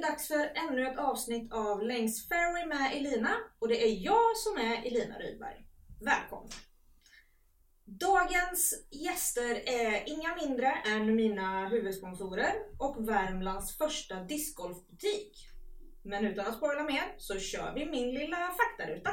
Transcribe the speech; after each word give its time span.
det 0.00 0.06
dags 0.06 0.28
för 0.28 0.52
ännu 0.54 0.86
ett 0.86 0.98
avsnitt 0.98 1.52
av 1.52 1.82
Längs 1.82 2.28
Ferry 2.28 2.66
med 2.66 2.96
Elina 2.96 3.30
och 3.58 3.68
det 3.68 3.84
är 3.84 4.04
jag 4.04 4.36
som 4.36 4.56
är 4.56 4.86
Elina 4.86 5.18
Rydberg. 5.18 5.66
Välkommen! 6.00 6.50
Dagens 7.84 8.86
gäster 8.90 9.54
är 9.68 10.08
inga 10.08 10.34
mindre 10.34 10.72
än 10.86 11.16
mina 11.16 11.68
huvudsponsorer 11.68 12.52
och 12.78 13.08
Värmlands 13.08 13.76
första 13.78 14.24
discgolfbutik. 14.24 15.48
Men 16.02 16.26
utan 16.26 16.46
att 16.46 16.56
spoila 16.56 16.82
mer 16.82 17.14
så 17.18 17.38
kör 17.38 17.74
vi 17.74 17.86
min 17.86 18.14
lilla 18.14 18.36
faktaruta. 18.36 19.10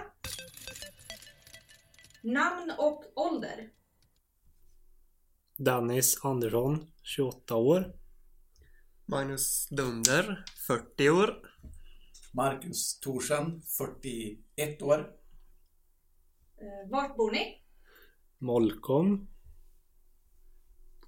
Namn 2.22 2.72
och 2.78 3.04
ålder. 3.16 3.70
Dennis 5.58 6.26
Andersson, 6.26 6.92
28 7.04 7.56
år. 7.56 8.05
Magnus 9.06 9.68
Dunder, 9.70 10.44
40 10.68 11.10
år. 11.10 11.52
Marcus 12.34 13.00
Thorsen, 13.00 13.62
41 13.78 14.82
år. 14.82 15.00
Eh, 16.62 16.90
Vart 16.92 17.18
bor 17.18 17.32
ni? 17.32 17.62
Molkom. 18.38 19.28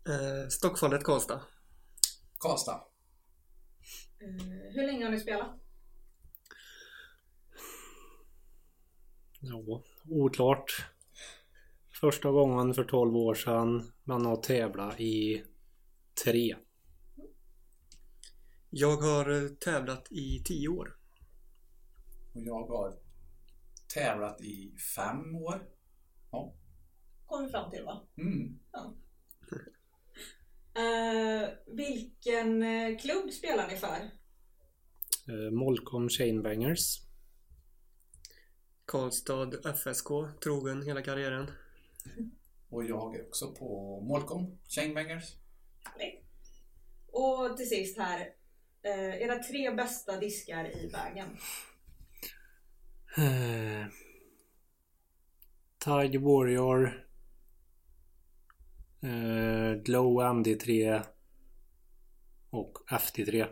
Eh, 0.09 0.49
Stockfallet 0.49 1.03
Karlstad. 1.03 1.41
Karlstad. 2.39 2.83
Eh, 4.19 4.45
Hur 4.73 4.87
länge 4.87 5.05
har 5.05 5.11
ni 5.11 5.19
spelat? 5.19 5.59
Ja, 9.39 9.83
oklart. 10.09 10.85
Första 12.01 12.31
gången 12.31 12.73
för 12.73 12.83
12 12.83 13.15
år 13.15 13.33
sedan. 13.35 13.91
Men 14.03 14.25
har 14.25 14.37
tävlat 14.37 14.99
i 14.99 15.43
tre. 16.23 16.55
Jag 18.79 18.97
har 18.97 19.43
eh, 19.43 19.49
tävlat 19.49 20.11
i 20.11 20.43
10 20.45 20.67
år. 20.67 20.95
Och 22.33 22.41
jag 22.41 22.67
har 22.67 22.93
tävlat 23.93 24.41
i 24.41 24.75
fem 24.95 25.35
år. 25.35 25.69
Ja. 26.31 26.55
Kom 27.25 27.45
vi 27.45 27.51
fram 27.51 27.71
till 27.71 27.83
va? 27.83 28.07
Mm. 28.17 28.59
Eh, 30.75 31.49
vilken 31.67 32.63
eh, 32.63 32.97
klubb 32.97 33.31
spelar 33.31 33.67
ni 33.67 33.75
för? 33.77 34.11
Eh, 35.27 35.51
Molkom 35.51 36.09
Chainbangers. 36.09 37.01
Karlstad 38.85 39.73
FSK, 39.73 40.07
trogen 40.43 40.81
hela 40.81 41.01
karriären. 41.01 41.51
Och 42.69 42.83
jag 42.83 43.15
är 43.15 43.27
också 43.27 43.55
på 43.55 44.01
Molkom, 44.01 44.59
Chainbangers. 44.63 45.35
Härligt. 45.83 46.23
Och 47.07 47.57
till 47.57 47.69
sist 47.69 47.97
här. 47.97 48.36
Eh, 48.87 49.21
era 49.21 49.39
tre 49.39 49.71
bästa 49.71 50.19
diskar 50.19 50.77
i 50.77 50.87
vägen. 50.87 51.37
Eh, 53.17 53.87
Tiger 55.77 56.19
Warrior. 56.19 57.07
Eh, 59.01 59.81
Glow 59.83 60.21
MD3. 60.21 61.03
Och 62.49 62.77
FT3. 62.87 63.47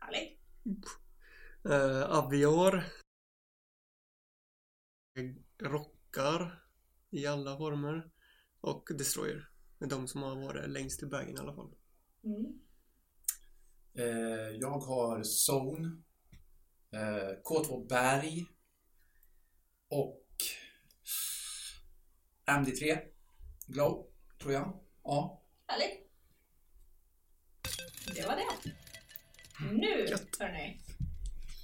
Härligt. 0.00 0.40
Eh, 1.64 2.18
Aviar. 2.18 2.84
Rockar 5.62 6.64
i 7.10 7.26
alla 7.26 7.56
former. 7.56 8.10
Och 8.60 8.88
Destroyer. 8.98 9.50
Det 9.78 9.84
är 9.84 9.90
de 9.90 10.08
som 10.08 10.22
har 10.22 10.36
varit 10.36 10.70
längst 10.70 11.02
i 11.02 11.06
vägen 11.06 11.36
i 11.36 11.38
alla 11.38 11.54
fall. 11.54 11.74
Mm. 12.24 12.63
Eh, 13.98 14.56
jag 14.60 14.78
har 14.78 15.22
Zone. 15.22 16.02
Eh, 16.92 17.42
K2 17.44 17.88
Berg. 17.88 18.46
Och 19.88 20.26
MD3 22.46 22.98
Glow, 23.66 24.06
tror 24.40 24.52
jag. 24.52 24.80
Ja. 25.04 25.42
Härligt. 25.66 26.10
Det 28.14 28.26
var 28.26 28.36
det. 28.36 28.70
Nu 29.72 30.06
hörni, 30.38 30.80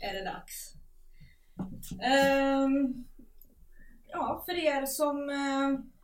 är 0.01 0.15
det 0.15 0.25
dags. 0.25 0.75
Ehm, 2.03 3.05
ja, 4.07 4.43
för 4.47 4.55
er 4.55 4.87
som 4.87 5.31
eh, 5.31 6.00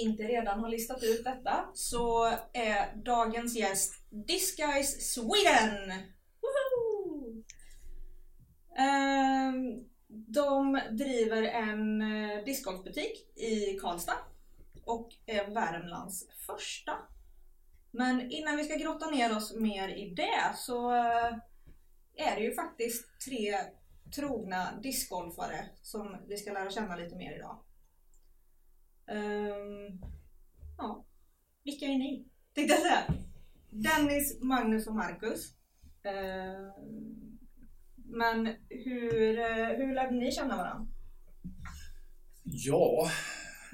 inte 0.00 0.22
redan 0.22 0.60
har 0.60 0.68
listat 0.68 1.02
ut 1.02 1.24
detta 1.24 1.70
så 1.74 2.24
är 2.52 2.96
dagens 3.04 3.56
gäst 3.56 3.94
Disguise 4.10 5.00
Sweden! 5.00 5.90
Woho! 6.40 7.42
Ehm, 8.78 9.84
de 10.08 10.80
driver 10.90 11.42
en 11.42 12.02
eh, 12.02 12.44
discgolfbutik 12.44 13.38
i 13.38 13.78
Karlstad 13.80 14.16
och 14.84 15.08
är 15.26 15.54
Värmlands 15.54 16.26
första. 16.46 16.92
Men 17.90 18.30
innan 18.30 18.56
vi 18.56 18.64
ska 18.64 18.74
grotta 18.74 19.10
ner 19.10 19.36
oss 19.36 19.54
mer 19.54 19.88
i 19.88 20.14
det 20.14 20.56
så 20.56 20.92
eh, 20.92 21.36
är 22.16 22.36
det 22.36 22.42
ju 22.42 22.54
faktiskt 22.54 23.20
tre 23.24 23.56
trogna 24.16 24.68
discgolfare 24.82 25.64
som 25.82 26.16
vi 26.28 26.36
ska 26.36 26.52
lära 26.52 26.70
känna 26.70 26.96
lite 26.96 27.16
mer 27.16 27.36
idag. 27.36 27.58
Um, 29.10 30.00
ja, 30.78 31.06
vilka 31.64 31.86
är 31.86 31.98
ni? 31.98 32.28
Tänkte 32.54 32.74
jag 32.74 32.82
säga. 32.82 33.14
Dennis, 33.70 34.38
Magnus 34.42 34.86
och 34.86 34.94
Marcus. 34.94 35.54
Ehm, 36.02 37.38
men 37.96 38.46
hur, 38.68 39.38
eh, 39.38 39.66
hur 39.66 39.94
lärde 39.94 40.16
ni 40.16 40.32
känna 40.32 40.56
varandra? 40.56 40.92
Ja, 42.42 43.10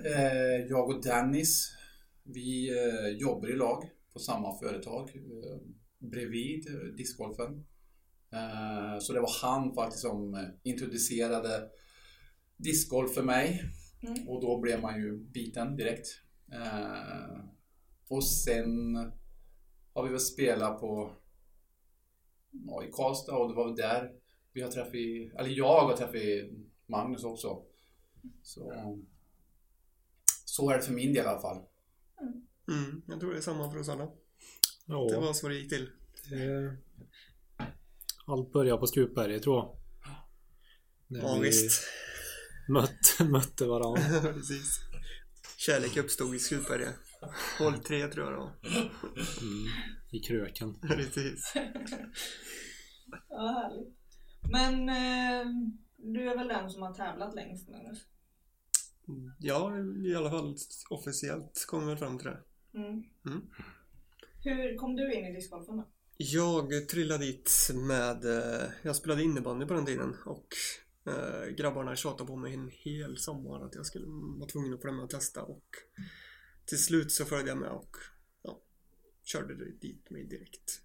eh, 0.04 0.66
jag 0.68 0.88
och 0.88 1.02
Dennis, 1.02 1.76
vi 2.22 2.78
eh, 2.78 3.08
jobbar 3.08 3.48
i 3.48 3.56
lag 3.56 3.90
på 4.12 4.18
samma 4.18 4.58
företag 4.58 5.16
eh, 5.16 5.58
bredvid 5.98 6.68
eh, 6.68 6.94
discgolfen. 6.96 7.66
Eh, 8.32 8.98
så 9.00 9.12
det 9.12 9.20
var 9.20 9.42
han 9.42 9.74
faktiskt 9.74 10.02
som 10.02 10.50
introducerade 10.62 11.68
discgolf 12.56 13.14
för 13.14 13.22
mig 13.22 13.62
Mm. 14.00 14.28
och 14.28 14.40
då 14.42 14.60
blev 14.60 14.80
man 14.80 15.00
ju 15.00 15.16
biten 15.16 15.76
direkt. 15.76 16.06
Eh, 16.52 17.40
och 18.08 18.24
sen 18.24 18.96
har 19.92 20.04
vi 20.04 20.10
väl 20.10 20.20
spelat 20.20 20.80
på 20.80 21.16
ja, 22.50 22.84
i 22.84 22.90
Karlstad 22.92 23.36
och 23.36 23.48
det 23.48 23.54
var 23.54 23.64
väl 23.66 23.76
där 23.76 24.12
vi 24.52 24.62
har 24.62 24.70
träffat, 24.70 24.94
eller 25.40 25.48
jag 25.48 25.80
har 25.80 25.96
träffat 25.96 26.50
Magnus 26.86 27.24
också. 27.24 27.62
Så, 28.42 28.72
så 30.44 30.70
är 30.70 30.76
det 30.76 30.82
för 30.82 30.92
min 30.92 31.12
del 31.14 31.24
i 31.24 31.28
alla 31.28 31.40
fall. 31.40 31.62
Mm, 32.68 33.02
jag 33.08 33.20
tror 33.20 33.30
det 33.30 33.36
är 33.36 33.40
samma 33.40 33.70
för 33.70 33.78
oss 33.78 33.88
alla. 33.88 34.06
Det 34.06 34.12
Ja, 34.86 35.20
var 35.20 35.32
så 35.32 35.48
det 35.48 35.54
gick 35.54 35.68
till. 35.68 35.90
det... 36.30 36.76
Allt 38.26 38.52
började 38.52 38.80
på 38.80 38.86
Stupberget 38.86 39.42
tror 39.42 39.56
jag. 39.56 39.76
Ja, 41.08 41.38
vi 41.40 41.46
visst. 41.48 41.82
Mötte, 42.72 43.24
mötte 43.24 43.66
varandra. 43.66 44.32
Precis. 44.32 44.80
Kärlek 45.56 45.96
uppstod 45.96 46.34
i 46.34 46.38
Skutberga. 46.38 46.92
Håll 47.58 47.78
tre 47.78 48.08
tror 48.08 48.26
jag 48.32 48.36
var. 48.38 48.52
Mm, 49.40 49.66
I 50.10 50.18
kröken. 50.20 50.80
Precis. 50.88 51.52
Ja, 53.28 53.46
härligt. 53.62 53.94
Men 54.52 54.88
eh, 54.88 55.46
du 55.96 56.30
är 56.30 56.36
väl 56.38 56.48
den 56.48 56.70
som 56.70 56.82
har 56.82 56.94
tävlat 56.94 57.34
längst 57.34 57.68
Magnus? 57.68 57.98
Ja, 59.38 59.72
i 60.06 60.14
alla 60.14 60.30
fall 60.30 60.56
officiellt 60.90 61.64
kom 61.68 61.86
vi 61.86 61.96
fram 61.96 62.18
till 62.18 62.26
det. 62.26 62.38
Mm. 62.74 62.88
Mm. 63.26 63.42
Hur 64.44 64.76
kom 64.78 64.96
du 64.96 65.14
in 65.14 65.24
i 65.26 65.32
discgolfen 65.34 65.76
då? 65.76 65.88
Jag 66.18 66.88
trillade 66.88 67.24
dit 67.24 67.50
med... 67.74 68.24
eh, 68.24 68.68
Jag 68.82 68.96
spelade 68.96 69.22
innebandy 69.22 69.66
på 69.66 69.74
den 69.74 69.86
tiden 69.86 70.16
och 70.24 70.46
eh, 71.06 71.54
grabbarna 71.56 71.96
tjatade 71.96 72.26
på 72.26 72.36
mig 72.36 72.54
en 72.54 72.70
hel 72.72 73.18
sommar 73.18 73.66
att 73.66 73.74
jag 73.74 73.86
skulle 73.86 74.06
vara 74.38 74.48
tvungen 74.48 74.74
att 74.74 74.82
följa 74.82 74.96
med 74.96 75.04
och 75.04 75.10
testa 75.10 75.42
och 75.42 75.64
till 76.64 76.82
slut 76.84 77.12
så 77.12 77.24
följde 77.24 77.50
jag 77.50 77.58
med 77.58 77.70
och 77.70 77.96
ja, 78.42 78.62
körde 79.24 79.72
dit 79.72 80.10
mig 80.10 80.24
direkt. 80.24 80.82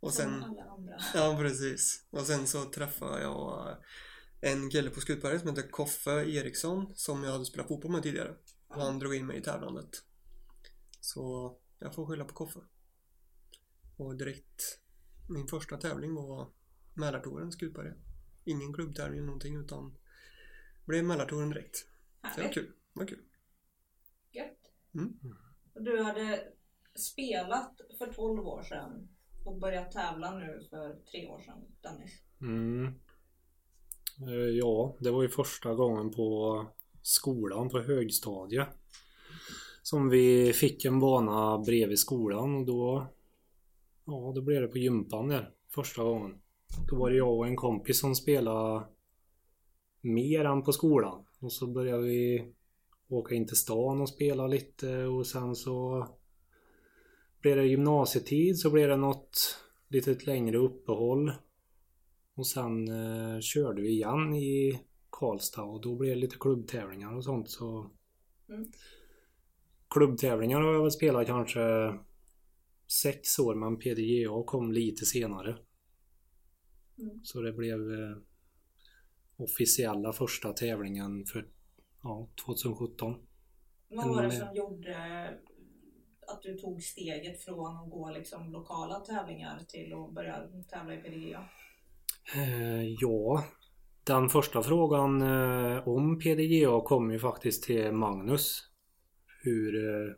Och 0.00 0.14
Som 0.14 0.24
sen... 0.24 0.42
alla 0.42 0.62
andra. 0.62 0.96
Ja, 1.14 1.36
precis. 1.40 2.06
Och 2.10 2.26
sen 2.26 2.46
så 2.46 2.64
träffade 2.64 3.22
jag 3.22 3.68
eh, 3.68 4.52
en 4.52 4.70
kille 4.70 4.90
på 4.90 5.00
Skutberget 5.00 5.40
som 5.40 5.50
heter 5.50 5.70
Koffe 5.70 6.10
Eriksson 6.10 6.92
som 6.94 7.24
jag 7.24 7.32
hade 7.32 7.44
spelat 7.44 7.68
fotboll 7.68 7.92
med 7.92 8.02
tidigare. 8.02 8.36
Och 8.68 8.82
han 8.82 8.98
drog 8.98 9.14
in 9.14 9.26
mig 9.26 9.38
i 9.38 9.42
tävlandet. 9.42 10.04
Så 11.00 11.56
jag 11.78 11.94
får 11.94 12.06
skylla 12.06 12.24
på 12.24 12.34
Koffe. 12.34 12.60
Och 13.96 14.16
direkt, 14.16 14.78
min 15.28 15.48
första 15.48 15.76
tävling 15.76 16.14
var 16.14 16.50
Mälartouren 16.94 17.52
Skutberget. 17.52 17.96
Ingen 18.50 18.72
klubbtävling 18.74 19.18
eller 19.18 19.26
någonting 19.26 19.56
utan 19.56 19.96
blev 20.84 21.04
Mälartouren 21.04 21.50
direkt. 21.50 21.76
Så 21.76 21.86
det 22.22 22.28
var 22.28 22.36
Härligt. 22.36 22.54
kul. 22.54 22.66
Det 22.66 23.00
var 23.00 23.06
kul. 23.06 23.22
Gött. 24.32 24.58
Mm. 24.94 25.18
Och 25.74 25.82
Du 25.82 26.02
hade 26.02 26.44
spelat 26.94 27.80
för 27.98 28.12
12 28.12 28.46
år 28.46 28.62
sedan 28.62 29.08
och 29.44 29.58
börjat 29.58 29.92
tävla 29.92 30.38
nu 30.38 30.66
för 30.70 30.94
tre 31.10 31.26
år 31.28 31.40
sedan, 31.40 31.64
Dennis. 31.80 32.10
Mm. 32.40 32.86
Eh, 34.28 34.34
Ja, 34.58 34.96
det 35.00 35.10
var 35.10 35.22
ju 35.22 35.28
första 35.28 35.74
gången 35.74 36.10
på 36.10 36.66
skolan 37.02 37.68
på 37.68 37.80
högstadiet. 37.80 38.68
Som 39.82 40.08
vi 40.08 40.52
fick 40.52 40.84
en 40.84 41.00
bana 41.00 41.58
bredvid 41.58 41.98
skolan 41.98 42.54
och 42.54 42.66
då... 42.66 43.06
Ja, 44.04 44.32
då 44.34 44.42
blev 44.42 44.62
det 44.62 44.68
på 44.68 44.78
gympan 44.78 45.28
där. 45.28 45.50
Första 45.74 46.02
gången. 46.02 46.40
Då 46.90 46.96
var 46.96 47.10
det 47.10 47.16
jag 47.16 47.38
och 47.38 47.46
en 47.46 47.56
kompis 47.56 48.00
som 48.00 48.14
spelade 48.14 48.84
mer 50.00 50.44
än 50.44 50.62
på 50.62 50.72
skolan. 50.72 51.24
Och 51.40 51.52
så 51.52 51.66
började 51.66 52.02
vi 52.02 52.52
åka 53.08 53.34
in 53.34 53.46
till 53.46 53.56
stan 53.56 54.00
och 54.00 54.08
spela 54.08 54.46
lite 54.46 55.04
och 55.04 55.26
sen 55.26 55.54
så 55.54 56.06
blev 57.40 57.56
det 57.56 57.66
gymnasietid 57.66 58.58
så 58.58 58.70
blev 58.70 58.88
det 58.88 58.96
något 58.96 59.56
litet 59.88 60.26
längre 60.26 60.58
uppehåll. 60.58 61.32
Och 62.34 62.46
sen 62.46 62.88
eh, 62.88 63.40
körde 63.40 63.82
vi 63.82 63.88
igen 63.88 64.34
i 64.34 64.80
Karlstad 65.10 65.62
och 65.62 65.80
då 65.80 65.96
blev 65.96 66.14
det 66.14 66.20
lite 66.20 66.36
klubbtävlingar 66.40 67.16
och 67.16 67.24
sånt 67.24 67.50
så... 67.50 67.90
Mm. 68.48 68.72
Klubbtävlingar 69.88 70.60
har 70.60 70.72
jag 70.72 70.82
väl 70.82 70.90
spelat 70.90 71.26
kanske 71.26 71.60
sex 73.02 73.38
år 73.38 73.54
men 73.54 73.78
PDGA 73.78 74.42
kom 74.46 74.72
lite 74.72 75.06
senare. 75.06 75.56
Mm. 77.00 77.20
Så 77.24 77.40
det 77.40 77.52
blev 77.52 77.92
eh, 77.92 78.16
officiella 79.36 80.12
första 80.12 80.52
tävlingen 80.52 81.24
för 81.24 81.48
ja, 82.02 82.28
2017. 82.44 83.14
Vad 83.88 84.08
var 84.08 84.22
det 84.22 84.30
som 84.30 84.54
gjorde 84.54 84.96
att 86.26 86.42
du 86.42 86.58
tog 86.58 86.82
steget 86.82 87.44
från 87.44 87.76
att 87.76 87.90
gå 87.90 88.10
liksom 88.10 88.52
lokala 88.52 89.00
tävlingar 89.00 89.60
till 89.68 89.92
att 89.92 90.14
börja 90.14 90.48
tävla 90.68 90.94
i 90.94 90.96
PDGA? 90.96 91.44
Eh, 92.34 92.82
ja, 92.82 93.44
den 94.04 94.28
första 94.28 94.62
frågan 94.62 95.22
eh, 95.22 95.88
om 95.88 96.18
PDGA 96.18 96.80
kom 96.80 97.10
ju 97.10 97.18
faktiskt 97.18 97.62
till 97.62 97.92
Magnus. 97.92 98.70
Hur, 99.42 99.88
eh, 99.88 100.14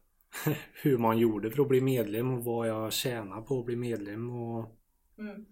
hur 0.82 0.98
man 0.98 1.18
gjorde 1.18 1.50
för 1.50 1.62
att 1.62 1.68
bli 1.68 1.80
medlem 1.80 2.30
och 2.32 2.44
vad 2.44 2.68
jag 2.68 2.92
tjänar 2.92 3.42
på 3.42 3.58
att 3.58 3.66
bli 3.66 3.76
medlem. 3.76 4.30
Och, 4.30 4.78
Mm. 5.18 5.46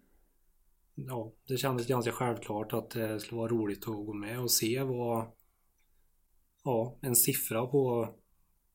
Ja, 0.95 1.33
det 1.49 1.57
kändes 1.57 1.87
ganska 1.87 2.13
självklart 2.13 2.73
att 2.73 2.91
det 2.91 3.21
skulle 3.21 3.39
vara 3.39 3.53
roligt 3.53 3.89
att 3.89 4.07
gå 4.07 4.13
med 4.13 4.41
och 4.41 4.51
se 4.51 4.83
vad 4.83 5.33
ja, 6.65 6.99
en 7.03 7.17
siffra 7.17 7.67
på 7.67 8.15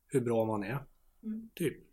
hur 0.07 0.21
bra 0.21 0.45
man 0.45 0.63
är. 0.63 0.85
Mm. 1.23 1.49
Typ. 1.55 1.85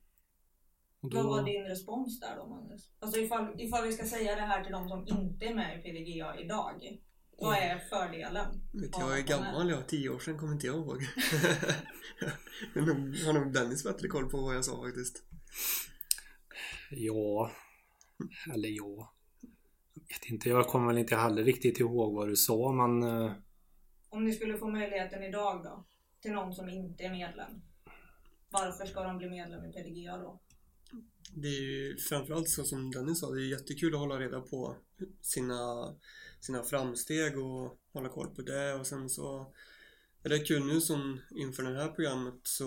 Och 1.01 1.13
Vad 1.13 1.25
var 1.25 1.45
din 1.45 1.65
respons 1.65 2.21
där 2.21 2.37
då 2.37 2.47
Magnus? 2.47 2.93
Alltså 2.99 3.21
ifall, 3.21 3.61
ifall 3.61 3.87
vi 3.87 3.93
ska 3.93 4.07
säga 4.07 4.35
det 4.35 4.41
här 4.41 4.65
till 4.65 4.73
de 4.73 4.89
som 4.89 5.07
inte 5.09 5.47
är 5.47 5.55
med 5.55 5.79
i 5.79 5.83
PDGA 5.83 6.41
idag. 6.41 6.99
Vad 7.39 7.57
är 7.57 7.79
fördelen? 7.79 8.47
Vet, 8.73 8.91
jag 8.99 9.19
är 9.19 9.23
gammal 9.23 9.71
jag, 9.71 9.89
tio 9.89 10.09
år 10.09 10.19
sedan 10.19 10.39
kommer 10.39 10.53
inte 10.53 10.67
jag 10.67 10.77
ihåg. 10.77 10.99
Men 12.75 12.87
har 13.27 13.33
nog 13.33 13.53
Dennis 13.53 13.85
bättre 13.85 14.09
koll 14.09 14.31
på 14.31 14.41
vad 14.41 14.57
jag 14.57 14.65
sa 14.65 14.83
faktiskt. 14.83 15.25
Ja, 16.91 17.51
eller 18.55 18.69
ja. 18.69 19.15
Jag 20.13 20.19
vet 20.19 20.31
inte, 20.31 20.49
jag 20.49 20.67
kommer 20.67 20.87
väl 20.87 20.99
inte 20.99 21.17
heller 21.17 21.45
riktigt 21.45 21.81
ihåg 21.81 22.15
vad 22.15 22.29
du 22.29 22.37
sa 22.37 22.73
men 22.73 23.03
eh, 23.03 23.33
Om 24.09 24.25
ni 24.25 24.33
skulle 24.33 24.59
få 24.59 24.71
möjligheten 24.71 25.23
idag 25.23 25.65
då? 25.65 25.85
Till 26.21 26.33
någon 26.33 26.55
som 26.55 26.69
inte 26.69 27.05
är 27.05 27.11
medlem. 27.11 27.63
Varför 28.51 28.87
ska 28.87 29.03
de 29.03 29.19
bli 29.19 29.31
medlem 29.31 29.65
i 29.65 29.73
PDGA 29.73 30.17
då? 30.17 30.41
Det 31.37 31.49
är 31.49 31.63
ju 31.63 31.97
framförallt 31.97 32.49
så 32.49 32.65
som 32.65 32.91
Dennis 32.91 33.21
sa, 33.21 33.31
det 33.31 33.43
är 33.43 33.51
jättekul 33.51 33.95
att 33.95 34.01
hålla 34.01 34.19
reda 34.19 34.41
på 34.41 34.77
sina, 35.21 35.95
sina 36.41 36.63
framsteg 36.63 37.39
och 37.39 37.79
hålla 37.93 38.09
koll 38.09 38.35
på 38.35 38.43
det 38.43 38.75
och 38.75 38.87
sen 38.87 39.09
så 39.09 39.53
är 40.23 40.29
det 40.29 40.39
kul 40.39 40.67
nu 40.67 40.81
som 40.81 41.21
inför 41.31 41.63
det 41.63 41.83
här 41.83 41.89
programmet 41.89 42.41
så, 42.43 42.67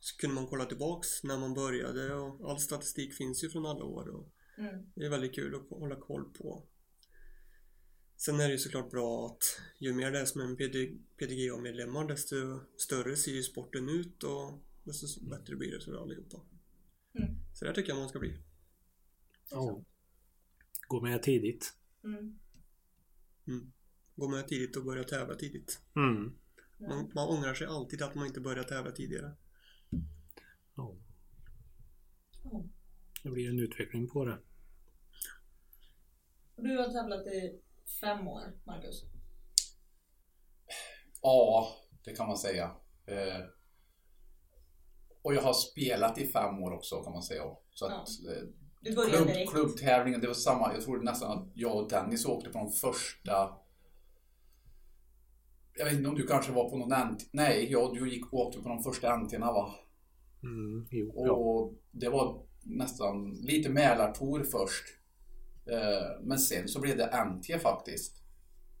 så 0.00 0.16
kunde 0.16 0.34
man 0.34 0.46
kolla 0.46 0.64
tillbaks 0.64 1.22
när 1.22 1.38
man 1.38 1.54
började 1.54 2.14
och 2.14 2.50
all 2.50 2.58
statistik 2.58 3.14
finns 3.14 3.44
ju 3.44 3.50
från 3.50 3.66
alla 3.66 3.84
år 3.84 4.08
och 4.08 4.32
Mm. 4.60 4.86
det 4.94 5.04
är 5.04 5.10
väldigt 5.10 5.34
kul 5.34 5.54
att 5.54 5.78
hålla 5.78 5.96
koll 5.96 6.24
på. 6.24 6.62
Sen 8.20 8.40
är 8.40 8.44
det 8.44 8.52
ju 8.52 8.58
såklart 8.58 8.90
bra 8.90 9.26
att 9.26 9.60
ju 9.78 9.94
mer 9.94 10.10
det 10.10 10.18
är 10.18 10.24
som 10.24 10.40
en 10.40 10.56
PD, 10.56 10.92
PDGA-medlemmar 11.16 12.08
desto 12.08 12.60
större 12.76 13.16
ser 13.16 13.32
ju 13.32 13.42
sporten 13.42 13.88
ut 13.88 14.22
och 14.22 14.58
desto 14.84 15.24
bättre 15.30 15.56
blir 15.56 15.72
det 15.72 15.84
för 15.84 16.02
allihopa. 16.02 16.40
Mm. 17.14 17.36
Så 17.54 17.64
det 17.64 17.74
tycker 17.74 17.88
jag 17.88 17.98
man 17.98 18.08
ska 18.08 18.18
bli. 18.18 18.38
ja. 19.50 19.82
Gå 20.88 21.00
med 21.00 21.22
tidigt. 21.22 21.74
Mm. 22.04 22.38
Gå 24.16 24.28
med 24.28 24.48
tidigt 24.48 24.76
och 24.76 24.84
börja 24.84 25.04
tävla 25.04 25.34
tidigt. 25.34 25.80
Mm. 25.96 26.32
Man, 26.78 27.10
man 27.14 27.28
ångrar 27.28 27.54
sig 27.54 27.66
alltid 27.66 28.02
att 28.02 28.14
man 28.14 28.26
inte 28.26 28.40
började 28.40 28.68
tävla 28.68 28.90
tidigare. 28.90 29.32
Ja. 30.74 30.96
Ja. 32.44 32.64
Det 33.22 33.30
blir 33.30 33.48
en 33.48 33.58
utveckling 33.60 34.08
på 34.08 34.24
det. 34.24 34.38
Du 36.56 36.76
har 36.76 36.92
tävlat 36.92 37.26
i 37.26 37.60
fem 38.00 38.28
år, 38.28 38.42
Marcus. 38.66 39.04
Ja, 41.22 41.68
det 42.04 42.16
kan 42.16 42.28
man 42.28 42.38
säga. 42.38 42.64
Eh, 43.06 43.40
och 45.22 45.34
jag 45.34 45.42
har 45.42 45.52
spelat 45.52 46.18
i 46.18 46.26
fem 46.26 46.62
år 46.62 46.72
också 46.72 47.02
kan 47.02 47.12
man 47.12 47.22
säga. 47.22 47.42
Så 47.74 47.86
att, 47.86 47.92
eh, 47.92 48.42
Du 48.80 48.94
började 48.94 49.32
klubb, 49.32 49.48
klubbtävlingen, 49.48 50.20
det 50.20 50.26
var 50.26 50.34
samma. 50.34 50.72
Jag 50.74 50.82
tror 50.82 51.02
nästan 51.02 51.38
att 51.38 51.48
jag 51.54 51.76
och 51.76 51.90
Dennis 51.90 52.26
åkte 52.26 52.50
på 52.50 52.58
de 52.58 52.72
första 52.72 53.60
jag 55.80 55.84
vet 55.84 55.94
inte 55.94 56.08
om 56.08 56.14
du 56.14 56.26
kanske 56.26 56.52
var 56.52 56.70
på 56.70 56.76
någon 56.76 57.12
NT. 57.12 57.22
Nej, 57.32 57.72
jag, 57.72 57.94
du 57.94 58.12
gick 58.12 58.32
åkte 58.32 58.60
på 58.60 58.68
de 58.68 58.82
första 58.82 59.08
NT'na 59.08 59.52
va? 59.52 59.74
Mm. 60.42 60.86
Jo, 60.90 61.12
ja. 61.14 61.32
Och 61.32 61.74
det 61.90 62.08
var 62.08 62.42
nästan 62.62 63.30
lite 63.30 63.68
Mälartour 63.70 64.44
först. 64.44 64.84
Eh, 65.66 66.20
Men 66.22 66.38
sen 66.38 66.68
så 66.68 66.80
blev 66.80 66.96
det 66.96 67.24
NT 67.24 67.58
faktiskt. 67.62 68.16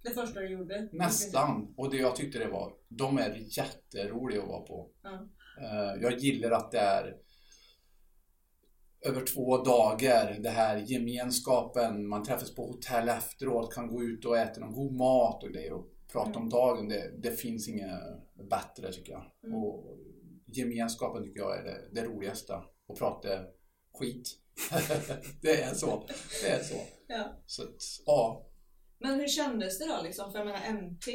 Det 0.02 0.10
första 0.10 0.40
du 0.40 0.48
gjorde. 0.48 0.88
Nästan. 0.92 1.74
Och 1.76 1.90
det 1.90 1.96
jag 1.96 2.16
tyckte 2.16 2.38
det 2.38 2.48
var, 2.48 2.72
de 2.88 3.18
är 3.18 3.58
jätteroliga 3.58 4.42
att 4.42 4.48
vara 4.48 4.60
på. 4.60 4.90
Ja. 5.02 5.28
Eh, 5.60 6.02
Jag 6.02 6.18
gillar 6.18 6.50
att 6.50 6.70
det 6.70 6.78
är 6.78 7.16
över 9.06 9.24
två 9.26 9.56
dagar, 9.64 10.36
det 10.40 10.48
här 10.50 10.76
gemenskapen, 10.76 12.06
man 12.08 12.24
träffas 12.24 12.54
på 12.54 12.66
hotell 12.66 13.08
efteråt, 13.08 13.74
kan 13.74 13.88
gå 13.88 14.02
ut 14.02 14.24
och 14.24 14.38
äta 14.38 14.60
någon 14.60 14.72
god 14.72 14.92
mat 14.92 15.42
och 15.42 15.50
grejer 15.50 15.72
och 15.72 15.86
prata 16.12 16.38
om 16.38 16.48
dagen. 16.48 16.88
Det, 16.88 17.10
det 17.22 17.30
finns 17.30 17.68
inget 17.68 17.90
bättre 18.50 18.92
tycker 18.92 19.12
jag. 19.12 19.24
Mm. 19.44 19.56
Och 19.56 19.96
gemenskapen 20.46 21.24
tycker 21.24 21.40
jag 21.40 21.58
är 21.58 21.64
det, 21.64 21.88
det 21.92 22.04
roligaste. 22.06 22.54
Och 22.86 22.98
prata 22.98 23.28
skit. 23.98 24.28
det 25.42 25.62
är 25.62 25.74
så. 25.74 26.08
Det 26.42 26.48
är 26.48 26.62
så. 26.62 26.80
Ja. 27.08 27.42
Så 27.46 27.62
ja. 28.06 28.46
Men 28.98 29.20
hur 29.20 29.28
kändes 29.28 29.78
det 29.78 29.86
då 29.86 30.02
liksom? 30.02 30.32
För 30.32 30.38
jag 30.38 30.46
menar 30.46 30.72
NT 30.72 31.06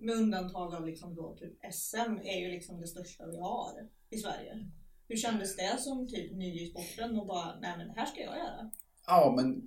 med 0.00 0.14
undantag 0.14 0.74
av 0.74 0.86
liksom 0.86 1.14
då 1.14 1.36
typ 1.36 1.74
SM 1.74 2.16
är 2.24 2.40
ju 2.40 2.50
liksom 2.50 2.80
det 2.80 2.86
största 2.86 3.26
vi 3.26 3.38
har 3.38 3.88
i 4.10 4.18
Sverige. 4.18 4.70
Hur 5.08 5.16
kändes 5.16 5.56
det 5.56 5.80
som 5.80 6.08
typ 6.08 6.32
ny 6.32 6.62
i 6.62 6.70
sporten 6.70 7.18
och 7.18 7.26
bara 7.26 7.60
nej 7.60 7.74
men 7.78 7.86
det 7.88 7.94
här 7.96 8.06
ska 8.06 8.20
jag 8.20 8.36
göra? 8.36 8.70
Ja, 9.06 9.34
men 9.36 9.62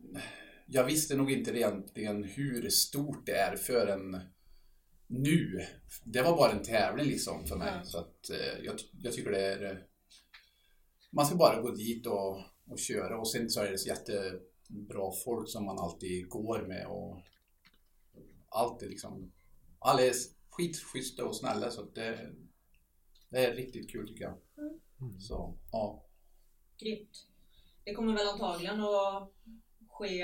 jag 0.67 0.83
visste 0.83 1.15
nog 1.15 1.31
inte 1.31 1.51
egentligen 1.51 2.23
hur 2.23 2.69
stort 2.69 3.25
det 3.25 3.37
är 3.37 3.55
förrän 3.55 4.21
nu. 5.07 5.59
Det 6.03 6.21
var 6.21 6.37
bara 6.37 6.51
en 6.51 6.63
tävling 6.63 7.05
liksom 7.05 7.45
för 7.45 7.55
mig. 7.55 7.73
Ja. 7.75 7.83
Så 7.83 7.97
att 7.97 8.29
eh, 8.29 8.65
jag, 8.65 8.75
jag 9.01 9.13
tycker 9.13 9.31
det 9.31 9.45
är... 9.45 9.85
Man 11.11 11.25
ska 11.25 11.35
bara 11.35 11.61
gå 11.61 11.71
dit 11.71 12.07
och, 12.07 12.37
och 12.67 12.79
köra 12.79 13.19
och 13.19 13.31
sen 13.31 13.49
så 13.49 13.61
är 13.61 13.71
det 13.71 13.85
jättebra 13.85 15.11
folk 15.25 15.49
som 15.49 15.65
man 15.65 15.79
alltid 15.79 16.29
går 16.29 16.61
med 16.67 16.87
och 16.87 17.21
alltid 18.49 18.89
liksom... 18.89 19.31
Alla 19.79 20.01
är 20.01 20.13
skitschyssta 20.49 21.25
och 21.25 21.35
snälla 21.35 21.71
så 21.71 21.81
det, 21.81 22.33
det 23.29 23.45
är 23.45 23.55
riktigt 23.55 23.91
kul 23.91 24.07
tycker 24.07 24.23
jag. 24.23 24.37
Mm. 24.57 25.19
Så, 25.19 25.57
ja. 25.71 26.05
Grymt. 26.77 27.27
Det 27.83 27.93
kommer 27.93 28.13
väl 28.13 28.27
antagligen 28.27 28.81
att 28.81 29.31
ske 29.87 30.21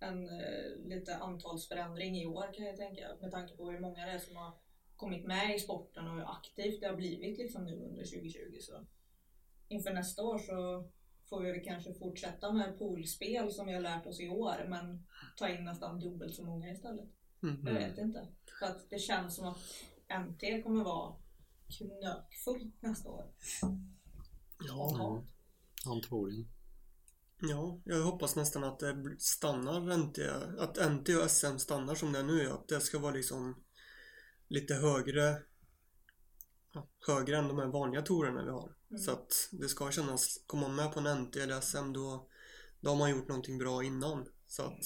en 0.00 0.28
eh, 0.28 0.76
lite 0.84 1.16
antalsförändring 1.16 2.16
i 2.16 2.26
år 2.26 2.54
kan 2.54 2.66
jag 2.66 2.76
tänka. 2.76 3.16
Med 3.20 3.30
tanke 3.30 3.56
på 3.56 3.70
hur 3.70 3.80
många 3.80 4.06
det 4.06 4.12
är 4.12 4.18
som 4.18 4.36
har 4.36 4.52
kommit 4.96 5.26
med 5.26 5.56
i 5.56 5.58
sporten 5.58 6.06
och 6.06 6.14
hur 6.14 6.30
aktivt 6.30 6.80
det 6.80 6.86
har 6.86 6.96
blivit 6.96 7.38
liksom 7.38 7.64
nu 7.64 7.72
under 7.72 8.04
2020. 8.04 8.56
Så 8.60 8.86
inför 9.68 9.92
nästa 9.92 10.22
år 10.22 10.38
så 10.38 10.90
får 11.32 11.40
vi 11.40 11.52
väl 11.52 11.64
kanske 11.64 11.94
fortsätta 11.94 12.52
med 12.52 12.78
poolspel 12.78 13.52
som 13.52 13.66
vi 13.66 13.72
har 13.72 13.80
lärt 13.80 14.06
oss 14.06 14.20
i 14.20 14.28
år 14.28 14.66
men 14.68 15.06
ta 15.36 15.48
in 15.48 15.64
nästan 15.64 16.00
dubbelt 16.00 16.34
så 16.34 16.44
många 16.44 16.72
istället. 16.72 17.08
Mm. 17.42 17.66
Jag 17.66 17.74
vet 17.74 17.98
inte. 17.98 18.28
För 18.58 18.66
att 18.66 18.90
det 18.90 18.98
känns 18.98 19.36
som 19.36 19.48
att 19.48 19.58
NT 20.20 20.64
kommer 20.64 20.84
vara 20.84 21.14
knökfullt 21.78 22.82
nästa 22.82 23.08
år. 23.08 23.24
Ja, 24.68 25.22
antagligen. 25.86 26.48
Ja, 27.40 27.80
jag 27.84 28.02
hoppas 28.02 28.36
nästan 28.36 28.64
att 28.64 28.78
det 28.78 29.16
stannar 29.18 29.96
NT, 29.96 30.18
att 30.58 30.92
NT 30.92 31.08
och 31.08 31.30
SM 31.30 31.56
stannar 31.58 31.94
som 31.94 32.12
det 32.12 32.18
är 32.18 32.22
nu. 32.22 32.50
Att 32.50 32.68
det 32.68 32.80
ska 32.80 32.98
vara 32.98 33.14
liksom 33.14 33.64
lite 34.48 34.74
högre 34.74 35.42
högre 37.06 37.36
än 37.36 37.48
de 37.48 37.58
här 37.58 37.66
vanliga 37.66 38.02
torerna 38.02 38.44
vi 38.44 38.50
har. 38.50 38.74
Mm. 38.92 39.02
Så 39.02 39.10
att 39.10 39.48
det 39.52 39.68
ska 39.68 39.90
kännas, 39.90 40.42
kommer 40.46 40.68
man 40.68 40.76
med 40.76 40.92
på 40.92 41.00
en 41.00 41.22
NT 41.22 41.36
eller 41.36 41.60
SM 41.60 41.92
då, 41.92 42.28
då 42.80 42.90
har 42.90 42.96
man 42.96 43.10
gjort 43.10 43.28
någonting 43.28 43.58
bra 43.58 43.84
innan. 43.84 44.28
Så 44.46 44.62
att 44.62 44.84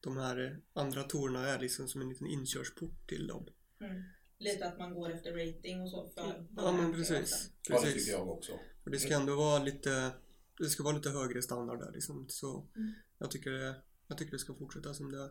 de 0.00 0.16
här 0.16 0.60
andra 0.72 1.02
torerna 1.02 1.48
är 1.48 1.58
liksom 1.58 1.88
som 1.88 2.00
en 2.00 2.08
liten 2.08 2.26
inkörsport 2.26 3.08
till 3.08 3.26
dem. 3.26 3.46
Mm. 3.80 4.02
Lite 4.38 4.66
att 4.68 4.78
man 4.78 4.94
går 4.94 5.12
efter 5.12 5.32
rating 5.32 5.80
och 5.82 5.90
så 5.90 6.10
för 6.14 6.46
Ja 6.56 6.72
men 6.72 6.92
precis. 6.92 7.50
Ja, 7.68 7.74
det 7.76 7.82
precis. 7.82 8.04
tycker 8.04 8.18
jag 8.18 8.28
också. 8.30 8.52
Och 8.84 8.90
det 8.90 8.98
ska 8.98 9.14
ändå 9.14 9.36
vara 9.36 9.62
lite 9.62 10.10
Det 10.58 10.68
ska 10.68 10.82
vara 10.82 10.96
lite 10.96 11.10
högre 11.10 11.42
standard 11.42 11.78
där 11.78 11.92
liksom. 11.92 12.26
Så 12.28 12.68
Mm. 12.76 12.92
jag, 13.18 13.30
tycker 13.30 13.50
det, 13.50 13.74
jag 14.08 14.18
tycker 14.18 14.32
det 14.32 14.38
ska 14.38 14.54
fortsätta 14.54 14.94
som 14.94 15.12
det 15.12 15.18
är. 15.18 15.30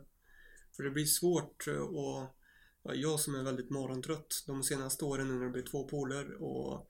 För 0.76 0.84
det 0.84 0.90
blir 0.92 1.06
svårt 1.06 1.68
eh, 1.68 1.74
och 1.76 2.36
ja, 2.84 2.94
Jag 2.94 3.20
som 3.20 3.36
är 3.36 3.44
väldigt 3.44 3.70
morgontrött 3.70 4.44
de 4.48 4.64
senaste 4.64 5.06
åren 5.06 5.28
när 5.40 5.46
det 5.46 5.52
blir 5.52 5.64
två 5.64 5.88
poler 5.88 6.34
och 6.42 6.88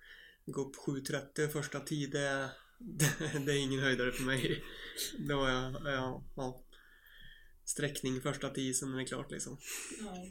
gå 0.52 0.62
upp 0.62 0.76
7.30 0.76 1.48
första 1.48 1.80
tid 1.80 2.12
det, 2.12 2.20
är- 2.20 2.50
det, 3.46 3.52
är 3.52 3.58
ingen 3.64 3.80
höjdare 3.80 4.12
för 4.12 4.24
mig. 4.24 4.64
Då 5.30 5.44
är 5.46 5.52
jag, 5.54 5.74
jag 5.94 6.24
ja, 6.36 6.62
sträckning 7.66 8.22
första 8.22 8.50
tid 8.50 8.76
sen 8.76 8.94
är 8.94 8.98
det 8.98 9.06
klart 9.06 9.32
liksom. 9.32 9.58
Ja. 10.00 10.26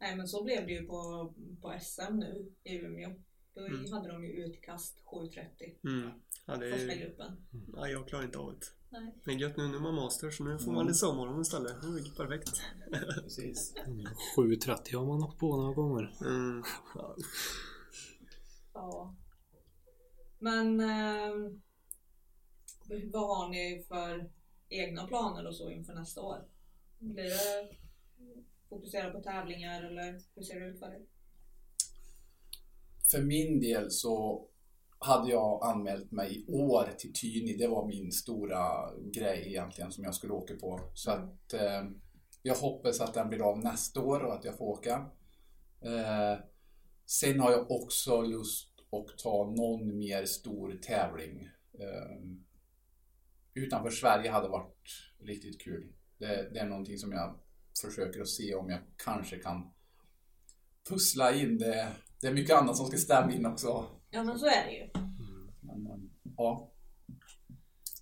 Nej 0.00 0.16
men 0.16 0.28
så 0.28 0.44
blev 0.44 0.66
det 0.66 0.72
ju 0.72 0.86
på, 0.86 1.32
på 1.62 1.78
SM 1.80 2.14
nu 2.16 2.52
i 2.64 2.74
Umeå. 2.76 3.14
Då 3.54 3.66
Mm. 3.66 3.92
hade 3.92 4.08
de 4.08 4.24
ju 4.24 4.30
utkast 4.44 5.02
7.30 5.04 5.76
Mm. 5.84 6.10
Ja, 6.46 6.56
det 6.56 6.70
första 6.72 6.92
är, 6.92 7.00
gruppen. 7.06 7.36
ja, 7.76 7.88
jag 7.88 8.08
klarar 8.08 8.24
inte 8.24 8.38
av 8.38 8.52
det. 8.52 8.66
Nej. 8.90 9.14
Det 9.24 9.30
är 9.30 9.34
gött 9.34 9.56
nu 9.56 9.68
när 9.68 9.78
man 9.78 9.94
master 9.94 10.30
så 10.30 10.44
nu 10.44 10.58
får 10.58 10.66
man 10.66 10.74
Mm. 10.74 10.86
lite 10.86 10.98
sovmorgon 10.98 11.40
istället. 11.40 11.82
Det 11.82 11.86
är 11.88 12.16
perfekt. 12.16 12.62
Precis. 13.22 13.74
7.30 14.36 14.96
har 14.96 15.06
man 15.06 15.22
åkt 15.22 15.38
på 15.38 15.56
några 15.56 15.74
gånger. 15.74 16.16
Mm. 16.20 16.62
Ja, 16.94 16.94
Ja. 16.94 17.16
Men 20.40 20.80
eh, 20.80 21.52
vad 23.12 23.36
har 23.36 23.48
ni 23.48 23.84
för 23.88 24.30
egna 24.68 25.06
planer 25.06 25.46
och 25.46 25.56
så 25.56 25.70
inför 25.70 25.94
nästa 25.94 26.22
år? 26.22 26.48
Blir 26.98 27.24
det 27.24 27.68
fokusera 28.68 29.10
på 29.10 29.22
tävlingar 29.22 29.82
eller 29.82 30.20
hur 30.34 30.42
ser 30.42 30.60
det 30.60 30.66
ut 30.66 30.78
för 30.78 30.86
er? 30.86 31.06
För 33.10 33.22
min 33.22 33.60
del 33.60 33.90
så 33.90 34.46
hade 34.98 35.30
jag 35.30 35.64
anmält 35.64 36.10
mig 36.10 36.36
i 36.36 36.52
år 36.52 36.88
till 36.98 37.12
Tyni. 37.12 37.56
Det 37.56 37.68
var 37.68 37.86
min 37.86 38.12
stora 38.12 38.94
grej 39.12 39.48
egentligen 39.48 39.92
som 39.92 40.04
jag 40.04 40.14
skulle 40.14 40.32
åka 40.32 40.54
på. 40.54 40.80
Så 40.94 41.10
att 41.10 41.52
eh, 41.52 41.84
jag 42.42 42.54
hoppas 42.54 43.00
att 43.00 43.14
den 43.14 43.28
blir 43.28 43.50
av 43.50 43.58
nästa 43.58 44.00
år 44.00 44.20
och 44.24 44.34
att 44.34 44.44
jag 44.44 44.58
får 44.58 44.64
åka. 44.64 45.10
Eh, 45.80 46.44
sen 47.06 47.40
har 47.40 47.50
jag 47.50 47.70
också 47.70 48.22
lust 48.22 48.69
att 48.92 49.18
ta 49.18 49.54
någon 49.56 49.98
mer 49.98 50.24
stor 50.24 50.78
tävling. 50.82 51.48
Eh, 51.72 52.16
utanför 53.54 53.90
Sverige 53.90 54.30
hade 54.30 54.48
varit 54.48 54.88
riktigt 55.18 55.60
kul. 55.60 55.92
Det, 56.18 56.50
det 56.52 56.58
är 56.58 56.66
någonting 56.66 56.98
som 56.98 57.12
jag 57.12 57.38
försöker 57.82 58.20
att 58.20 58.28
se 58.28 58.54
om 58.54 58.70
jag 58.70 58.80
kanske 58.96 59.38
kan 59.38 59.70
pussla 60.88 61.34
in. 61.34 61.58
Det, 61.58 61.92
det 62.20 62.26
är 62.26 62.32
mycket 62.32 62.56
annat 62.56 62.76
som 62.76 62.86
ska 62.86 62.96
stämma 62.96 63.32
in 63.32 63.46
också. 63.46 63.86
Ja 64.10 64.24
men 64.24 64.38
så 64.38 64.46
är 64.46 64.64
det 64.66 64.72
ju. 64.72 64.90
Men, 65.60 65.82
men, 65.82 66.10
ja. 66.36 66.72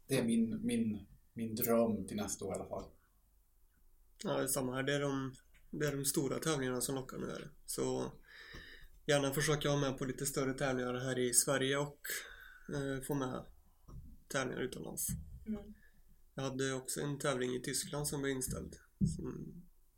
Det 0.08 0.18
är 0.18 0.24
min, 0.24 0.66
min, 0.66 1.06
min 1.32 1.54
dröm 1.54 2.06
till 2.06 2.16
nästa 2.16 2.44
år 2.44 2.52
i 2.52 2.58
alla 2.58 2.68
fall. 2.68 2.84
Ja, 4.24 4.36
det 4.36 4.42
är 4.42 4.46
samma 4.46 4.74
här. 4.74 4.82
Det 4.82 4.94
är 4.94 5.00
de, 5.00 5.34
det 5.70 5.86
är 5.86 5.96
de 5.96 6.04
stora 6.04 6.38
tävlingarna 6.38 6.80
som 6.80 6.94
lockar 6.94 7.18
nu. 7.18 7.50
Så 7.66 8.12
gärna 9.08 9.34
försöka 9.34 9.68
vara 9.68 9.80
med 9.80 9.98
på 9.98 10.04
lite 10.04 10.26
större 10.26 10.54
tävlingar 10.54 10.94
här 10.94 11.18
i 11.18 11.34
Sverige 11.34 11.76
och 11.78 12.00
eh, 12.74 13.02
få 13.02 13.14
med 13.14 13.44
tävlingar 14.28 14.62
utomlands. 14.62 15.06
Mm. 15.46 15.74
Jag 16.34 16.42
hade 16.42 16.72
också 16.72 17.00
en 17.00 17.18
tävling 17.18 17.54
i 17.54 17.60
Tyskland 17.62 18.08
som 18.08 18.22
blev 18.22 18.36
inställd. 18.36 18.76
Som, 19.16 19.54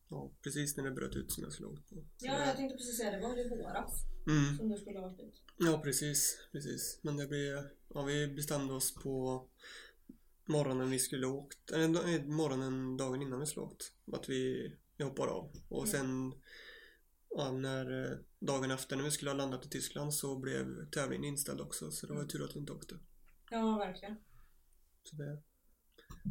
ja, 0.08 0.32
precis 0.42 0.76
när 0.76 0.84
det 0.84 0.90
bröt 0.90 1.16
ut 1.16 1.32
som 1.32 1.44
jag 1.44 1.52
skulle 1.52 1.68
åkt 1.68 1.88
på. 1.88 1.94
Så 1.94 2.26
Ja 2.26 2.38
det- 2.38 2.46
jag 2.46 2.56
tänkte 2.56 2.76
precis 2.76 2.96
säga 2.98 3.10
det 3.10 3.20
var 3.20 3.38
i 3.38 3.48
våras 3.48 3.92
mm. 4.26 4.56
som 4.56 4.68
du 4.68 4.76
skulle 4.78 4.98
ha 4.98 5.08
varit 5.08 5.20
ut. 5.20 5.42
Ja, 5.56 5.80
precis. 5.84 6.38
precis. 6.52 7.00
Men 7.02 7.16
det 7.16 7.26
blev, 7.26 7.64
ja, 7.94 8.02
vi 8.02 8.26
bestämde 8.28 8.74
oss 8.74 8.94
på 8.94 9.46
morgonen 10.44 10.90
vi 10.90 10.98
skulle 10.98 11.26
åkt, 11.26 11.70
eller 11.70 11.88
da- 11.88 12.24
morgonen 12.26 12.96
dagen 12.96 13.22
innan 13.22 13.40
vi 13.40 13.46
skulle 13.46 13.66
åkt. 13.66 13.92
Att 14.12 14.28
vi, 14.28 14.72
vi 14.96 15.04
hoppar 15.04 15.26
av. 15.26 15.52
Och 15.68 15.86
Mm. 15.88 15.90
sen 15.90 16.32
ja, 17.36 17.52
när, 17.52 18.12
eh, 18.12 18.18
dagen 18.40 18.70
efter 18.70 18.96
när 18.96 19.04
vi 19.04 19.10
skulle 19.10 19.30
ha 19.30 19.36
landat 19.36 19.66
i 19.66 19.68
Tyskland 19.68 20.14
så 20.14 20.38
blev 20.38 20.90
tävlingen 20.90 21.24
inställd 21.24 21.60
också. 21.60 21.90
Så 21.90 22.06
det 22.06 22.12
var 22.14 22.22
ju 22.22 22.28
tur 22.28 22.44
att 22.44 22.56
vi 22.56 22.60
inte 22.60 22.72
åkte. 22.72 22.98
Ja 23.50 23.78
verkligen. 23.78 24.16
Så 25.02 25.16
det, 25.16 25.42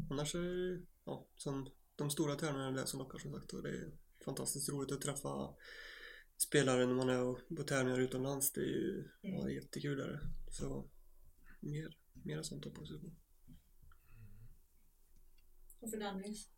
annars 0.09 0.35
är 0.35 0.39
det, 0.41 0.85
ja, 1.05 1.27
som 1.35 1.69
de 1.95 2.09
stora 2.09 2.35
tävlingarna 2.35 2.67
är 2.67 2.81
det 2.81 2.87
som 2.87 2.99
lockar 2.99 3.17
som 3.19 3.31
sagt. 3.33 3.53
Och 3.53 3.63
det 3.63 3.69
är 3.69 3.91
fantastiskt 4.25 4.69
roligt 4.69 4.91
att 4.91 5.01
träffa 5.01 5.55
spelare 6.37 6.85
när 6.85 6.93
man 6.93 7.09
är 7.09 7.55
på 7.55 7.63
tävlingar 7.63 7.99
utomlands. 7.99 8.51
Det 8.51 8.61
är 8.61 8.65
ju 8.65 9.09
ja, 9.21 9.41
Mm. 9.41 9.53
jättekul. 9.53 9.99
Är 9.99 10.07
det. 10.07 10.19
Så 10.51 10.89
mer, 11.59 11.97
mer 12.13 12.41
sånt 12.41 12.65
hoppas 12.65 12.91
vi 12.91 12.99
på. 12.99 13.11
Och 15.79 15.89
för 15.89 15.97
Dennis? 15.97 16.49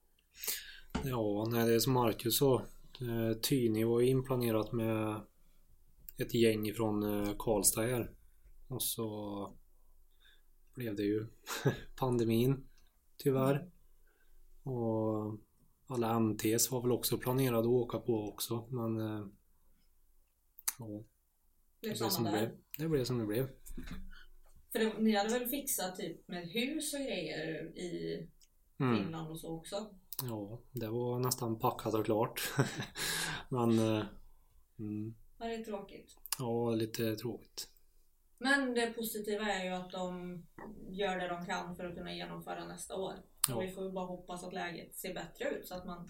Ja, 1.03 1.47
nej, 1.51 1.67
det 1.67 1.75
är 1.75 1.79
som 1.79 1.93
Marcus 1.93 2.37
sa. 2.37 2.67
Eh, 3.01 3.37
Tyni 3.41 3.83
var 3.83 3.99
ju 3.99 4.07
inplanerat 4.07 4.71
med 4.71 5.21
ett 6.17 6.33
gäng 6.33 6.73
från 6.73 7.03
eh, 7.03 7.35
Karlstad 7.39 7.81
här. 7.81 8.11
Och 8.67 8.83
så 8.83 9.57
blev 10.75 10.95
det 10.95 11.03
ju 11.03 11.27
pandemin 11.99 12.67
tyvärr. 13.17 13.71
Och 14.63 15.39
alla 15.87 16.15
MTs 16.15 16.71
var 16.71 16.81
väl 16.81 16.91
också 16.91 17.17
planerade 17.17 17.59
att 17.59 17.65
åka 17.65 17.99
på 17.99 18.29
också 18.29 18.67
men 18.69 18.99
eh, 18.99 19.27
ja, 20.79 21.03
Det 21.81 21.87
blev 21.87 22.09
som 22.09 22.23
det 22.23 22.31
blev. 22.31 22.49
Det 22.77 22.89
blev 22.89 23.03
som 23.03 23.17
det 23.17 23.25
blev. 23.25 23.47
För 24.71 24.79
det, 24.79 24.99
ni 24.99 25.15
hade 25.15 25.39
väl 25.39 25.49
fixat 25.49 25.95
typ 25.95 26.27
med 26.27 26.47
hus 26.47 26.93
och 26.93 26.99
grejer 26.99 27.77
i 27.77 28.27
Mm. 28.81 28.97
Finland 28.97 29.31
och 29.31 29.39
så 29.39 29.57
också? 29.57 29.95
Ja, 30.23 30.61
det 30.71 30.87
var 30.87 31.19
nästan 31.19 31.59
packat 31.59 31.93
och 31.93 32.05
klart. 32.05 32.41
men 33.49 33.79
eh, 33.79 34.05
mm, 34.79 35.15
Ja, 35.39 35.45
det 35.45 35.63
tråkigt. 35.63 36.15
ja, 36.39 36.71
lite 36.71 37.15
tråkigt. 37.15 37.67
Men 38.37 38.73
det 38.73 38.93
positiva 38.93 39.45
är 39.45 39.63
ju 39.65 39.69
att 39.71 39.91
de 39.91 40.33
gör 40.89 41.17
det 41.17 41.27
de 41.27 41.45
kan 41.45 41.75
för 41.75 41.85
att 41.85 41.95
kunna 41.95 42.13
genomföra 42.15 42.67
nästa 42.67 42.95
år. 42.95 43.13
Ja. 43.47 43.55
Och 43.55 43.63
vi 43.63 43.71
får 43.71 43.83
ju 43.83 43.91
bara 43.91 44.05
hoppas 44.05 44.43
att 44.43 44.53
läget 44.53 44.95
ser 44.95 45.13
bättre 45.13 45.49
ut 45.49 45.67
så 45.67 45.75
att 45.75 45.85
man 45.85 46.09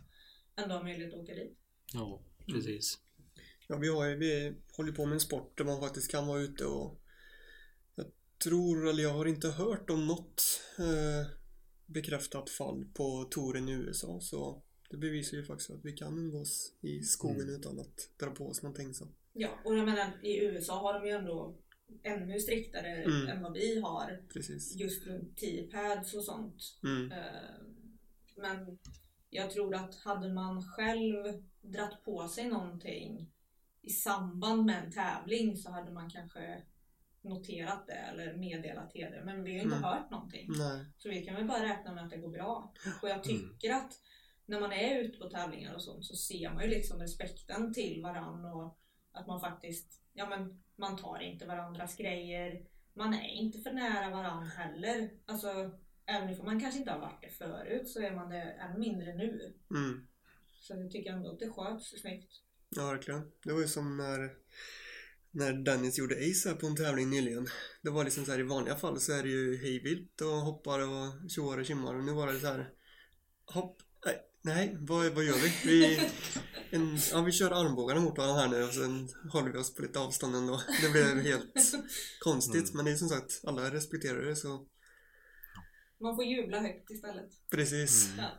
ändå 0.55 0.75
har 0.75 0.83
möjlighet 0.83 1.13
att 1.13 1.19
åka 1.19 1.33
dit. 1.33 1.57
Ja, 1.93 2.21
precis. 2.53 2.97
Ja, 3.67 3.77
vi, 3.77 3.87
har 3.87 4.15
vi 4.15 4.55
håller 4.77 4.91
på 4.91 5.05
med 5.05 5.13
en 5.13 5.19
sport 5.19 5.57
där 5.57 5.65
man 5.65 5.79
faktiskt 5.79 6.11
kan 6.11 6.27
vara 6.27 6.39
ute 6.39 6.65
och 6.65 7.01
jag 7.95 8.05
tror, 8.43 8.87
eller 8.87 9.03
jag 9.03 9.13
har 9.13 9.25
inte 9.25 9.49
hört 9.49 9.89
om 9.89 10.07
något 10.07 10.43
eh, 10.79 11.40
bekräftat 11.93 12.50
fall 12.50 12.86
på 12.93 13.24
touren 13.31 13.69
i 13.69 13.71
USA 13.71 14.19
så 14.21 14.62
det 14.89 14.98
bevisar 14.98 15.38
ju 15.38 15.43
faktiskt 15.43 15.69
att 15.71 15.86
vi 15.86 15.91
kan 15.93 16.17
umgås 16.17 16.74
i 16.81 17.01
skogen 17.03 17.41
Mm. 17.41 17.55
utan 17.55 17.79
att 17.79 18.10
dra 18.19 18.31
på 18.31 18.48
oss 18.48 18.63
någonting 18.63 18.93
sen. 18.93 19.07
Ja, 19.33 19.50
och 19.65 19.77
jag 19.77 19.86
menar 19.86 20.25
i 20.25 20.43
USA 20.45 20.79
har 20.81 20.93
de 21.00 21.07
ju 21.07 21.13
ändå 21.13 21.57
ännu 22.03 22.39
striktare 22.39 23.03
Mm. 23.03 23.27
än 23.27 23.43
vad 23.43 23.53
vi 23.53 23.79
har 23.81 24.24
Precis. 24.33 24.75
just 24.75 25.07
runt 25.07 25.38
T-pads 25.38 26.13
och 26.13 26.24
sånt. 26.24 26.63
Mm. 26.83 27.12
Eh, 27.12 27.17
Men 28.38 28.77
jag 29.29 29.51
tror 29.51 29.75
att 29.75 29.95
hade 29.95 30.33
man 30.33 30.63
själv 30.63 31.43
dratt 31.62 32.03
på 32.05 32.27
sig 32.27 32.48
någonting 32.50 33.31
i 33.81 33.89
samband 33.89 34.65
med 34.65 34.83
en 34.86 34.91
tävling 34.91 35.57
så 35.57 35.71
hade 35.71 35.91
man 35.91 36.10
kanske 36.10 36.62
noterat 37.21 37.87
det 37.87 37.93
eller 37.93 38.33
meddelat 38.37 38.89
till 38.91 39.01
det. 39.11 39.21
Men 39.25 39.43
vi 39.43 39.51
har 39.57 39.63
inte 39.63 39.75
Mm. 39.77 39.83
hört 39.83 40.11
någonting. 40.11 40.47
Nej. 40.57 40.85
Så 40.97 41.09
vi 41.09 41.25
kan 41.25 41.35
väl 41.35 41.47
bara 41.47 41.63
räkna 41.63 41.93
med 41.93 42.03
att 42.03 42.09
det 42.09 42.17
går 42.17 42.29
bra. 42.31 42.73
Och 43.01 43.09
jag 43.09 43.23
tycker 43.23 43.71
att 43.73 43.93
när 44.45 44.59
man 44.59 44.73
är 44.73 44.99
ute 44.99 45.17
på 45.17 45.29
tävlingar 45.29 45.73
och 45.75 45.83
sånt 45.83 46.05
så 46.05 46.15
ser 46.15 46.49
man 46.53 46.63
ju 46.63 46.69
liksom 46.69 46.99
respekten 46.99 47.73
till 47.73 48.01
varann 48.03 48.45
och 48.45 48.77
att 49.11 49.27
man 49.27 49.39
faktiskt, 49.41 50.01
ja 50.13 50.29
men 50.29 50.63
man 50.75 50.97
tar 50.97 51.19
inte 51.19 51.45
varandras 51.45 51.97
grejer. 51.97 52.65
Man 52.93 53.13
är 53.13 53.27
inte 53.27 53.59
för 53.59 53.71
nära 53.71 54.09
varann 54.09 54.47
heller. 54.47 55.09
Alltså 55.25 55.71
även 56.05 56.39
om 56.39 56.45
man 56.45 56.59
kanske 56.59 56.79
inte 56.79 56.91
har 56.91 56.99
varit 56.99 57.21
det 57.21 57.29
förut 57.29 57.89
så 57.89 58.01
är 58.01 58.11
man 58.15 58.29
det 58.29 58.41
än 58.41 58.79
mindre 58.79 59.13
nu. 59.15 59.53
Mm. 59.71 60.07
Så 60.53 60.73
jag 60.73 60.91
tycker 60.91 61.11
ändå 61.13 61.31
att 61.31 61.39
det 61.39 61.49
sköts 61.49 62.01
snyggt. 62.01 62.31
Ja, 62.69 62.85
verkligen. 62.85 63.31
Det 63.43 63.53
var 63.53 63.59
ju 63.59 63.67
som 63.67 63.97
när 63.97 64.35
när 65.31 65.53
Dennis 65.53 65.97
gjorde 65.97 66.15
Ace 66.15 66.50
här 66.50 66.55
på 66.55 66.67
en 66.67 66.75
tävling 66.75 67.09
nyligen. 67.09 67.47
Det 67.81 67.89
var 67.89 68.03
liksom 68.03 68.25
så 68.25 68.31
här 68.31 68.39
i 68.39 68.43
vanliga 68.43 68.75
fall 68.75 69.00
så 69.00 69.11
är 69.13 69.23
det 69.23 69.29
ju 69.29 69.57
hejvilt 69.57 70.21
och 70.21 70.27
hoppar 70.27 70.79
och 70.79 71.29
tjoar 71.31 71.57
och 71.57 71.65
tjimmar 71.65 71.95
och 71.95 72.03
nu 72.03 72.11
var 72.11 72.33
det 72.33 72.39
så 72.39 72.47
här 72.47 72.69
hopp, 73.45 73.81
nej, 74.05 74.15
nej 74.41 74.77
vad, 74.79 75.11
vad 75.13 75.23
gör 75.23 75.33
vi? 75.33 75.53
Vi, 75.71 76.09
en, 76.69 76.97
ja, 77.11 77.21
vi 77.21 77.31
kör 77.31 77.51
armbågarna 77.51 78.01
mot 78.01 78.17
varandra 78.17 78.41
här 78.41 78.47
nu 78.50 78.63
och 78.63 78.73
sen 78.73 79.09
håller 79.31 79.51
vi 79.51 79.57
oss 79.57 79.75
på 79.75 79.81
lite 79.81 80.00
avstånd 80.00 80.35
ändå. 80.35 80.61
Det 80.81 80.89
blev 80.89 81.21
helt 81.23 81.53
konstigt 82.19 82.63
Mm. 82.63 82.75
men 82.75 82.85
det 82.85 82.91
är 82.91 82.95
som 82.95 83.09
sagt, 83.09 83.41
alla 83.43 83.71
respekterar 83.71 84.25
det 84.25 84.35
så 84.35 84.67
Man 86.01 86.15
får 86.15 86.25
jubla 86.25 86.59
högt 86.59 86.91
istället. 86.91 87.29
precis. 87.51 88.07
Mm. 88.13 88.25
Ja. 88.25 88.31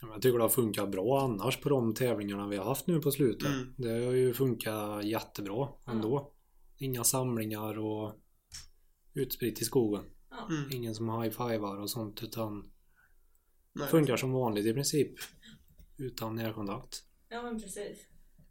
Jag 0.00 0.22
tycker 0.22 0.38
det 0.38 0.44
har 0.44 0.48
funkat 0.48 0.90
bra 0.90 1.20
annars 1.20 1.60
på 1.60 1.68
de 1.68 1.94
tävlingarna 1.94 2.48
vi 2.48 2.56
har 2.56 2.64
haft 2.64 2.86
nu 2.86 3.00
på 3.00 3.10
slutet. 3.10 3.48
Mm. 3.48 3.74
Det 3.76 3.88
har 3.88 4.12
ju 4.12 4.34
funkat 4.34 5.04
jättebra 5.04 5.68
ändå. 5.86 6.32
Inga 6.76 7.04
samlingar 7.04 7.78
och 7.78 8.14
utspritt 9.14 9.62
i 9.62 9.64
skogen. 9.64 10.04
Mm. 10.50 10.70
Ingen 10.72 10.94
som 10.94 11.22
high-fivar 11.22 11.80
och 11.80 11.90
sånt 11.90 12.22
utan 12.22 12.72
Nej. 13.72 13.88
funkar 13.88 14.16
som 14.16 14.32
vanligt 14.32 14.66
i 14.66 14.72
princip. 14.72 15.18
Utan 15.98 16.34
närkontakt. 16.34 17.04
ja, 17.28 17.42
men 17.42 17.60
precis. 17.60 18.08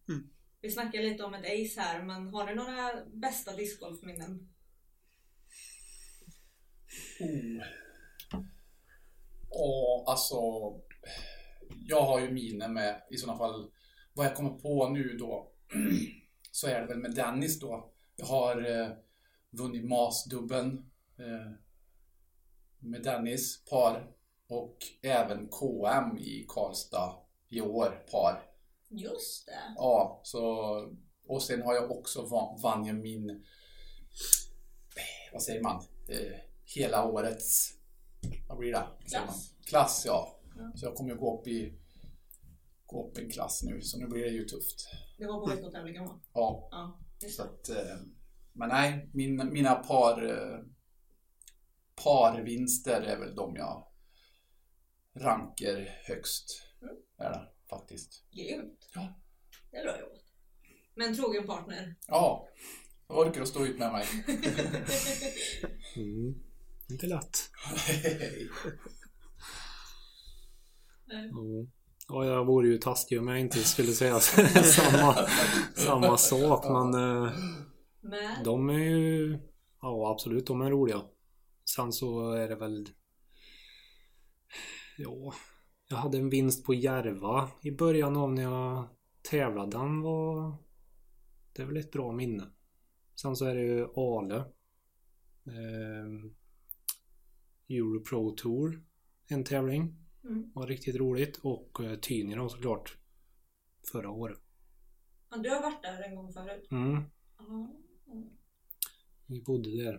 Mm. 0.10 0.30
Vi 0.62 0.72
snackar 0.72 1.02
lite 1.02 1.24
om 1.24 1.34
ett 1.34 1.46
ace 1.46 1.82
här, 1.82 2.04
men 2.04 2.28
har 2.28 2.46
ni 2.46 2.56
några 2.56 3.06
bästa 3.06 3.56
discgolfminnen? 3.56 4.50
Oh. 7.20 7.64
Och 9.50 10.12
alltså, 10.12 10.36
jag 11.88 12.02
har 12.02 12.20
ju 12.20 12.32
mine 12.32 12.68
med 12.68 13.02
i 13.12 13.18
sådana 13.18 13.38
fall, 13.38 13.72
vad 14.14 14.26
jag 14.26 14.36
kommer 14.36 14.50
på 14.50 14.90
nu 14.90 15.18
då, 15.18 15.52
så 16.52 16.68
är 16.68 16.82
det 16.82 16.88
väl 16.88 16.98
med 17.00 17.16
Dennis 17.16 17.60
då. 17.60 17.94
Jag 18.16 18.26
har 18.26 18.82
eh, 18.82 18.88
vunnit 19.52 19.86
MAS-dubben 19.86 20.92
eh, 21.20 21.52
med 22.80 23.04
Dennis 23.04 23.66
par 23.66 24.12
och 24.48 24.78
även 25.02 25.48
KM 25.48 26.18
i 26.18 26.46
Karlstad 26.48 27.16
i 27.50 27.62
år 27.62 28.04
par. 28.12 28.44
Just 28.90 29.46
det. 29.46 29.74
Ja, 29.76 30.22
så 30.24 30.44
och 31.28 31.42
sen 31.42 31.62
har 31.62 31.74
jag 31.74 31.92
också 31.92 32.22
va- 32.26 32.60
vann 32.64 32.86
jag 32.86 32.96
min, 32.96 33.30
eh, 33.30 33.36
vad 35.34 35.42
säger 35.42 35.62
man, 35.62 35.84
eh, 36.10 36.40
hela 36.76 37.06
årets, 37.06 37.74
vad 38.48 38.58
blir 38.58 38.72
det? 38.72 38.88
Klass. 39.10 39.54
Klass, 39.66 40.04
ja. 40.06 40.33
Ja. 40.56 40.72
Så 40.76 40.86
jag 40.86 40.96
kommer 40.96 41.10
ju 41.10 41.18
gå 41.18 41.40
upp 41.40 41.48
i, 41.48 41.80
gå 42.86 43.10
upp 43.10 43.18
en 43.18 43.30
klass 43.30 43.64
nu, 43.64 43.82
så 43.82 44.00
nu 44.00 44.08
blir 44.08 44.24
det 44.24 44.30
ju 44.30 44.46
tufft. 44.46 44.88
Det 45.18 45.26
var 45.26 45.40
på 45.40 45.56
veckotävlingen 45.56 46.06
va? 46.06 46.22
Ja, 46.34 46.70
Ja, 46.72 47.00
så 47.30 47.44
att, 47.44 47.70
eh, 47.70 47.98
men 48.54 48.70
nej, 48.70 49.10
min, 49.14 49.54
mina 49.54 49.76
par, 49.76 50.24
eh, 50.26 50.60
parvinster 52.04 53.02
är 53.02 53.20
väl 53.20 53.36
de 53.36 53.56
jag 53.56 53.88
ranker 55.16 56.00
högst. 56.08 56.62
Mm. 56.82 56.96
Är 57.18 57.30
det 57.30 57.50
faktiskt. 57.70 58.24
Grymt. 58.32 58.90
Ja. 58.94 59.20
Det 59.72 59.78
är 59.78 59.84
bra 59.84 60.00
jobbat. 60.00 60.24
Men 60.96 61.08
en 61.10 61.16
trogen 61.16 61.48
partner. 61.48 61.96
Ja, 62.08 62.48
jag 63.08 63.18
orkar 63.18 63.42
att 63.42 63.48
stå 63.48 63.66
ut 63.66 63.80
med 63.80 63.92
mig. 63.92 64.06
Mm. 65.96 66.34
Inte 66.90 67.08
lätt. 67.08 67.38
Ja, 72.08 72.26
jag 72.26 72.46
vore 72.46 72.68
ju 72.68 72.78
taskig 72.78 73.20
om 73.20 73.28
jag 73.28 73.40
inte 73.40 73.58
skulle 73.58 73.92
säga 73.92 74.20
samma, 74.64 75.16
samma 75.76 76.18
sak 76.18 76.66
men 76.70 76.94
eh, 76.94 77.34
Men, 78.02 78.44
de 78.44 78.70
är 78.70 78.80
ju 78.80 79.40
Ja 79.82 80.12
absolut, 80.12 80.48
de 80.48 80.62
är 80.62 80.70
roliga. 80.72 81.02
Sen 81.76 81.92
så 81.92 82.32
är 82.32 82.50
det 82.50 82.56
väl 82.56 82.90
Ja 84.98 85.34
Jag 85.90 85.98
hade 85.98 86.18
en 86.18 86.30
vinst 86.30 86.66
på 86.66 86.74
Järva 86.74 87.50
i 87.62 87.72
början 87.72 88.18
av 88.18 88.34
när 88.34 88.44
jag 88.44 88.88
tävlade. 89.30 89.78
Den 89.78 90.02
var 90.02 90.56
Det 91.54 91.62
är 91.62 91.66
väl 91.66 91.78
ett 91.78 91.92
bra 91.92 92.12
minne. 92.12 92.44
Sen 93.16 93.36
så 93.36 93.46
är 93.46 93.56
det 93.56 93.62
ju 93.62 93.88
Ale. 93.96 94.36
Eh, 95.46 96.30
Europro 97.70 98.32
Tour. 98.32 98.84
En 99.28 99.44
tävling. 99.44 100.03
Mm. 100.24 100.52
Var 100.56 100.68
riktigt 100.68 100.96
roligt. 100.96 101.38
Och 101.38 101.80
eh, 101.84 101.96
Tyni 101.96 102.36
då 102.36 102.50
såklart. 102.50 102.98
Förra 103.92 104.10
året. 104.12 104.40
ja, 105.30 105.38
du 105.38 105.50
har 105.50 105.62
varit 105.62 105.84
där 105.84 106.04
en 106.04 106.16
gång 106.16 106.34
förut? 106.34 106.68
Mm. 106.72 107.04
Ja. 107.38 107.76
Vi 109.26 109.42
bodde 109.42 109.84
där. 109.84 109.94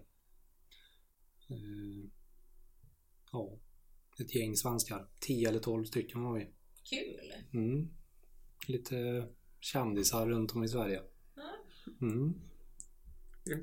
Eh, 1.50 2.10
ja. 3.32 3.58
Ett 4.20 4.34
gäng 4.34 4.56
svenskar. 4.56 5.08
10 5.20 5.48
eller 5.48 5.60
12 5.60 5.84
stycken 5.84 6.22
var 6.22 6.38
vi. 6.38 6.48
Kul! 6.90 7.32
Mm. 7.52 7.88
Lite 8.68 9.28
kändisar 9.60 10.26
runt 10.26 10.54
om 10.54 10.64
i 10.64 10.68
Sverige. 10.68 11.02
Mm. 12.00 12.34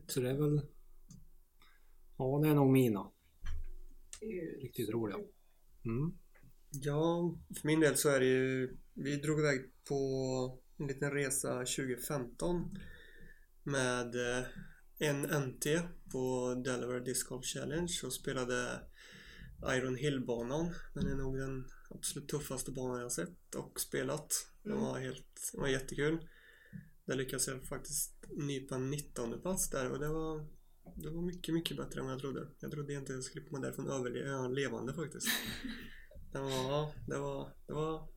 Så 0.07 0.19
det 0.19 0.29
är 0.29 0.37
väl... 0.37 0.61
Ja, 2.17 2.39
det 2.43 2.49
är 2.49 2.55
nog 2.55 2.71
mina. 2.71 3.11
Riktigt 4.61 4.89
roliga. 4.89 5.17
Mm. 5.85 6.17
Ja, 6.71 7.35
för 7.61 7.67
min 7.67 7.79
del 7.79 7.97
så 7.97 8.09
är 8.09 8.19
det 8.19 8.25
ju 8.25 8.77
Vi 8.93 9.15
drog 9.15 9.39
iväg 9.39 9.61
på 9.87 10.59
en 10.77 10.87
liten 10.87 11.11
resa 11.11 11.57
2015 11.57 12.77
med 13.63 14.15
eh, 14.15 14.45
en 14.99 15.21
NT 15.21 15.65
på 16.11 16.55
Delaware 16.65 16.99
Disc 16.99 17.23
Golf 17.23 17.45
Challenge 17.45 17.93
och 18.03 18.13
spelade 18.13 18.79
Iron 19.71 19.95
Hill-banan. 19.95 20.73
Den 20.93 21.07
är 21.07 21.15
nog 21.15 21.37
den 21.37 21.65
absolut 21.89 22.29
tuffaste 22.29 22.71
banan 22.71 23.01
jag 23.01 23.11
sett 23.11 23.55
och 23.55 23.79
spelat. 23.79 24.47
Den 24.63 24.71
Mm. 24.73 24.83
var 24.83 24.99
helt, 24.99 25.49
den 25.53 25.61
var 25.61 25.67
jättekul. 25.67 26.27
Där 27.05 27.15
lyckades 27.15 27.47
jag 27.47 27.63
faktiskt 27.63 28.25
nypa 28.37 28.75
en 28.75 28.89
19 28.89 29.41
plats 29.41 29.69
där 29.69 29.91
och 29.91 29.99
det 29.99 30.07
var 30.07 30.47
det 30.95 31.09
var 31.09 31.21
mycket, 31.21 31.53
mycket 31.53 31.77
bättre 31.77 31.99
än 31.99 32.05
vad 32.05 32.13
jag 32.13 32.21
trodde. 32.21 32.47
Jag 32.59 32.71
trodde 32.71 32.93
inte 32.93 33.13
jag 33.13 33.23
skulle 33.23 33.45
komma 33.45 33.59
därifrån 33.61 33.87
överlevande 33.87 34.93
faktiskt. 34.93 35.27
Det 36.31 36.39
ja, 36.39 36.93
det 37.07 37.17
var, 37.17 37.53
det 37.67 37.73
var, 37.73 38.07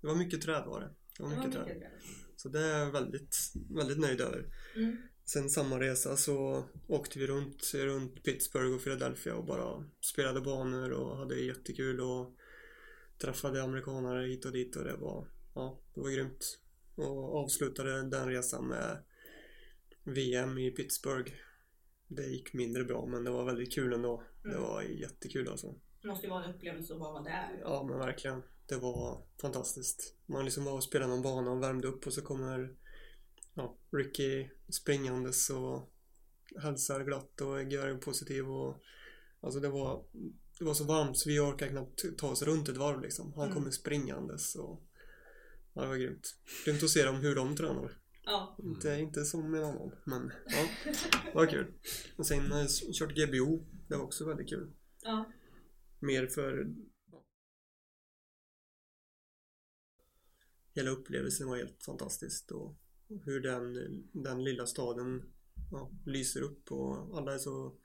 det 0.00 0.06
var 0.06 0.14
mycket 0.14 0.42
träd 0.42 0.64
var 0.66 0.80
det. 0.80 0.90
Det 1.16 1.22
var 1.22 1.30
Det 1.30 1.36
var 1.36 1.44
mycket 1.46 1.60
mycket 1.60 1.66
träd. 1.66 1.80
trevligt. 1.80 2.02
Så 2.36 2.48
det 2.48 2.60
är 2.60 2.78
jag 2.78 2.92
väldigt, 2.92 3.36
väldigt 3.76 3.98
nöjd 3.98 4.20
över. 4.20 4.46
Mm. 4.76 4.96
Sen 5.24 5.50
samma 5.50 5.80
resa 5.80 6.16
så 6.16 6.64
åkte 6.88 7.18
vi 7.18 7.26
runt, 7.26 7.72
runt 7.74 8.22
Pittsburgh 8.24 8.74
och 8.74 8.82
Philadelphia 8.84 9.34
och 9.34 9.44
bara 9.46 9.84
spelade 10.00 10.40
banor 10.40 10.90
och 10.90 11.16
hade 11.16 11.40
jättekul 11.40 12.00
och 12.00 12.36
träffade 13.20 13.62
amerikanare 13.62 14.26
hit 14.26 14.44
och 14.44 14.52
dit 14.52 14.76
och 14.76 14.84
det 14.84 14.96
var, 14.96 15.28
ja, 15.54 15.80
det 15.94 16.00
var 16.00 16.10
grymt. 16.10 16.58
Och 16.94 17.36
avslutade 17.36 18.02
den 18.10 18.28
resan 18.28 18.68
med 18.68 19.04
VM 20.04 20.58
i 20.58 20.70
Pittsburgh. 20.70 21.32
Det 22.08 22.26
gick 22.26 22.52
mindre 22.52 22.84
bra 22.84 23.06
men 23.06 23.24
det 23.24 23.30
var 23.30 23.44
väldigt 23.44 23.74
kul 23.74 23.92
ändå. 23.92 24.22
Det 24.42 24.48
Mm. 24.48 24.62
var 24.62 24.82
jättekul 24.82 25.48
alltså. 25.48 25.74
Det 26.02 26.08
måste 26.08 26.26
ju 26.26 26.30
vara 26.30 26.44
en 26.44 26.54
upplevelse 26.54 26.92
att 26.94 27.00
vara 27.00 27.22
där. 27.22 27.58
Ja 27.60 27.82
men 27.88 27.98
verkligen. 27.98 28.42
Det 28.66 28.76
var 28.76 29.22
fantastiskt. 29.40 30.14
Man 30.26 30.44
liksom 30.44 30.64
var 30.64 30.72
och 30.72 30.84
spelade 30.84 31.10
någon 31.12 31.22
bana 31.22 31.50
och 31.50 31.62
värmde 31.62 31.88
upp 31.88 32.06
och 32.06 32.12
så 32.12 32.22
kommer 32.22 32.74
ja, 33.54 33.76
Ricky 33.92 34.48
springandes 34.68 35.50
och 35.50 35.92
hälsar 36.62 37.04
glatt 37.04 37.40
och 37.40 37.60
är 37.60 37.96
positiv 37.98 38.50
och 38.50 38.82
alltså 39.40 39.60
det 39.60 39.68
var 39.68 40.04
det 40.58 40.64
var 40.64 40.74
så 40.74 40.84
varmt 40.84 41.18
så 41.18 41.28
vi 41.28 41.40
orkade 41.40 41.70
knappt 41.70 42.04
ta 42.18 42.30
oss 42.30 42.42
runt 42.42 42.68
ett 42.68 42.76
varv 42.76 43.00
liksom. 43.00 43.32
Han 43.32 43.44
Mm. 43.44 43.54
kommer 43.54 43.70
springandes 43.70 44.54
och 44.54 44.82
ja, 45.72 45.82
det 45.82 45.88
var 45.88 45.96
grymt. 45.96 46.36
Grymt 46.64 46.82
att 46.82 46.90
se 46.90 47.04
dem 47.04 47.16
hur 47.16 47.34
de 47.34 47.56
tränar. 47.56 47.98
Ja. 48.24 48.56
Inte, 48.62 48.88
inte 49.00 49.24
som 49.24 49.54
en 49.54 49.64
annan 49.64 49.92
men 50.04 50.32
ja, 50.46 50.66
det 51.24 51.34
var 51.34 51.46
kul. 51.46 51.72
Och 52.16 52.26
sen 52.26 52.52
har 52.52 52.58
jag 52.58 52.68
kört 52.94 53.14
GBO. 53.16 53.64
Det 53.88 53.96
var 53.96 54.04
också 54.04 54.24
väldigt 54.28 54.48
kul. 54.48 54.72
ja. 55.02 55.24
Mer 56.02 56.26
för 56.26 56.74
hela 60.74 60.90
upplevelsen 60.90 61.48
var 61.48 61.56
helt 61.56 61.82
fantastiskt 61.84 62.50
och 62.50 62.76
hur 63.24 63.40
den, 63.40 63.74
den 64.12 64.44
lilla 64.44 64.66
staden 64.66 65.32
ja, 65.70 65.90
lyser 66.06 66.42
upp 66.42 66.72
och 66.72 67.18
alla 67.18 67.34
är 67.34 67.38
så 67.38 67.78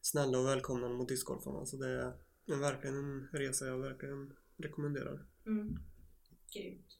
snälla 0.00 0.38
och 0.38 0.46
välkomnande 0.46 0.96
mot 0.96 1.08
discgolfarna 1.08 1.66
så 1.66 1.76
det 1.76 1.88
är 1.88 2.12
en, 2.46 2.60
verkligen 2.60 2.96
en 2.96 3.28
resa 3.32 3.66
jag 3.66 3.78
verkligen 3.78 4.32
rekommenderar. 4.56 5.26
Mm. 5.46 5.78
Grymt. 6.52 6.98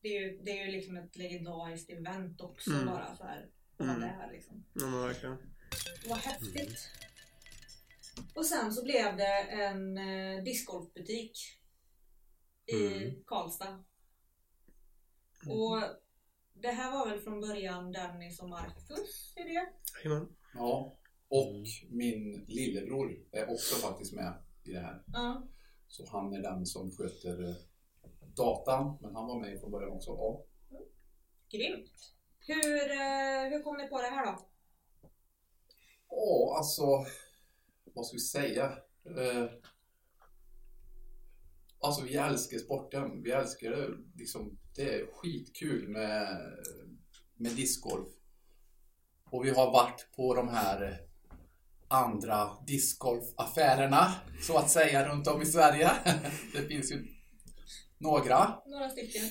Det 0.00 0.08
är, 0.08 0.22
ju, 0.22 0.42
det 0.42 0.50
är 0.50 0.66
ju 0.66 0.72
liksom 0.72 0.96
ett 0.96 1.16
legendariskt 1.16 1.90
event 1.90 2.40
också 2.40 2.70
Mm. 2.70 2.86
bara 2.86 3.16
så 3.16 3.24
här. 3.24 3.50
Mm. 3.78 4.00
där 4.00 4.32
liksom. 4.32 4.64
Ja 4.72 4.86
verkligen. 4.86 5.36
Vad 6.08 6.18
häftigt. 6.18 6.90
Och 8.34 8.46
sen 8.46 8.72
så 8.72 8.84
blev 8.84 9.16
det 9.16 9.38
en 9.40 9.98
eh, 9.98 10.42
discgolfbutik 10.44 11.38
i 12.66 12.86
Mm. 12.86 13.24
Karlstad. 13.26 13.84
Och 15.48 15.82
det 16.54 16.68
här 16.68 16.92
var 16.92 17.08
väl 17.10 17.20
från 17.20 17.40
början 17.40 17.92
Dennis 17.92 18.40
och 18.40 18.48
Marcus 18.48 19.34
idé? 19.36 19.60
Jajamän. 20.04 20.36
Ja. 20.54 20.98
Och 21.28 21.64
min 21.90 22.44
lillebror 22.48 23.26
är 23.32 23.50
också 23.50 23.74
faktiskt 23.74 24.12
med 24.12 24.42
i 24.64 24.72
det 24.72 24.80
här. 24.80 25.02
Ja. 25.12 25.48
Så 25.88 26.06
han 26.10 26.32
är 26.32 26.42
den 26.42 26.66
som 26.66 26.90
sköter 26.90 27.48
eh, 27.48 27.56
datan, 28.36 28.98
men 29.00 29.14
han 29.14 29.26
var 29.26 29.40
med 29.40 29.60
från 29.60 29.70
början 29.70 29.92
också. 29.92 30.10
Ja. 30.10 30.44
Grymt! 31.48 32.14
Hur, 32.38 32.90
eh, 32.90 33.50
hur 33.50 33.62
kom 33.62 33.76
ni 33.76 33.88
på 33.88 34.02
det 34.02 34.08
här 34.08 34.26
då? 34.26 34.48
Ja, 36.08 36.54
alltså, 36.56 36.84
vad 37.98 38.06
ska 38.06 38.14
vi 38.14 38.20
säga? 38.20 38.64
Eh, 39.16 39.50
alltså 41.80 42.04
vi 42.04 42.14
älskar 42.14 42.58
sporten. 42.58 43.22
Vi 43.22 43.30
älskar 43.30 43.70
det. 43.70 43.88
Liksom, 44.16 44.58
det 44.74 44.94
är 44.94 45.06
skitkul 45.12 45.88
med, 45.88 46.38
med 47.36 47.52
discgolf. 47.52 48.08
Och 49.30 49.44
vi 49.44 49.50
har 49.50 49.72
varit 49.72 50.08
på 50.16 50.34
de 50.34 50.48
här 50.48 51.00
andra 51.88 52.50
discgolfaffärerna, 52.66 54.14
så 54.42 54.58
att 54.58 54.70
säga, 54.70 55.08
runt 55.08 55.26
om 55.26 55.42
i 55.42 55.46
Sverige. 55.46 55.90
Det 56.52 56.62
finns 56.68 56.92
ju 56.92 57.06
några. 57.98 58.62
Några 58.66 58.90
stycken. 58.90 59.30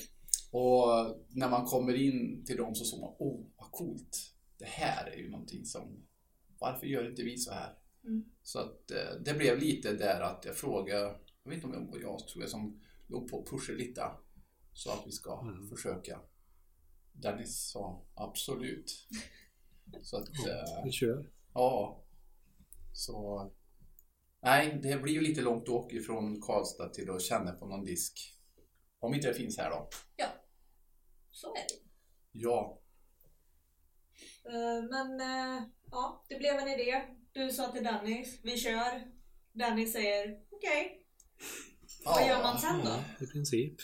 Och 0.50 0.86
när 1.28 1.48
man 1.48 1.66
kommer 1.66 1.94
in 1.94 2.44
till 2.44 2.56
dem 2.56 2.74
så 2.74 2.84
såg 2.84 3.00
man, 3.00 3.14
oh 3.18 3.46
vad 3.56 3.70
coolt. 3.70 4.34
Det 4.58 4.68
här 4.68 5.06
är 5.06 5.16
ju 5.16 5.30
någonting 5.30 5.64
som, 5.64 6.06
varför 6.58 6.86
gör 6.86 7.10
inte 7.10 7.22
vi 7.22 7.38
så 7.38 7.52
här? 7.52 7.74
Mm. 8.04 8.24
Så 8.48 8.58
att 8.58 8.90
eh, 8.90 9.14
det 9.24 9.34
blev 9.34 9.58
lite 9.58 9.92
där 9.92 10.20
att 10.20 10.44
jag 10.44 10.56
frågade, 10.56 11.00
jag 11.42 11.50
vet 11.50 11.64
inte 11.64 11.66
om 11.66 11.72
det 11.86 11.90
var 11.92 11.98
jag 12.00 12.28
tror 12.28 12.42
jag 12.42 12.50
som 12.50 12.80
låg 13.06 13.30
på 13.30 13.36
och 13.36 13.48
pushade 13.50 13.78
lite. 13.78 14.02
Så 14.72 14.90
att 14.92 15.06
vi 15.06 15.12
ska 15.12 15.40
Mm. 15.40 15.68
försöka. 15.68 16.20
Dennis 17.12 17.70
sa 17.70 18.06
absolut. 18.14 19.08
Så 20.02 20.16
att, 20.16 20.28
eh, 20.28 20.84
Vi 20.84 20.92
kör. 20.92 21.30
ja. 21.54 22.04
Så, 22.94 23.50
nej 24.42 24.78
det 24.82 25.02
blir 25.02 25.12
ju 25.14 25.20
lite 25.20 25.40
långt 25.40 25.62
att 25.62 25.68
åka 25.68 25.96
ifrån 25.96 26.40
Karlstad 26.42 26.88
till 26.88 27.10
att 27.10 27.22
känna 27.22 27.52
på 27.52 27.66
någon 27.66 27.84
disk. 27.84 28.34
Om 28.98 29.14
inte 29.14 29.28
det 29.28 29.34
finns 29.34 29.58
här 29.58 29.70
då. 29.70 29.88
Så 31.30 31.46
är 31.54 31.54
det. 31.68 31.90
Ja, 32.32 32.80
Eh, 34.44 34.82
Men 34.90 35.20
ja, 35.90 36.24
det 36.28 36.38
blev 36.38 36.54
en 36.58 36.68
idé. 36.68 37.02
Du 37.38 37.52
sa 37.52 37.72
till 37.72 37.84
Dennis, 37.84 38.40
vi 38.42 38.58
kör. 38.58 39.12
Dennis 39.52 39.92
säger 39.92 40.40
okej. 40.50 41.06
Vad 42.04 42.26
gör 42.26 42.42
man 42.42 42.58
sen 42.58 42.80
då? 42.84 43.24
I 43.24 43.26
princip. 43.26 43.74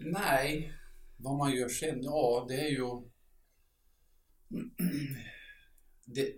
Nej, 0.00 0.72
vad 1.16 1.38
man 1.38 1.52
gör 1.52 1.68
sen? 1.68 2.02
Ja, 2.02 2.46
det 2.48 2.54
är 2.54 2.68
ju... 2.68 2.86
Det, 6.04 6.34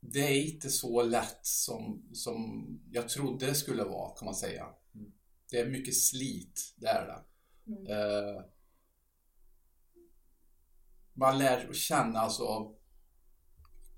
det 0.00 0.18
är 0.18 0.52
inte 0.52 0.70
så 0.70 1.02
lätt 1.02 1.46
som, 1.46 2.08
som 2.12 2.68
jag 2.90 3.08
trodde 3.08 3.46
det 3.46 3.54
skulle 3.54 3.84
vara, 3.84 4.16
kan 4.16 4.26
man 4.26 4.34
säga. 4.34 4.68
Det 5.50 5.58
är 5.58 5.70
mycket 5.70 5.96
slit, 5.96 6.74
det 6.76 6.88
är 6.88 7.06
det. 7.06 7.24
Mm. 7.72 7.86
Eh, 7.86 8.44
man 11.12 11.38
lär 11.38 11.72
känna 11.72 12.18
alltså 12.18 12.74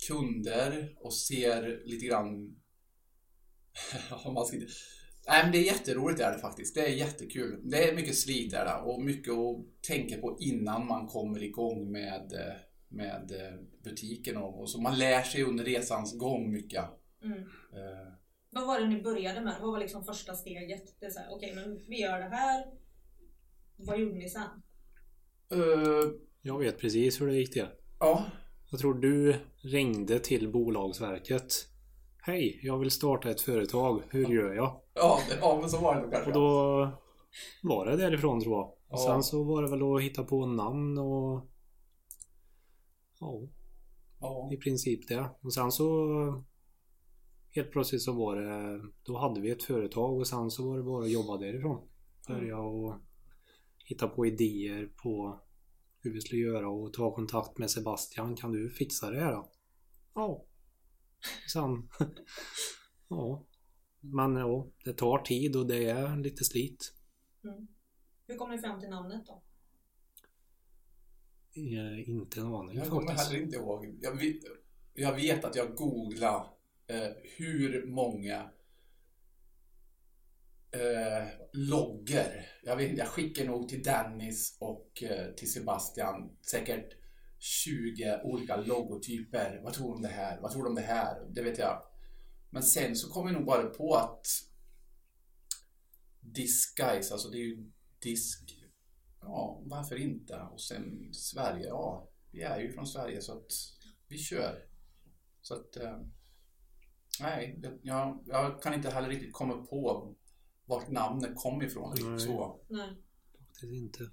kunder 0.09 0.95
och 0.97 1.15
ser 1.15 1.83
lite 1.85 2.07
grann 2.07 2.57
man 4.35 4.47
ska... 4.47 4.57
Nej, 5.29 5.43
men 5.43 5.53
det 5.53 5.59
är 5.59 5.63
jätteroligt 5.65 6.21
är 6.21 6.33
det 6.33 6.39
faktiskt. 6.39 6.75
Det 6.75 6.81
är 6.87 6.89
jättekul. 6.95 7.61
Det 7.71 7.89
är 7.89 7.95
mycket 7.95 8.19
slit 8.19 8.51
där 8.51 8.83
och 8.89 9.03
mycket 9.03 9.33
att 9.33 9.83
tänka 9.89 10.17
på 10.21 10.37
innan 10.41 10.87
man 10.87 11.07
kommer 11.07 11.43
igång 11.43 11.93
med, 11.93 12.33
med 12.89 13.33
butiken 13.85 14.37
och, 14.37 14.61
och 14.61 14.71
så. 14.71 14.81
Man 14.81 14.99
lär 14.99 15.23
sig 15.23 15.43
under 15.43 15.65
resans 15.65 16.19
gång 16.19 16.53
mycket. 16.53 16.85
Mm. 17.25 17.39
Eh, 17.39 18.13
Vad 18.51 18.67
var 18.67 18.81
det 18.81 18.89
ni 18.89 19.03
började 19.03 19.41
med? 19.41 19.57
Vad 19.61 19.73
var 19.73 19.79
liksom 19.81 20.05
första 20.05 20.35
steget? 20.35 21.01
Det 21.01 21.07
är 21.07 21.11
så 21.11 21.19
här, 21.19 21.29
okej 21.31 21.55
men 21.55 21.77
vi 21.89 22.01
gör 22.01 22.19
det 22.19 22.37
här. 22.37 22.65
Vad 23.77 23.99
gjorde 24.01 24.19
ni 24.19 24.29
sen? 24.29 24.43
eh, 25.53 26.11
Jag 26.43 26.59
vet 26.59 26.79
precis 26.79 27.21
hur 27.21 27.27
det 27.27 27.35
gick 27.37 27.53
till. 27.53 27.67
ja, 28.01 28.31
Jag 28.77 28.81
tror 28.81 28.95
du 28.95 29.37
ringde 29.63 30.19
till 30.19 30.53
Bolagsverket. 30.53 31.53
Hej, 32.19 32.61
jag 32.63 32.79
vill 32.79 32.91
starta 32.91 33.31
ett 33.31 33.41
företag. 33.41 34.03
Hur 34.11 34.27
gör 34.27 34.55
jag? 34.55 34.81
ja, 34.95 35.19
ja, 35.41 35.59
men 35.61 35.71
så 35.71 35.81
var 35.81 35.95
det 35.95 36.01
nog 36.01 36.13
kanske. 36.13 36.31
Och 36.31 36.35
då 36.35 36.91
var 37.63 37.87
det 37.87 37.97
därifrån 37.97 38.41
tror 38.41 38.55
jag. 38.55 38.65
Och 38.67 38.77
Ja. 38.89 38.97
sen 38.99 39.23
så 39.23 39.45
var 39.45 39.63
det 39.63 39.71
väl 39.71 39.83
att 39.95 40.03
hitta 40.03 40.25
på 40.25 40.47
namn 40.47 40.99
och... 40.99 41.43
Ja, 43.21 43.41
Ja, 44.21 44.51
i 44.53 44.57
princip 44.57 45.09
det. 45.09 45.31
Och 45.41 45.55
sen 45.55 45.73
så... 45.73 46.09
Helt 47.51 47.71
plötsligt 47.71 48.03
så 48.03 48.13
var 48.13 48.37
det... 48.37 48.81
Då 49.03 49.19
hade 49.19 49.41
vi 49.41 49.51
ett 49.51 49.63
företag 49.63 50.17
och 50.19 50.27
sen 50.27 50.51
så 50.51 50.69
var 50.69 50.77
det 50.77 50.83
bara 50.83 51.05
att 51.05 51.11
jobba 51.11 51.37
därifrån. 51.37 51.89
Börja 52.29 52.59
och 52.59 52.95
hitta 53.85 54.09
på 54.09 54.27
idéer 54.27 54.91
på 55.03 55.41
hur 56.07 56.13
vi 56.13 56.21
skulle 56.21 56.41
göra 56.41 56.69
och 56.71 56.93
ta 56.93 57.15
kontakt 57.15 57.59
med 57.59 57.71
Sebastian. 57.71 58.37
Kan 58.37 58.53
du 58.53 58.71
fixa 58.71 59.11
det 59.11 59.21
här 59.21 59.33
då? 59.33 59.51
Ja. 60.15 60.45
Sen... 61.53 61.89
ja. 63.09 63.47
Men 64.01 64.37
ja, 64.37 64.69
det 64.85 64.93
tar 64.93 65.19
tid 65.19 65.57
och 65.57 65.67
det 65.67 65.91
är 65.91 66.17
lite 66.17 66.45
slit. 66.45 66.93
Hur 68.27 68.37
kom 68.37 68.51
ni 68.51 68.59
fram 68.59 68.81
till 68.81 68.89
namnet 68.89 69.27
då? 69.27 69.43
Eh, 71.53 72.09
Inte 72.09 72.41
en 72.41 72.47
aning 72.47 72.77
Jag 72.77 72.89
kommer 72.89 73.07
faktiskt. 73.07 73.31
heller 73.31 73.45
inte 73.45 73.57
ihåg. 73.57 73.99
Jag 74.03 74.17
vet, 74.17 74.43
jag 74.95 75.15
vet 75.15 75.45
att 75.45 75.57
jag 75.57 75.75
googlade 75.75 76.45
eh, 76.87 77.09
hur 77.37 77.87
många 77.87 78.51
eh, 80.81 81.29
logger. 81.53 82.47
Jag, 82.63 82.77
vet, 82.77 82.99
jag 82.99 83.09
skickar 83.09 83.45
nog 83.45 83.69
till 83.69 83.83
Dennis 83.83 84.57
och 84.61 85.03
eh, 85.03 85.35
till 85.35 85.53
Sebastian 85.53 86.37
säkert 86.51 86.93
20 87.39 88.21
olika 88.25 88.57
logotyper. 88.57 89.61
Vad 89.65 89.73
tror 89.73 89.89
du 89.89 89.95
om 89.95 90.03
det 90.03 90.09
här? 90.09 90.41
Vad 90.41 90.53
tror 90.53 90.63
du 90.63 90.69
om 90.69 90.75
det 90.75 90.81
här? 90.81 91.27
Det 91.31 91.43
vet 91.43 91.59
jag. 91.59 91.83
Men 92.51 92.63
sen 92.63 92.97
så 92.97 93.13
kom 93.13 93.27
jag 93.27 93.35
nog 93.35 93.47
bara 93.47 93.65
på 93.65 93.95
att 93.95 94.27
Disguise, 96.21 97.13
alltså 97.13 97.29
det 97.29 97.39
är 97.39 97.47
ju 97.47 97.71
disk. 97.99 98.57
Ja, 99.21 99.63
varför 99.65 99.97
inte? 99.97 100.37
Och 100.37 100.61
sen 100.61 101.15
Sverige, 101.15 101.67
ja. 101.67 102.11
Vi 102.31 102.43
är 102.43 102.61
ju 102.61 102.73
från 102.73 102.87
Sverige 102.87 103.21
så 103.21 103.33
att 103.33 103.53
vi 104.09 104.19
kör. 104.19 104.67
Så 105.41 105.55
att... 105.55 105.77
Eh, 105.77 105.99
nej, 107.21 107.61
jag, 107.83 108.25
jag 108.27 108.63
kan 108.63 108.75
inte 108.75 108.91
heller 108.91 109.09
riktigt 109.09 109.33
komma 109.33 109.67
på 109.67 110.17
vart 110.67 110.89
namnet 110.91 111.37
kom 111.37 111.63
ifrån. 111.63 111.95
Nej. 112.01 112.21
Så. 112.21 112.61
Nej. 112.69 113.03
Faktiskt 113.39 113.73
inte. 113.73 114.11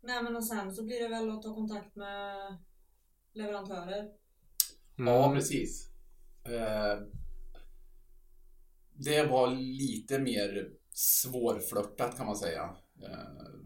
Nej 0.00 0.22
men 0.22 0.36
och 0.36 0.46
sen 0.46 0.74
så 0.74 0.84
blir 0.84 1.02
det 1.02 1.08
väl 1.08 1.30
att 1.30 1.42
ta 1.42 1.54
kontakt 1.54 1.96
med 1.96 2.56
leverantörer. 3.32 4.10
Ja, 4.96 5.24
Mm. 5.24 5.36
precis. 5.36 5.90
Eh, 6.44 6.98
det 8.92 9.26
var 9.26 9.50
lite 9.56 10.18
mer 10.18 10.70
svårflörtat 10.90 12.16
kan 12.16 12.26
man 12.26 12.36
säga. 12.36 12.76
Eh, 13.02 13.60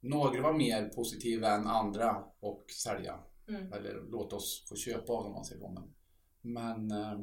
några 0.00 0.42
var 0.42 0.52
mer 0.58 0.88
positiva 0.88 1.48
än 1.50 1.66
andra 1.66 2.24
och 2.40 2.64
sälja. 2.84 3.20
Mm. 3.48 3.72
Eller 3.72 4.02
låt 4.10 4.32
oss 4.32 4.66
få 4.68 4.76
köpa 4.76 5.12
av 5.12 5.18
dem 5.24 5.26
om 5.26 5.32
man 5.32 5.44
säger 5.44 5.60
så. 5.60 5.70
Men, 5.70 5.94
men 6.52 6.90
eh, 7.02 7.18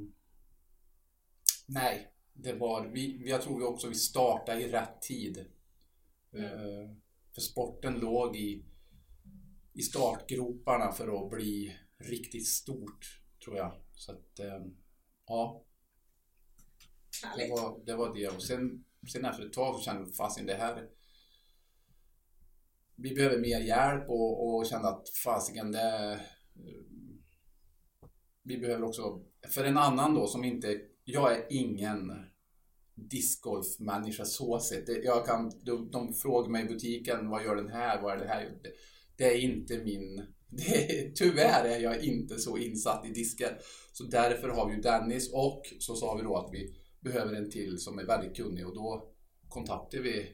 nej, 1.67 2.10
det 2.33 2.53
var, 2.53 2.87
vi, 2.87 3.29
jag 3.29 3.41
tror 3.41 3.59
vi 3.59 3.65
också 3.65 3.87
vi 3.87 3.95
startade 3.95 4.61
i 4.61 4.71
rätt 4.71 5.01
tid. 5.01 5.37
Eh, 6.33 6.91
för 7.33 7.41
sporten 7.41 7.99
låg 7.99 8.35
i, 8.35 8.65
i 9.73 9.81
startgroparna 9.81 10.91
för 10.91 11.23
att 11.23 11.31
bli 11.31 11.77
riktigt 11.97 12.47
stort, 12.47 13.21
tror 13.43 13.57
jag. 13.57 13.73
Så 13.93 14.11
att, 14.11 14.39
eh, 14.39 14.65
ja, 15.27 15.65
det 17.37 17.49
var, 17.49 17.85
det 17.85 17.95
var 17.95 18.15
det. 18.15 18.27
Och 18.27 18.43
sen, 18.43 18.85
sen 19.11 19.25
efter 19.25 19.45
ett 19.45 19.53
tag 19.53 19.75
så 19.75 19.81
kände 19.81 20.01
jag 20.01 20.15
fasen 20.15 20.45
det 20.45 20.55
här 20.55 20.89
vi 23.01 23.15
behöver 23.15 23.39
mer 23.39 23.59
hjälp 23.59 24.09
och, 24.09 24.55
och 24.55 24.65
kände 24.65 24.87
att 24.87 25.09
fasiken 25.09 25.71
det 25.71 26.19
vi 28.43 28.57
behöver 28.57 28.83
också 28.83 29.21
för 29.47 29.63
en 29.63 29.77
annan 29.77 30.13
då 30.13 30.27
som 30.27 30.43
inte 30.43 30.81
jag 31.03 31.31
är 31.31 31.45
ingen 31.49 32.13
discgolfmänniska 32.95 34.25
så 34.25 34.59
sett. 34.59 35.03
Jag 35.03 35.25
kan, 35.25 35.51
de, 35.63 35.91
de 35.91 36.13
frågar 36.13 36.49
mig 36.49 36.65
i 36.65 36.67
butiken 36.67 37.29
vad 37.29 37.43
gör 37.43 37.55
den 37.55 37.69
här, 37.69 38.01
vad 38.01 38.13
är 38.13 38.17
det 38.17 38.27
här? 38.27 38.59
Det, 38.63 38.69
det 39.17 39.33
är 39.33 39.39
inte 39.39 39.77
min 39.77 40.25
det, 40.49 41.15
tyvärr 41.15 41.65
är 41.65 41.79
jag 41.79 42.03
inte 42.03 42.39
så 42.39 42.57
insatt 42.57 43.05
i 43.05 43.09
diskar. 43.09 43.57
Så 43.91 44.03
därför 44.03 44.49
har 44.49 44.69
vi 44.69 44.75
ju 44.75 44.81
Dennis 44.81 45.33
och 45.33 45.61
så 45.79 45.95
sa 45.95 46.15
vi 46.15 46.23
då 46.23 46.35
att 46.35 46.53
vi 46.53 46.75
behöver 46.99 47.33
en 47.33 47.51
till 47.51 47.77
som 47.77 47.99
är 47.99 48.05
väldigt 48.05 48.37
kunnig 48.37 48.67
och 48.67 48.75
då 48.75 49.11
kontaktade 49.49 50.03
vi 50.03 50.25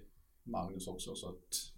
Magnus 0.43 0.88
också 0.88 1.15
så 1.15 1.30
att 1.30 1.77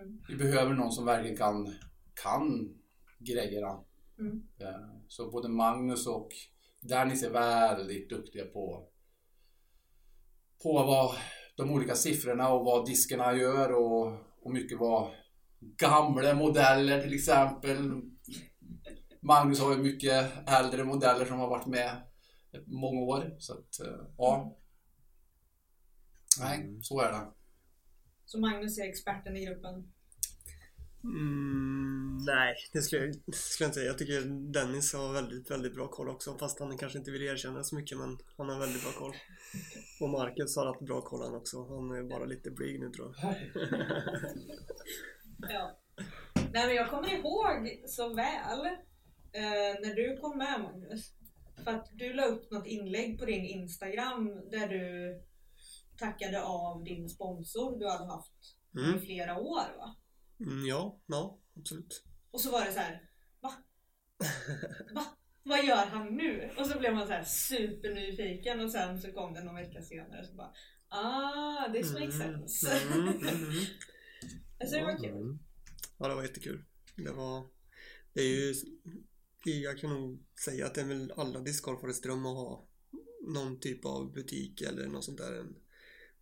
Mm. 0.00 0.20
Vi 0.28 0.36
behöver 0.36 0.74
någon 0.74 0.92
som 0.92 1.04
verkligen 1.04 1.36
kan, 1.36 1.74
kan 2.14 2.74
grejerna. 3.18 3.84
Mm. 4.18 4.42
Eh, 4.58 4.88
Så 5.08 5.30
både 5.30 5.48
Magnus 5.48 6.06
och 6.06 6.28
Dennis 6.82 7.22
är 7.22 7.30
väldigt 7.30 8.10
duktiga 8.10 8.44
på, 8.44 8.88
på 10.62 10.72
vad 10.72 11.16
de 11.56 11.70
olika 11.70 11.94
siffrorna 11.94 12.48
och 12.48 12.64
vad 12.64 12.86
diskerna 12.86 13.36
gör 13.36 13.72
och, 13.72 14.06
och 14.42 14.52
mycket 14.52 14.78
vad 14.78 15.10
gamla 15.60 16.34
modeller 16.34 17.02
till 17.02 17.14
exempel. 17.14 18.02
Magnus 19.22 19.60
har 19.60 19.76
ju 19.76 19.82
mycket 19.82 20.48
äldre 20.48 20.84
modeller 20.84 21.24
som 21.24 21.38
har 21.38 21.48
varit 21.48 21.66
med 21.66 22.02
många 22.66 23.00
år. 23.00 23.36
Så 23.38 23.52
att, 23.52 23.80
eh, 23.86 24.06
ja. 24.16 24.58
Nej, 26.40 26.78
så 26.82 27.00
är 27.00 27.12
det. 27.12 27.32
Så 28.24 28.40
Magnus 28.40 28.78
är 28.78 28.88
experten 28.88 29.36
i 29.36 29.44
gruppen. 29.44 29.92
Mm, 31.04 32.18
nej, 32.26 32.54
det 32.72 32.82
skulle, 32.82 33.02
jag, 33.04 33.14
det 33.26 33.32
skulle 33.36 33.64
jag 33.64 33.68
inte 33.68 33.74
säga. 33.80 33.86
Jag 33.86 33.98
tycker 33.98 34.52
Dennis 34.52 34.94
har 34.94 35.12
väldigt, 35.12 35.50
väldigt 35.50 35.74
bra 35.74 35.88
koll 35.88 36.08
också. 36.08 36.38
Fast 36.38 36.60
han 36.60 36.78
kanske 36.78 36.98
inte 36.98 37.10
vill 37.10 37.22
erkänna 37.22 37.58
det 37.58 37.64
så 37.64 37.76
mycket, 37.76 37.98
men 37.98 38.18
han 38.36 38.48
har 38.48 38.60
väldigt 38.60 38.82
bra 38.82 38.92
koll. 38.92 39.14
Och 40.00 40.08
Marcus 40.08 40.56
har 40.56 40.66
haft 40.66 40.80
bra 40.80 41.00
koll 41.00 41.22
han 41.22 41.34
också. 41.34 41.56
Han 41.68 41.90
är 41.90 42.02
bara 42.02 42.24
lite 42.24 42.50
blyg 42.50 42.80
nu 42.80 42.90
tror 42.90 43.14
jag. 43.22 43.34
Ja. 45.48 45.78
Nej 46.52 46.66
men 46.66 46.74
jag 46.74 46.90
kommer 46.90 47.12
ihåg 47.14 47.82
så 47.86 48.14
väl 48.14 48.66
eh, 49.32 49.80
när 49.82 49.94
du 49.94 50.16
kom 50.20 50.38
med 50.38 50.60
Magnus. 50.60 51.12
För 51.64 51.70
att 51.70 51.88
du 51.92 52.12
la 52.12 52.24
upp 52.26 52.50
något 52.50 52.66
inlägg 52.66 53.18
på 53.18 53.24
din 53.24 53.44
Instagram 53.44 54.26
där 54.50 54.68
du 54.68 55.20
tackade 55.98 56.42
av 56.42 56.84
din 56.84 57.08
sponsor 57.08 57.78
du 57.78 57.88
hade 57.88 58.06
haft 58.06 58.32
i 58.74 58.78
Mm. 58.88 59.00
flera 59.00 59.36
år 59.38 59.76
va? 59.78 59.96
Mm, 60.42 60.66
ja, 60.66 61.00
ja, 61.06 61.38
absolut. 61.56 62.04
Och 62.30 62.40
så 62.40 62.50
var 62.50 62.64
det 62.64 62.72
så 62.72 62.78
här, 62.78 63.10
va? 63.40 63.52
Va? 64.94 65.04
Vad 65.42 65.64
gör 65.64 65.86
han 65.86 66.16
nu? 66.16 66.50
Och 66.58 66.66
så 66.66 66.78
blev 66.78 66.94
man 66.94 67.06
så 67.06 67.12
här 67.12 67.24
supernyfiken 67.24 68.60
och 68.60 68.70
sen 68.72 69.00
så 69.00 69.12
kom 69.12 69.34
det 69.34 69.44
någon 69.44 69.54
vecka 69.54 69.82
senare 69.82 70.20
och 70.20 70.26
så 70.26 70.34
bara 70.34 70.52
Ah, 70.88 71.72
this 71.72 71.92
makes 71.92 72.14
Mm, 72.20 72.48
sense. 72.48 72.82
mm, 72.82 73.08
mm, 73.08 73.18
mm. 73.18 73.64
alltså 74.60 74.76
det 74.76 74.84
var 74.84 74.96
kul. 74.98 75.38
Ja, 75.98 76.08
det 76.08 76.14
var 76.14 76.22
jättekul. 76.22 76.64
Det 76.96 77.12
var... 77.12 77.46
Det 78.12 78.20
är 78.20 78.26
ju... 78.26 78.54
Jag 79.44 79.78
kan 79.78 79.90
nog 79.90 80.22
säga 80.44 80.66
att 80.66 80.74
det 80.74 80.80
är 80.80 80.84
väl 80.84 81.12
alla 81.16 81.40
discgolfares 81.40 82.00
dröm 82.00 82.26
att 82.26 82.36
ha 82.36 82.68
någon 83.34 83.60
typ 83.60 83.84
av 83.84 84.12
butik 84.12 84.60
eller 84.60 84.86
något 84.86 85.04
sånt 85.04 85.18
där. 85.18 85.44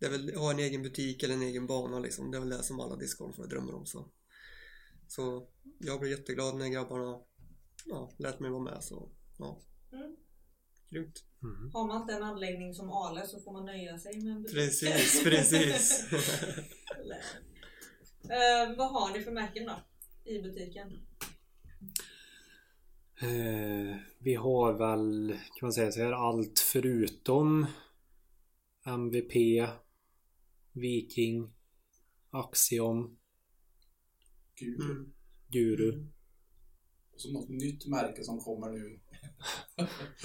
Det 0.01 0.07
är 0.07 0.11
väl 0.11 0.35
ha 0.35 0.51
en 0.51 0.59
egen 0.59 0.81
butik 0.81 1.23
eller 1.23 1.33
en 1.33 1.41
egen 1.41 1.67
bana 1.67 1.99
liksom. 1.99 2.31
Det 2.31 2.37
är 2.37 2.39
väl 2.39 2.49
det 2.49 2.63
som 2.63 2.79
alla 2.79 2.95
discgolfare 2.95 3.47
drömmer 3.47 3.75
om. 3.75 3.85
Så, 3.85 4.05
så 5.07 5.47
jag 5.79 5.99
blev 5.99 6.11
jätteglad 6.11 6.55
när 6.55 6.67
grabbarna 6.67 7.19
ja, 7.85 8.11
lät 8.17 8.39
mig 8.39 8.51
vara 8.51 8.63
med. 8.63 8.83
Så 8.83 9.09
ja, 9.37 9.61
Mm. 9.93 10.15
grymt. 10.89 11.23
Mm. 11.43 11.71
Har 11.73 11.87
man 11.87 12.01
inte 12.01 12.13
en 12.13 12.23
anläggning 12.23 12.73
som 12.73 12.89
Ale 12.89 13.27
så 13.27 13.39
får 13.39 13.53
man 13.53 13.65
nöja 13.65 13.99
sig 13.99 14.21
med 14.21 14.31
en 14.35 14.41
butik. 14.43 14.55
Precis, 14.55 15.23
precis. 15.23 16.05
Eh, 18.23 18.77
vad 18.77 18.91
har 18.91 19.13
ni 19.17 19.23
för 19.23 19.31
märken 19.31 19.65
då? 19.65 19.75
I 20.31 20.41
butiken? 20.41 20.91
Eh, 23.21 23.95
vi 24.19 24.35
har 24.35 24.73
väl, 24.73 25.29
kan 25.31 25.67
man 25.67 25.73
säga 25.73 25.91
så 25.91 25.99
här, 25.99 26.11
allt 26.11 26.59
förutom 26.59 27.65
MVP, 28.85 29.33
Viking, 30.73 31.53
Axiom. 32.29 33.17
Mm. 34.61 35.13
Guru. 35.47 36.07
Och 37.13 37.21
så 37.21 37.31
något 37.31 37.49
nytt 37.49 37.87
märke 37.87 38.23
som 38.23 38.39
kommer 38.39 38.69
nu. 38.69 38.99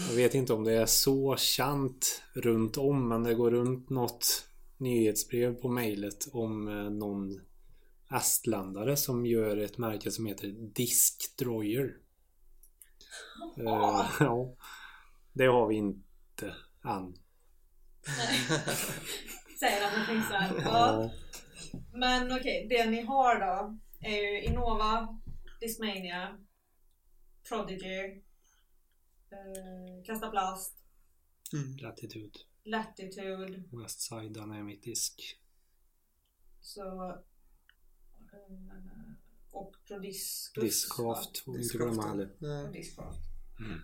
Jag 0.09 0.15
vet 0.17 0.35
inte 0.35 0.53
om 0.53 0.65
det 0.65 0.73
är 0.73 0.87
så 0.87 1.37
känt 1.37 2.23
runt 2.35 2.77
om 2.77 3.09
men 3.09 3.23
det 3.23 3.35
går 3.35 3.51
runt 3.51 3.91
något 3.91 4.49
nyhetsbrev 4.77 5.55
på 5.55 5.69
mejlet 5.69 6.29
om 6.33 6.69
eh, 6.69 6.91
någon 6.91 7.41
estländare 8.11 8.97
som 8.97 9.27
gör 9.27 9.57
ett 9.57 9.79
märke 9.79 10.11
som 10.11 10.27
heter 10.27 10.49
Diskdroyer. 10.75 11.97
Eh, 13.57 14.11
ja, 14.21 14.57
det 15.33 15.47
har 15.47 15.69
vi 15.69 15.75
inte 15.75 16.55
än. 16.85 17.17
Säger 19.61 19.87
att 19.87 19.97
man 19.97 20.07
tänker 20.07 20.29
såhär. 20.29 20.63
Ja. 20.65 21.11
Men 21.93 22.33
okej, 22.33 22.67
det 22.71 22.91
ni 22.91 23.03
har 23.03 23.41
då 23.41 23.79
är 24.01 24.17
ju 24.33 24.43
Innova, 24.43 25.19
Discmania, 25.61 26.39
Prodigy, 27.49 28.23
eh, 29.31 30.05
Kasta 30.07 30.31
Plast, 30.31 30.73
Mm. 31.53 31.77
Latitude. 31.77 32.39
Latitude. 32.65 33.63
Westside 33.83 34.35
Dynamic 34.35 34.81
Disk. 34.81 35.37
Så, 36.61 37.11
eh, 37.11 37.17
och 39.51 39.75
Prodiscus. 39.87 40.65
Discraft 40.65 41.39
får 41.39 41.53
vi 41.53 41.63
inte 41.63 41.77
glömma 41.77 42.03
heller. 42.09 42.31
Och 42.31 42.43
Nej. 42.43 42.73
Discraft. 42.73 43.21
Mm. 43.61 43.81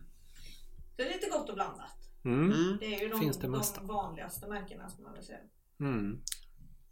Det 0.96 1.02
är 1.02 1.12
lite 1.14 1.28
gott 1.30 1.48
och 1.48 1.54
blandat. 1.54 1.96
Mm. 2.24 2.52
Mm. 2.52 2.76
Det 2.80 2.86
är 2.94 3.00
ju 3.00 3.08
de, 3.08 3.20
Finns 3.20 3.38
det 3.38 3.48
mesta. 3.48 3.80
de 3.80 3.86
vanligaste 3.86 4.48
märkena 4.48 4.88
ska 4.90 5.02
man 5.02 5.12
väl 5.12 5.24
säga. 5.24 5.38
Mm. 5.82 6.22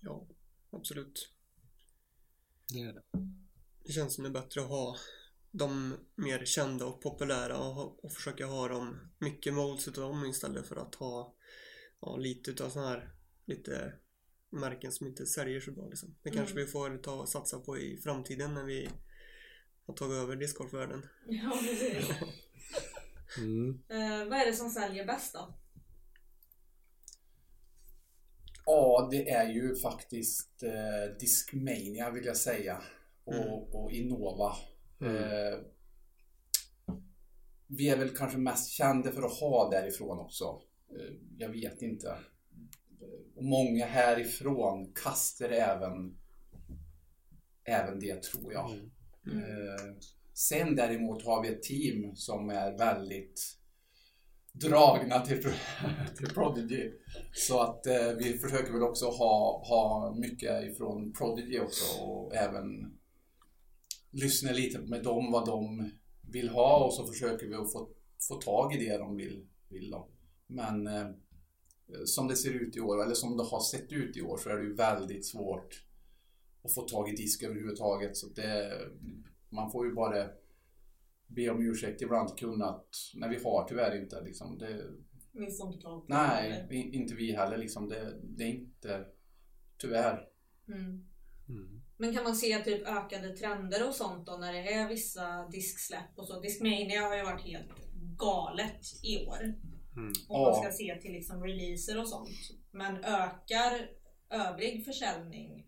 Ja, 0.01 0.29
absolut. 0.71 1.33
Det 2.73 2.81
är 2.81 2.93
det. 2.93 3.03
Det 3.85 3.93
känns 3.93 4.15
som 4.15 4.25
det 4.25 4.31
är 4.31 4.43
bättre 4.43 4.61
att 4.61 4.69
ha 4.69 4.97
de 5.51 5.97
mer 6.15 6.45
kända 6.45 6.87
och 6.87 7.03
populära 7.03 7.59
och, 7.59 8.05
och 8.05 8.13
försöka 8.13 8.47
ha 8.47 8.69
dem, 8.69 9.11
mycket 9.19 9.55
molds 9.55 9.89
utav 9.89 10.03
dem 10.11 10.25
istället 10.25 10.67
för 10.67 10.77
att 10.77 10.95
ha 10.95 11.35
ja, 12.01 12.17
lite 12.17 12.51
utav 12.51 12.71
sådana 12.71 12.89
här 12.91 13.15
lite 13.45 13.93
märken 14.51 14.93
som 14.93 15.07
inte 15.07 15.27
säljer 15.27 15.61
så 15.61 15.73
bra 15.73 15.89
liksom. 15.89 16.17
Det 16.23 16.31
kanske 16.31 16.53
Mm. 16.53 16.65
vi 16.67 16.73
får 16.73 16.99
ta 16.99 17.13
och 17.13 17.29
satsa 17.29 17.59
på 17.61 17.79
i 17.79 17.97
framtiden 17.97 18.55
när 18.55 18.65
vi 18.65 18.89
har 19.87 19.95
tagit 19.95 20.15
över 20.15 20.37
discgolfvärlden. 20.37 21.07
Ja, 21.27 21.59
precis. 21.63 22.11
Mm. 23.39 23.83
Eh, 23.89 24.29
vad 24.29 24.39
är 24.39 24.47
det 24.47 24.53
som 24.53 24.71
säljer 24.71 25.07
bäst 25.07 25.33
då? 25.35 25.55
Ja, 28.73 29.09
det 29.11 29.31
är 29.31 29.49
ju 29.49 29.77
faktiskt 29.77 30.63
eh, 30.63 31.17
Discmania 31.21 32.11
vill 32.11 32.25
jag 32.25 32.37
säga. 32.37 32.83
Och, 33.25 33.35
Mm. 33.35 33.49
och 33.49 33.93
Innova. 33.93 34.53
Mm. 35.01 35.17
Eh, 35.17 35.59
vi 37.67 37.89
är 37.89 37.97
väl 37.97 38.17
kanske 38.17 38.39
mest 38.39 38.71
kända 38.71 39.13
för 39.13 39.23
att 39.23 39.41
ha 39.41 39.71
därifrån 39.71 40.19
också. 40.19 40.63
Eh, 40.91 41.15
jag 41.39 41.49
vet 41.49 41.83
inte. 41.83 42.17
Och 43.37 43.45
många 43.45 43.87
härifrån 43.87 44.93
kastar 45.05 45.49
även, 45.49 46.19
även 47.65 48.01
det 48.01 48.23
tror 48.23 48.53
jag. 48.53 48.71
Mm. 49.27 49.39
Eh, 49.39 49.97
sen 50.35 50.77
däremot 50.77 51.25
har 51.25 51.43
vi 51.43 51.49
ett 51.49 51.63
team 51.63 52.17
som 52.17 52.51
är 52.51 52.79
väldigt 52.79 53.57
dragna 54.53 55.21
till, 55.21 55.43
till 56.17 56.29
Prodigy. 56.29 56.93
Så 57.33 57.61
att 57.61 57.87
eh, 57.87 58.13
vi 58.19 58.39
försöker 58.39 58.73
väl 58.73 58.83
också 58.83 59.07
ha, 59.07 59.65
ha 59.69 60.15
mycket 60.15 60.65
ifrån 60.65 61.13
Prodigy 61.13 61.59
också 61.59 62.03
och 62.03 62.35
även 62.35 62.99
lyssna 64.11 64.53
lite 64.53 64.79
med 64.79 65.03
dem 65.05 65.33
vad 65.33 65.47
de 65.47 65.91
vill 66.33 66.49
ha 66.49 66.85
och 66.85 66.95
så 66.95 67.07
försöker 67.07 67.47
vi 67.47 67.55
att 67.55 67.73
få, 67.73 67.89
få 68.29 68.35
tag 68.35 68.75
i 68.75 68.89
det 68.89 68.99
de 68.99 69.17
vill. 69.17 69.47
vill 69.69 69.91
då. 69.91 70.09
Men 70.47 70.87
eh, 70.87 71.09
som 72.05 72.29
det 72.29 72.37
ser 72.37 72.51
ut 72.51 72.77
i 72.77 72.81
år, 72.81 73.03
eller 73.03 73.15
som 73.15 73.37
det 73.37 73.45
har 73.45 73.61
sett 73.61 73.93
ut 73.93 74.17
i 74.17 74.23
år, 74.23 74.37
så 74.37 74.51
är 74.51 74.57
det 74.57 74.63
ju 74.63 74.75
väldigt 74.75 75.27
svårt 75.27 75.85
att 76.63 76.75
få 76.75 76.83
tag 76.83 77.09
i 77.09 77.17
disk 77.17 77.43
överhuvudtaget. 77.43 78.17
Så 78.17 78.27
det, 78.27 78.79
man 79.49 79.71
får 79.71 79.87
ju 79.87 79.95
bara 79.95 80.29
be 81.37 81.51
om 81.51 81.63
ursäkt 81.67 82.03
ibland 82.03 82.31
att 82.63 82.89
nej, 83.15 83.31
vi 83.31 83.45
har 83.45 83.69
tyvärr 83.69 84.03
inte 84.03 84.21
liksom. 84.21 84.59
Det, 84.59 84.83
inte 85.35 85.83
tag 85.83 86.07
på 86.07 86.15
nej, 86.15 86.67
vi- 86.71 86.93
inte 86.93 87.15
vi 87.15 87.33
heller 87.33 87.59
liksom. 87.59 87.89
Det, 87.89 88.21
det 88.23 88.45
är 88.45 88.49
inte, 88.49 89.05
tyvärr. 89.79 90.27
Mm. 90.69 91.07
Mm. 91.49 91.83
Men 91.97 92.15
kan 92.15 92.25
man 92.25 92.37
se 92.37 92.59
typ 92.59 92.89
ökade 92.89 93.37
trender 93.37 93.89
och 93.89 93.95
sånt 93.95 94.27
då 94.27 94.37
när 94.37 94.53
det 94.53 94.73
är 94.73 94.89
vissa 94.89 95.49
disksläpp 95.49 96.11
och 96.17 96.27
så? 96.27 96.41
Discmania 96.41 97.01
har 97.01 97.17
ju 97.17 97.23
varit 97.23 97.47
helt 97.47 97.71
galet 98.19 98.81
i 99.03 99.27
år. 99.27 99.43
Mm. 99.97 100.13
Om 100.29 100.43
man 100.43 100.55
ska 100.55 100.73
se 100.73 100.99
till 101.01 101.13
liksom 101.13 101.43
releaser 101.45 102.01
och 102.01 102.09
sånt. 102.09 102.39
Men 102.71 102.97
ökar 103.05 103.91
övrig 104.31 104.85
försäljning 104.85 105.67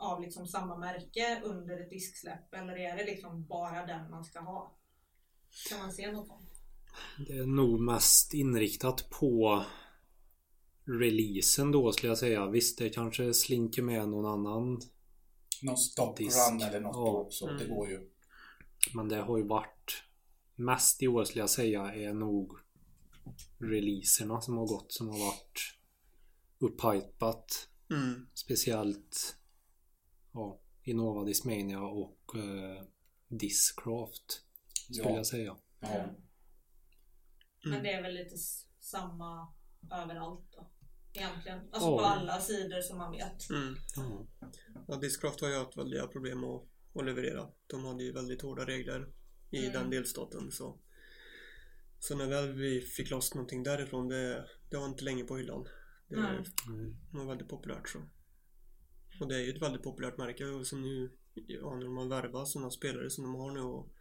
av 0.00 0.20
liksom 0.22 0.46
samma 0.46 0.76
märke 0.76 1.40
under 1.44 1.80
ett 1.80 1.90
disksläpp 1.90 2.54
eller 2.54 2.76
är 2.76 2.96
det 2.96 3.04
liksom 3.04 3.44
bara 3.46 3.86
den 3.86 4.10
man 4.10 4.24
ska 4.24 4.40
ha? 4.40 4.76
Kan 5.70 5.78
man 5.78 5.92
se 5.92 6.12
något 6.12 6.26
sånt? 6.26 6.50
Det 7.26 7.32
är 7.32 7.46
nog 7.46 7.80
mest 7.80 8.34
inriktat 8.34 9.10
på 9.10 9.64
releasen 10.84 11.72
då 11.72 11.92
skulle 11.92 12.10
jag 12.10 12.18
säga. 12.18 12.46
Visst, 12.46 12.78
det 12.78 12.88
kanske 12.90 13.34
slinker 13.34 13.82
med 13.82 14.08
någon 14.08 14.26
annan 14.26 14.80
Någon 15.62 15.76
stop 15.76 16.14
Disk. 16.16 16.36
run 16.50 16.62
eller 16.62 16.80
något 16.80 16.96
Ja. 16.96 17.20
också. 17.20 17.46
Det 17.46 17.64
Mm. 17.64 17.76
går 17.76 17.88
ju. 17.90 18.10
Men 18.94 19.08
det 19.08 19.16
har 19.16 19.38
ju 19.38 19.44
varit 19.46 20.02
mest 20.54 21.02
i 21.02 21.08
år 21.08 21.24
skulle 21.24 21.42
jag 21.42 21.50
säga 21.50 21.94
är 21.94 22.14
nog 22.14 22.52
releaserna 23.58 24.40
som 24.40 24.56
har 24.58 24.66
gått 24.66 24.92
som 24.92 25.08
har 25.08 25.18
varit 25.18 25.74
upphypat. 26.58 27.68
Mm. 27.90 28.26
Speciellt 28.34 29.36
ja, 30.32 30.60
Innova 30.82 31.24
Discmania 31.24 31.80
och 31.80 32.34
eh, 32.36 32.84
Discraft 33.28 34.42
skulle 34.92 35.08
Ja. 35.10 35.16
jag 35.16 35.26
säga. 35.26 35.56
Ja. 35.80 36.04
Men 37.64 37.72
Mm. 37.72 37.82
det 37.84 37.92
är 37.92 38.02
väl 38.02 38.14
lite 38.14 38.36
samma 38.80 39.52
överallt 39.92 40.44
då? 40.52 40.70
Egentligen. 41.12 41.58
Alltså 41.58 41.88
Ja. 41.90 41.98
på 41.98 42.04
alla 42.04 42.40
sidor 42.40 42.80
som 42.80 42.98
man 42.98 43.12
vet. 43.12 43.50
Mm. 43.50 43.74
Ja. 43.96 44.26
Ja, 44.88 44.96
Discraft 44.96 45.40
har 45.40 45.48
ju 45.48 45.54
haft 45.58 45.76
väldiga 45.76 46.06
problem 46.06 46.44
att, 46.44 46.62
att 46.94 47.04
leverera. 47.04 47.48
De 47.66 47.84
hade 47.84 48.04
ju 48.04 48.12
väldigt 48.12 48.42
hårda 48.42 48.64
regler 48.66 49.12
i 49.50 49.58
Mm. 49.66 49.72
den 49.72 49.90
delstaten 49.90 50.50
så 50.50 50.80
Så 51.98 52.16
när 52.16 52.26
väl 52.26 52.52
vi 52.52 52.80
fick 52.80 53.10
loss 53.10 53.34
någonting 53.34 53.62
därifrån 53.62 54.08
det, 54.08 54.48
det 54.70 54.76
var 54.76 54.86
inte 54.86 55.04
länge 55.04 55.24
på 55.24 55.36
hyllan. 55.36 55.66
Det. 56.08 56.16
Mm. 56.16 56.96
var 57.12 57.24
väldigt 57.26 57.48
populärt 57.48 57.88
så. 57.88 57.98
Och 59.20 59.28
det 59.28 59.34
är 59.36 59.40
ju 59.40 59.50
ett 59.56 59.62
väldigt 59.62 59.82
populärt 59.82 60.18
märke 60.18 60.44
och 60.46 60.66
så 60.66 60.76
nu 60.76 61.10
ja, 61.34 61.74
när 61.74 61.84
de 61.84 61.96
har 61.96 62.08
värvat 62.08 62.48
sådana 62.48 62.70
spelare 62.70 63.10
som 63.10 63.24
de 63.24 63.34
har 63.34 63.50
nu 63.50 63.60
och 63.60 63.92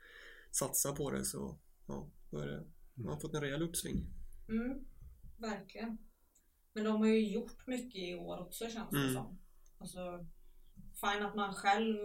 satsar 0.51 0.95
på 0.95 1.11
det 1.11 1.25
så 1.25 1.59
ja, 1.87 2.09
då 2.29 2.37
är 2.39 2.47
det, 2.47 2.65
de 2.95 3.07
har 3.07 3.19
fått 3.19 3.33
en 3.33 3.41
rejäl 3.41 3.61
uppsving. 3.63 4.05
Mm, 4.49 4.85
verkligen. 5.37 5.97
Men 6.73 6.83
de 6.83 7.01
har 7.01 7.07
ju 7.07 7.27
gjort 7.29 7.67
mycket 7.67 8.01
i 8.01 8.15
år 8.15 8.37
också 8.41 8.65
känns 8.69 8.89
det 8.91 8.97
Mm. 8.99 9.13
som. 9.13 9.39
Alltså, 9.77 10.25
fine 11.01 11.25
att 11.25 11.35
man 11.35 11.53
själv 11.53 11.97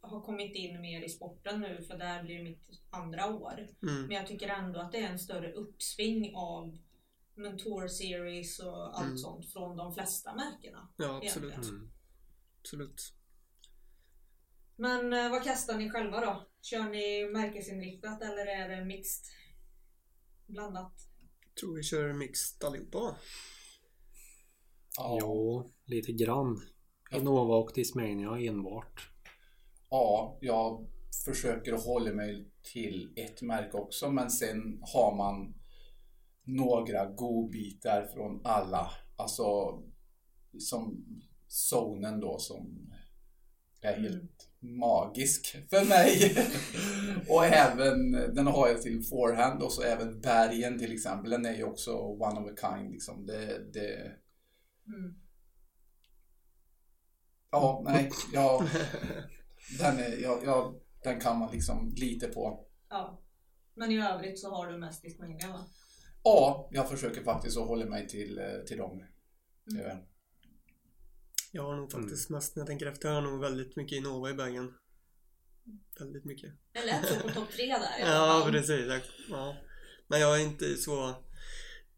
har 0.00 0.20
kommit 0.20 0.56
in 0.56 0.80
mer 0.80 1.02
i 1.04 1.08
sporten 1.08 1.60
nu 1.60 1.82
för 1.82 1.98
det 1.98 2.04
här 2.04 2.22
blir 2.22 2.42
mitt 2.42 2.68
andra 2.90 3.26
år. 3.34 3.68
Mm. 3.82 4.02
Men 4.02 4.10
jag 4.10 4.26
tycker 4.26 4.48
ändå 4.48 4.80
att 4.80 4.92
det 4.92 4.98
är 4.98 5.08
en 5.12 5.18
större 5.18 5.52
uppsving 5.52 6.32
av 6.36 6.78
men 7.34 7.58
Tour 7.58 7.88
Series 7.88 8.58
och 8.58 8.98
allt 8.98 9.04
Mm. 9.06 9.18
sånt 9.18 9.52
från 9.52 9.76
de 9.76 9.94
flesta 9.94 10.34
märkena. 10.34 10.88
Ja 10.96 11.20
absolut. 11.24 11.54
Mm. 11.54 11.90
Absolut. 12.66 13.12
Men 14.76 15.12
eh, 15.12 15.30
vad 15.30 15.44
kastar 15.44 15.78
ni 15.78 15.90
själva 15.90 16.20
då? 16.20 16.46
Kör 16.62 16.90
ni 16.90 17.28
märkesinriktat 17.32 18.22
eller 18.22 18.46
är 18.46 18.68
det 18.68 18.84
mixed? 18.84 19.24
Blandat? 20.46 20.92
Tror 21.60 21.76
vi 21.76 21.82
kör 21.82 22.12
mixed 22.12 22.64
allihopa. 22.64 23.16
Ja. 24.96 25.18
Ja, 25.20 25.70
lite 25.84 26.12
grann. 26.12 26.62
Innova 27.12 27.56
och 27.56 27.70
Discmania 27.74 28.38
enbart. 28.38 29.10
ja, 29.90 30.38
jag 30.40 30.88
försöker 31.24 31.72
hålla 31.72 32.12
mig 32.12 32.50
till 32.62 33.12
ett 33.16 33.42
märke 33.42 33.76
också 33.76 34.10
men 34.10 34.30
sen 34.30 34.78
har 34.94 35.16
man 35.16 35.54
några 36.44 37.06
godbitar 37.06 38.06
från 38.06 38.40
alla. 38.44 38.90
Alltså 39.16 39.44
som 40.58 41.04
zonen 41.46 42.20
då 42.20 42.38
som 42.38 42.92
är 43.80 43.92
helt 43.92 44.50
Mm. 44.62 44.78
magisk 44.78 45.56
för 45.70 45.84
mig. 45.88 46.36
och 47.28 47.44
även, 47.44 48.12
den 48.12 48.46
har 48.46 48.68
jag 48.68 48.82
till 48.82 49.02
forehand 49.04 49.62
och 49.62 49.72
så 49.72 49.82
även 49.82 50.20
bergen 50.20 50.78
till 50.78 50.92
exempel. 50.92 51.30
Den 51.30 51.46
är 51.46 51.54
ju 51.56 51.64
också 51.64 51.92
one 51.96 52.40
of 52.40 52.52
a 52.52 52.54
kind 52.76 52.92
liksom. 52.92 53.26
Det, 53.26 53.72
det, 53.72 54.12
Mm. 54.86 55.14
ja, 57.50 57.82
nej, 57.84 58.10
ja, 58.32 58.66
den, 59.78 59.98
är, 59.98 60.22
ja, 60.22 60.40
ja, 60.44 60.74
den 61.02 61.20
kan 61.20 61.38
man 61.38 61.52
liksom 61.52 61.94
lite 61.96 62.28
på. 62.28 62.66
Ja. 62.88 63.22
Men 63.74 63.90
i 63.90 64.00
övrigt 64.00 64.38
så 64.40 64.50
har 64.50 64.66
du 64.72 64.78
mest 64.78 65.02
Discmania 65.02 65.48
va? 65.48 65.66
Ja, 66.22 66.68
jag 66.72 66.88
försöker 66.90 67.22
faktiskt 67.22 67.56
att 67.58 67.66
hålla 67.66 67.86
mig 67.86 68.08
till, 68.08 68.38
eh, 68.38 68.64
till 68.66 68.78
dem. 68.78 69.02
Mm. 69.72 69.98
Jag 71.56 71.62
har 71.62 71.76
nog 71.76 71.92
faktiskt 71.92 72.30
mest 72.30 72.56
när 72.56 72.60
jag 72.60 72.66
tänker 72.66 72.86
efter, 72.86 73.08
jag 73.08 73.14
har 73.14 73.22
nog 73.22 73.40
väldigt 73.40 73.76
mycket 73.76 73.96
Innova 73.96 74.30
i 74.30 74.34
bagen. 74.34 74.74
Väldigt 75.98 76.24
mycket. 76.24 76.52
Det 76.72 76.84
lät 76.84 77.08
så 77.08 77.20
på 77.20 77.28
topp 77.28 77.50
tre 77.52 77.66
där 77.66 78.00
Ja 78.00 78.48
precis. 78.50 78.86
Ja. 79.28 79.56
Men 80.06 80.20
jag 80.20 80.40
är 80.40 80.44
inte 80.44 80.76
så... 80.76 81.14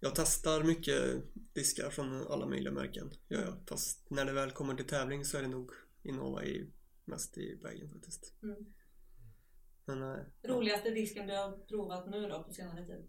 Jag 0.00 0.14
testar 0.14 0.62
mycket 0.62 1.22
diskar 1.52 1.90
från 1.90 2.26
alla 2.26 2.46
möjliga 2.46 2.72
märken. 2.72 3.10
Gör 3.28 3.44
jag. 3.44 3.54
Fast 3.66 4.10
när 4.10 4.24
det 4.24 4.32
väl 4.32 4.50
kommer 4.50 4.74
till 4.74 4.86
tävling 4.86 5.24
så 5.24 5.38
är 5.38 5.42
det 5.42 5.48
nog 5.48 5.70
Innova 6.02 6.44
i, 6.44 6.70
mest 7.04 7.38
i 7.38 7.56
bagen 7.62 7.90
faktiskt. 7.90 8.34
Mm. 8.42 8.56
Men 9.84 10.02
eh, 10.02 10.24
Roligaste 10.42 10.90
disken 10.90 11.26
du 11.26 11.36
har 11.36 11.66
provat 11.66 12.10
nu 12.10 12.28
då 12.28 12.42
på 12.42 12.52
senare 12.52 12.86
tid? 12.86 13.08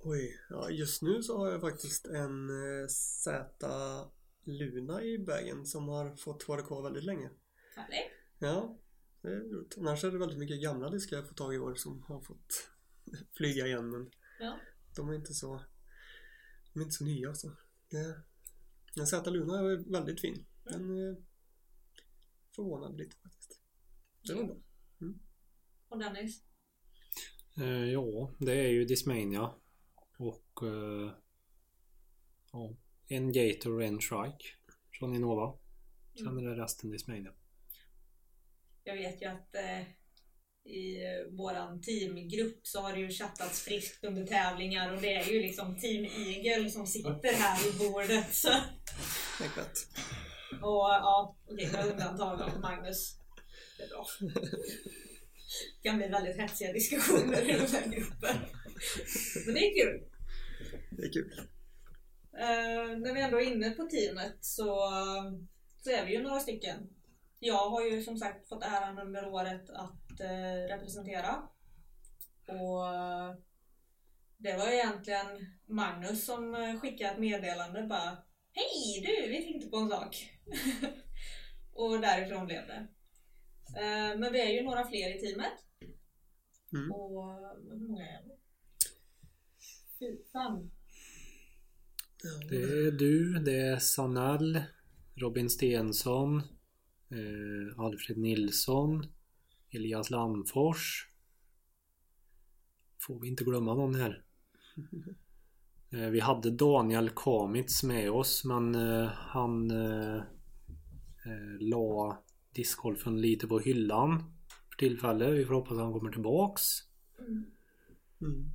oj. 0.00 0.40
Ja, 0.50 0.70
just 0.70 1.02
nu 1.02 1.22
så 1.22 1.38
har 1.38 1.50
jag 1.50 1.60
faktiskt 1.60 2.06
en 2.06 2.50
eh, 2.50 2.86
Z 2.88 3.66
Luna 4.46 5.02
i 5.02 5.18
bagen 5.18 5.66
som 5.66 5.88
har 5.88 6.16
fått 6.16 6.48
vara 6.48 6.62
kvar 6.62 6.82
väldigt 6.82 7.04
länge. 7.04 7.30
Härligt. 7.76 8.10
Ja, 8.38 8.78
det 9.22 9.28
är 9.28 9.40
roligt. 9.40 9.74
Annars 9.78 10.04
är 10.04 10.10
det 10.10 10.18
väldigt 10.18 10.38
mycket 10.38 10.62
gamla 10.62 10.90
diskar 10.90 11.16
jag 11.16 11.28
fått 11.28 11.36
tag 11.36 11.54
i 11.54 11.58
år 11.58 11.74
som 11.74 12.02
har 12.02 12.20
fått 12.20 12.70
flyga 13.36 13.66
igen 13.66 13.90
men 13.90 14.10
Ja. 14.40 14.58
de 14.96 15.08
är 15.08 15.14
inte 15.14 15.34
så 15.34 15.62
de 16.72 16.80
är 16.80 16.84
inte 16.84 16.94
så 16.96 17.04
nya 17.04 17.28
alltså. 17.28 17.56
Det, 17.90 18.22
men 18.96 19.06
Z 19.06 19.30
Luna 19.30 19.58
är 19.58 19.92
väldigt 19.92 20.20
fin. 20.20 20.46
Den 20.64 20.90
eh, 21.08 21.16
förvånade 22.56 22.96
lite 22.98 23.16
faktiskt. 23.16 23.60
Det 24.22 24.34
var 24.34 24.44
bra. 24.44 24.56
Och 25.88 25.98
Dennis? 25.98 26.42
Eh, 27.56 27.84
ja, 27.92 28.34
det 28.38 28.52
är 28.52 28.68
ju 28.68 28.84
Discmania. 28.84 29.54
Och 30.18 30.62
eh, 30.62 31.12
ja, 32.52 32.76
en 33.08 33.32
Gator 33.32 33.76
och 33.76 33.84
en 33.84 34.00
Shrike 34.00 34.44
från 34.98 35.14
Innova. 35.14 35.58
Sen 36.18 36.26
Mm. 36.26 36.46
är 36.46 36.50
det 36.50 36.62
resten 36.62 36.90
Discmania. 36.90 37.32
Jag 38.84 38.96
vet 38.96 39.22
ju 39.22 39.26
att 39.26 39.54
eh, 39.54 39.80
i 40.72 41.04
eh, 41.04 41.36
våran 41.36 41.80
teamgrupp 41.82 42.66
så 42.66 42.80
har 42.80 42.92
det 42.92 43.00
ju 43.00 43.10
chattats 43.10 43.60
friskt 43.60 44.04
under 44.04 44.26
tävlingar 44.26 44.92
och 44.94 45.00
det 45.02 45.14
är 45.14 45.24
ju 45.32 45.42
liksom 45.42 45.76
Team 45.78 46.04
Eagle 46.04 46.70
som 46.70 46.86
sitter 46.86 47.32
här 47.32 47.64
vid 47.64 47.78
bordet. 47.78 48.34
Så. 48.34 48.48
Rätt. 49.40 49.72
Och 50.62 50.88
ja, 50.90 51.36
okej, 51.46 51.72
med 51.72 51.86
undantag 51.86 52.42
av 52.42 52.60
Magnus. 52.60 53.18
Det 53.78 53.82
är 53.84 53.88
bra. 53.88 54.06
Det 55.82 55.88
kan 55.88 55.96
bli 55.98 56.08
väldigt 56.08 56.36
hetsiga 56.36 56.72
diskussioner 56.72 57.50
i 57.50 57.52
den 57.52 57.66
här 57.66 57.86
gruppen. 57.90 58.36
Men 59.46 59.54
det 59.54 59.60
är 59.60 59.84
kul. 59.84 60.02
Det 60.90 61.02
är 61.02 61.12
kul. 61.12 61.40
Eh, 62.38 62.98
när 62.98 63.14
vi 63.14 63.20
ändå 63.20 63.40
är 63.40 63.52
inne 63.52 63.70
på 63.70 63.84
teamet 63.84 64.36
så, 64.40 64.90
så 65.82 65.90
är 65.90 66.06
vi 66.06 66.12
ju 66.12 66.22
några 66.22 66.40
stycken. 66.40 66.76
Jag 67.38 67.70
har 67.70 67.82
ju 67.86 68.02
som 68.02 68.16
sagt 68.16 68.48
fått 68.48 68.64
äran 68.64 68.98
under 68.98 69.28
året 69.28 69.70
att 69.70 70.20
eh, 70.20 70.68
representera. 70.68 71.48
Och 72.46 72.94
eh, 72.94 73.34
det 74.36 74.56
var 74.56 74.68
egentligen 74.68 75.26
Magnus 75.66 76.24
som 76.24 76.54
skickade 76.82 77.10
ett 77.10 77.18
meddelande 77.18 77.82
bara 77.82 78.18
Hej 78.52 79.02
du, 79.06 79.30
vi 79.30 79.42
tänkte 79.42 79.70
på 79.70 79.76
en 79.76 79.88
sak. 79.88 80.30
och 81.72 82.00
därifrån 82.00 82.46
blev 82.46 82.66
det. 82.66 82.86
Eh, 83.80 84.18
men 84.18 84.32
vi 84.32 84.40
är 84.40 84.50
ju 84.50 84.62
några 84.62 84.88
fler 84.88 85.16
i 85.16 85.20
teamet. 85.20 85.52
Mm. 86.72 86.92
Och 86.92 87.30
hur 87.70 87.88
många 87.88 88.02
är 88.02 88.22
vi? 88.24 88.32
Fem. 90.32 90.70
Det 92.48 92.56
är 92.56 92.90
du, 92.90 93.38
det 93.38 93.56
är 93.56 93.78
Sanell, 93.78 94.62
Robin 95.14 95.50
Stensson, 95.50 96.36
eh, 97.10 97.80
Alfred 97.80 98.18
Nilsson, 98.18 99.06
Elias 99.70 100.10
Landfors. 100.10 101.08
Får 103.06 103.20
vi 103.20 103.28
inte 103.28 103.44
glömma 103.44 103.74
någon 103.74 103.94
här. 103.94 104.24
Eh, 105.90 106.10
vi 106.10 106.20
hade 106.20 106.50
Daniel 106.50 107.10
Kamitz 107.10 107.82
med 107.82 108.10
oss 108.10 108.44
men 108.44 108.74
eh, 108.74 109.06
han 109.06 109.70
eh, 109.70 110.16
eh, 111.26 111.60
la 111.60 112.24
discgolfen 112.54 113.20
lite 113.20 113.46
på 113.46 113.58
hyllan 113.58 114.18
för 114.70 114.76
tillfället. 114.78 115.34
Vi 115.34 115.44
får 115.44 115.54
hoppas 115.54 115.72
att 115.72 115.78
han 115.78 115.92
kommer 115.92 116.12
tillbaks. 116.12 116.62
Mm. 117.18 117.44
Mm. 118.20 118.50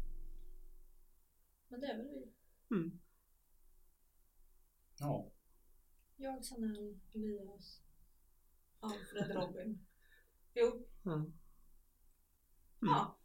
Men 1.69 1.79
det 1.79 1.87
är 1.87 1.97
väl 1.97 2.07
vi. 2.07 2.31
Mm. 2.75 2.99
Ja. 5.01 5.31
Jag, 6.17 6.45
Sanell, 6.45 6.99
Elias, 7.13 7.81
Alfred, 8.79 9.35
Robin. 9.35 9.85
Jo, 10.53 10.87
Ja, 11.03 11.25
ja. 12.81 13.17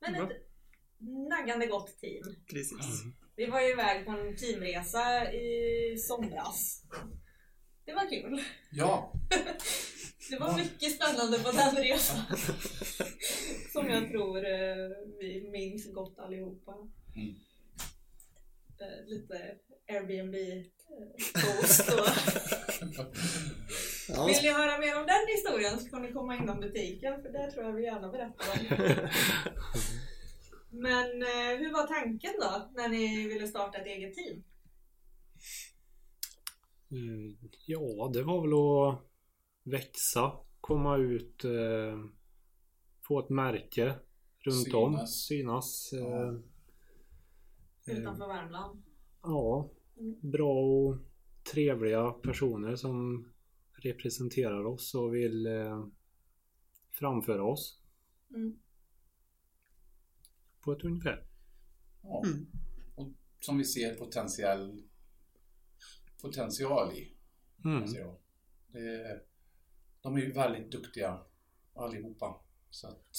Men 0.00 0.14
ett 0.14 0.48
naggande 1.28 1.66
gott 1.66 1.98
team. 2.00 2.22
precis. 2.46 3.02
Vi 3.36 3.46
var 3.46 3.60
ju 3.60 3.68
iväg 3.72 4.04
på 4.06 4.10
en 4.10 4.36
teamresa 4.36 5.32
i 5.32 5.98
somras. 5.98 6.84
Det 7.84 7.94
var 7.94 8.10
kul. 8.10 8.40
ja. 8.70 9.12
Det 10.30 10.38
var 10.38 10.56
mycket 10.56 10.92
spännande 10.96 11.38
på 11.38 11.50
den 11.52 11.76
resan. 11.76 12.36
Som 13.72 13.90
jag 13.90 14.08
tror 14.10 14.36
eh, 14.36 14.90
vi 15.20 15.48
minns 15.52 15.92
gott 15.92 16.18
allihopa. 16.18 16.72
Mm. 17.16 17.34
Eh, 18.80 19.06
Lite 19.06 19.58
Airbnb-post 19.88 21.80
och... 21.98 22.08
Ja, 24.08 24.26
Vill 24.26 24.42
ni 24.42 24.52
höra 24.52 24.78
mer 24.78 25.00
om 25.00 25.06
den 25.06 25.26
historien 25.36 25.78
så 25.78 25.88
får 25.88 25.98
ni 26.00 26.12
komma 26.12 26.36
inom 26.36 26.60
butiken 26.60 27.22
för 27.22 27.32
det 27.32 27.50
tror 27.50 27.64
jag 27.64 27.72
vi 27.72 27.82
gärna 27.84 28.08
berättar 28.12 28.46
om. 28.52 28.58
Men 30.70 31.22
eh, 31.22 31.58
hur 31.58 31.72
var 31.72 31.86
tanken 31.86 32.32
då 32.40 32.70
när 32.74 32.88
ni 32.88 33.28
ville 33.28 33.48
starta 33.48 33.78
ett 33.78 33.86
eget 33.86 34.14
team? 34.14 34.44
Mm, 36.90 37.36
Ja, 37.66 38.10
det 38.12 38.22
var 38.22 38.40
väl 38.42 38.52
att 38.54 39.04
växa, 39.72 40.32
komma 40.60 40.96
ut, 40.96 41.44
eh, 41.44 41.98
få 43.08 43.20
ett 43.20 43.30
märke 43.30 43.94
runt 44.38 44.74
om, 44.74 44.92
Synas. 44.92 45.12
synas. 45.26 45.92
Eh, 45.92 46.28
eh, 47.88 47.98
Utanför 47.98 48.26
Värmland? 48.28 48.82
ja, 49.22 49.70
bra 50.22 50.60
och 50.60 50.98
trevliga 51.52 52.10
personer 52.10 52.76
som 52.76 53.28
representerar 53.72 54.64
oss 54.64 54.94
och 54.94 55.14
vill 55.14 55.46
eh, 55.46 55.86
framföra 56.90 57.44
oss 57.44 57.80
Mm. 58.30 58.58
på 60.60 60.72
ett 60.72 60.84
ungefär. 60.84 61.26
Ja. 62.02 62.22
Mm. 62.26 62.46
Och 62.94 63.08
som 63.40 63.58
vi 63.58 63.64
ser 63.64 63.94
potentiell 63.94 64.82
potential 66.22 66.92
i. 66.92 67.16
Mm. 67.64 67.84
Det, 68.72 69.20
de 70.00 70.16
är 70.16 70.20
ju 70.20 70.32
väldigt 70.32 70.70
duktiga 70.72 71.20
allihopa. 71.74 72.40
Så 72.70 72.88
att, 72.88 73.16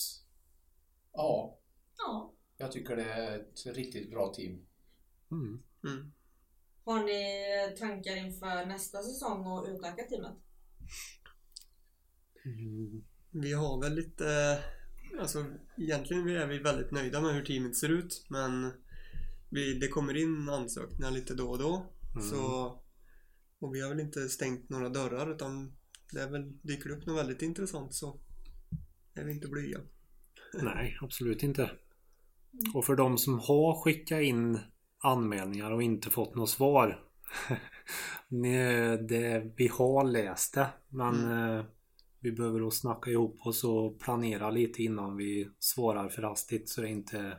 ja, 1.13 1.59
Ja. 1.97 2.34
jag 2.57 2.71
tycker 2.71 2.95
det 2.95 3.03
är 3.11 3.39
ett 3.39 3.65
riktigt 3.65 4.11
bra 4.11 4.34
team. 4.34 4.65
Mm. 5.32 5.63
Mm. 6.88 6.99
Har 6.99 7.05
ni 7.05 7.77
tankar 7.79 8.15
inför 8.15 8.65
nästa 8.65 9.03
säsong 9.03 9.45
och 9.45 9.65
utöka 9.69 10.03
teamet? 10.03 10.38
Mm. 12.45 13.03
Vi 13.31 13.53
har 13.53 13.81
väl 13.81 13.95
lite, 13.95 14.59
alltså 15.19 15.45
egentligen 15.77 16.29
är 16.29 16.47
vi 16.47 16.59
väldigt 16.59 16.91
nöjda 16.91 17.21
med 17.21 17.33
hur 17.33 17.45
teamet 17.45 17.75
ser 17.75 17.89
ut 17.89 18.25
men 18.29 18.71
vi, 19.49 19.79
det 19.79 19.88
kommer 19.88 20.17
in 20.17 20.49
ansökningar 20.49 21.11
lite 21.11 21.33
då 21.33 21.49
och 21.49 21.59
då. 21.59 21.93
Mm. 22.15 22.29
Så, 22.29 22.65
och 23.59 23.75
vi 23.75 23.81
har 23.81 23.89
väl 23.89 23.99
inte 23.99 24.29
stängt 24.29 24.69
några 24.69 24.89
dörrar 24.89 25.35
utan 25.35 25.77
det 26.13 26.21
är 26.21 26.29
väl, 26.29 26.57
dyker 26.61 26.89
upp 26.89 27.05
något 27.05 27.19
väldigt 27.19 27.41
intressant 27.41 27.93
så 27.93 28.19
är 29.13 29.23
vi 29.23 29.31
inte 29.31 29.47
blyga. 29.47 29.79
Nej, 30.53 30.97
absolut 31.01 31.43
inte. 31.43 31.71
Och 32.73 32.85
för 32.85 32.95
de 32.95 33.17
som 33.17 33.39
har 33.39 33.83
skickat 33.83 34.21
in 34.21 34.59
anmälningar 35.03 35.71
och 35.71 35.83
inte 35.83 36.09
fått 36.09 36.35
något 36.35 36.49
svar. 36.49 37.03
Det, 38.99 39.51
vi 39.57 39.67
har 39.67 40.03
läst 40.03 40.53
det 40.53 40.67
men 40.89 41.31
eh, 41.31 41.65
vi 42.19 42.31
behöver 42.31 42.59
då 42.59 42.71
snacka 42.71 43.11
ihop 43.11 43.45
oss 43.45 43.63
och 43.63 43.99
planera 43.99 44.51
lite 44.51 44.83
innan 44.83 45.17
vi 45.17 45.49
svarar 45.59 46.09
för 46.09 46.21
hastigt 46.21 46.69
så 46.69 46.81
det 46.81 46.89
inte 46.89 47.37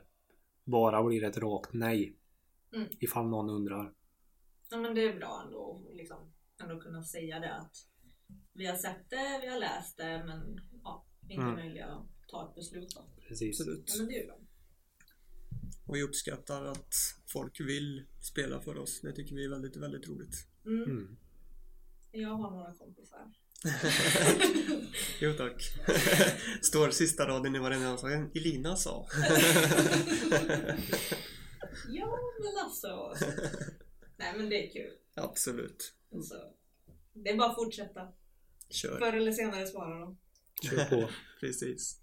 bara 0.65 1.03
blir 1.05 1.25
ett 1.25 1.39
rakt 1.39 1.73
nej. 1.73 2.17
Mm. 2.75 2.89
Ifall 3.01 3.29
någon 3.29 3.51
undrar. 3.51 3.93
Ja 4.71 4.77
men 4.77 4.95
det 4.95 5.09
är 5.09 5.17
bra 5.19 5.43
ändå 5.47 5.85
att 5.91 5.97
liksom, 5.97 6.33
ändå 6.63 6.81
kunna 6.81 7.05
säga 7.05 7.41
det 7.41 7.55
att 7.55 7.73
vi 8.55 8.67
har 8.67 8.77
sett 8.77 9.11
det, 9.11 9.39
vi 9.43 9.49
har 9.49 9.59
läst 9.59 9.97
det 9.97 10.25
men 10.27 10.61
ja, 10.85 11.07
vi 11.21 11.35
är 11.35 11.39
inte 11.39 11.45
Mm. 11.45 11.55
möjliga 11.55 11.87
att 11.87 12.07
ta 12.29 12.49
ett 12.49 12.55
beslut 12.55 12.91
då. 12.97 13.05
Precis. 13.29 13.61
Absolut. 13.61 13.85
Ja, 13.87 13.95
men 13.99 14.09
det 14.09 14.23
är 14.23 14.27
bra. 14.27 14.37
Och 15.89 15.97
vi 15.97 16.03
uppskattar 16.03 16.65
att 16.65 16.95
folk 17.27 17.61
vill 17.61 18.05
spela 18.21 18.61
för 18.61 18.79
oss. 18.79 19.01
Det 19.01 19.13
tycker 19.13 19.35
vi 19.35 19.45
är 19.45 19.49
väldigt, 19.49 19.77
väldigt 19.77 20.09
roligt. 20.09 20.47
Mm. 20.67 20.83
Mm. 20.83 21.17
Jag 22.11 22.29
har 22.29 22.51
några 22.51 22.75
kompisar. 22.75 23.33
jo 25.21 25.33
tack. 25.33 25.63
Står 26.63 26.91
sista 26.91 27.29
raden 27.29 27.57
i 27.57 27.59
varenda 27.59 27.97
sak. 27.97 28.11
Elina 28.35 28.77
sa. 28.77 29.09
Ja 31.89 32.19
men 32.43 32.65
alltså. 32.65 33.15
Nej 34.17 34.35
men 34.37 34.49
det 34.49 34.67
är 34.67 34.73
kul. 34.73 34.93
Absolut. 35.15 35.95
Alltså, 36.15 36.35
det 37.13 37.31
är 37.31 37.37
bara 37.37 37.51
att 37.51 37.55
fortsätta. 37.55 38.13
Kör. 38.71 38.99
Förr 38.99 39.13
eller 39.13 39.33
senare 39.33 39.67
svarar 39.67 40.01
de. 40.01 40.19
Kör 40.63 40.85
på. 40.85 41.11
Precis. 41.41 42.01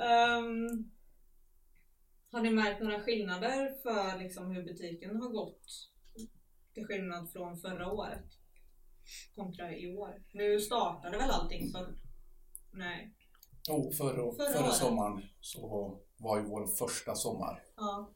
Ehm, 0.00 0.90
har 2.34 2.42
ni 2.42 2.50
märkt 2.50 2.82
några 2.82 3.00
skillnader 3.02 3.74
för 3.82 4.18
liksom 4.18 4.50
hur 4.50 4.62
butiken 4.64 5.16
har 5.16 5.28
gått? 5.28 5.90
Till 6.74 6.86
skillnad 6.86 7.32
från 7.32 7.60
förra 7.60 7.92
året? 7.92 8.24
Kontra 9.34 9.76
i 9.76 9.96
år. 9.96 10.22
Nu 10.32 10.60
startade 10.60 11.18
väl 11.18 11.30
allting 11.30 11.72
för... 11.72 11.94
Nej. 12.72 13.14
Oh, 13.70 13.92
förra, 13.92 14.32
Förra 14.32 14.58
förra, 14.58 14.70
sommaren 14.72 15.22
så 15.40 16.00
var 16.16 16.38
ju 16.38 16.44
vår 16.44 16.66
första 16.66 17.14
sommar. 17.14 17.62
Ja. 17.76 18.14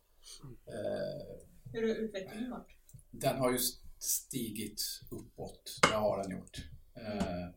Eh, 0.67 1.73
Hur 1.73 1.89
har 1.89 1.95
utvecklingen 1.95 2.51
varit? 2.51 2.67
den 3.11 3.39
har 3.39 3.53
ju 3.53 3.59
stigit 3.99 4.81
uppåt. 5.11 5.79
Det 5.91 5.95
har 5.97 6.23
den 6.23 6.39
gjort. 6.39 6.57
Eh, 6.97 7.49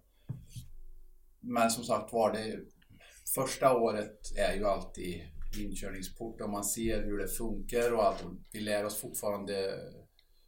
men 1.40 1.72
som 1.72 1.84
sagt 1.84 2.14
var, 2.14 2.34
det 2.34 2.60
första 3.36 3.78
året 3.78 4.38
är 4.38 4.54
ju 4.56 4.66
alltid 4.66 5.22
inkörningsport 5.60 6.42
och 6.42 6.50
man 6.50 6.64
ser 6.64 7.04
hur 7.04 7.18
det 7.18 7.28
funkar 7.28 7.94
och 7.94 8.04
allt. 8.04 8.24
Vi 8.52 8.60
lär 8.60 8.86
oss 8.86 9.02
fortfarande 9.02 9.80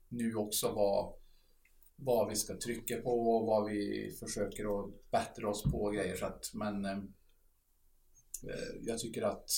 nu 0.09 0.35
också 0.35 0.71
vad, 0.73 1.19
vad 1.95 2.29
vi 2.29 2.35
ska 2.35 2.57
trycka 2.59 3.01
på 3.01 3.35
och 3.37 3.45
vad 3.47 3.71
vi 3.71 4.11
försöker 4.19 4.79
att 4.79 5.11
bättra 5.11 5.49
oss 5.49 5.63
på 5.63 5.83
och 5.83 5.93
grejer. 5.93 6.15
Så 6.15 6.25
att, 6.25 6.51
men 6.53 6.85
eh, 6.85 6.97
eh, 8.43 8.73
jag 8.81 8.99
tycker 8.99 9.21
att 9.21 9.49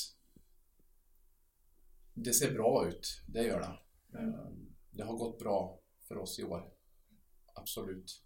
det 2.13 2.33
ser 2.33 2.53
bra 2.53 2.87
ut. 2.87 3.21
Det 3.27 3.43
gör 3.43 3.59
det. 3.59 3.79
Eh, 4.19 4.49
Det 4.91 5.03
har 5.03 5.17
gått 5.17 5.39
bra 5.39 5.79
för 6.07 6.17
oss 6.17 6.39
i 6.39 6.43
år. 6.43 6.73
Absolut. 7.53 8.23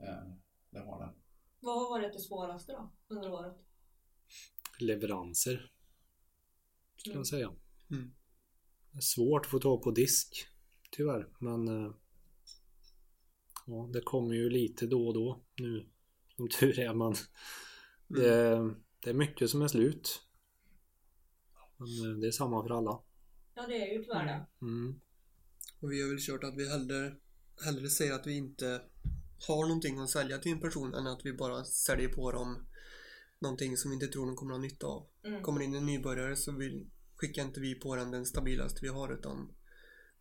Eh, 0.00 0.34
Det 0.70 0.78
har 0.80 1.00
det. 1.06 1.14
Vad 1.60 1.74
har 1.74 1.90
varit 1.90 2.12
det 2.12 2.20
svåraste 2.20 2.72
då 2.72 2.92
under 3.08 3.32
året? 3.32 3.56
Leveranser. 4.78 5.72
Skulle 7.02 7.16
jag 7.16 7.26
säga. 7.26 7.52
Mm. 7.90 8.14
Det 8.92 8.98
är 8.98 9.00
svårt 9.00 9.44
att 9.44 9.50
få 9.50 9.58
tag 9.58 9.82
på 9.82 9.90
disk. 9.90 10.46
Tyvärr. 10.90 11.28
Men 11.38 11.68
eh, 11.68 11.94
ja, 13.66 13.90
det 13.92 14.00
kommer 14.00 14.34
ju 14.34 14.50
lite 14.50 14.86
då 14.86 15.06
och 15.06 15.14
då 15.14 15.44
nu. 15.58 15.88
Som 16.36 16.48
tur 16.48 16.78
är. 16.78 16.94
Men 16.94 17.14
det, 18.08 18.74
det 19.00 19.10
är 19.10 19.14
mycket 19.14 19.50
som 19.50 19.62
är 19.62 19.68
slut. 19.68 20.22
Men 21.76 22.10
eh, 22.10 22.18
det 22.18 22.26
är 22.26 22.30
samma 22.30 22.62
för 22.62 22.70
alla. 22.70 23.02
Ja 23.54 23.66
det 23.66 23.90
är 23.90 23.98
ju 23.98 24.04
tyvärr 24.04 24.24
det. 24.24 24.66
Mm. 24.66 25.00
Och 25.80 25.92
vi 25.92 26.02
har 26.02 26.08
väl 26.08 26.20
kört 26.20 26.44
att 26.44 26.56
vi 26.56 26.68
hellre, 26.68 27.16
hellre 27.64 27.88
säger 27.88 28.12
att 28.12 28.26
vi 28.26 28.36
inte 28.36 28.82
har 29.48 29.66
någonting 29.66 29.98
att 29.98 30.10
sälja 30.10 30.38
till 30.38 30.52
en 30.52 30.60
person 30.60 30.94
än 30.94 31.06
att 31.06 31.20
vi 31.24 31.32
bara 31.32 31.64
säljer 31.64 32.08
på 32.08 32.32
dem 32.32 32.66
någonting 33.42 33.76
som 33.76 33.90
vi 33.90 33.94
inte 33.94 34.06
tror 34.06 34.26
de 34.26 34.36
kommer 34.36 34.52
ha 34.52 34.58
nytta 34.60 34.86
av. 34.86 35.06
Mm. 35.24 35.42
Kommer 35.42 35.60
in 35.60 35.74
en 35.74 35.86
nybörjare 35.86 36.36
så 36.36 36.52
vill, 36.52 36.90
skickar 37.16 37.42
inte 37.42 37.60
vi 37.60 37.74
på 37.74 37.96
den 37.96 38.10
den 38.10 38.26
stabilaste 38.26 38.78
vi 38.82 38.88
har 38.88 39.12
utan 39.14 39.52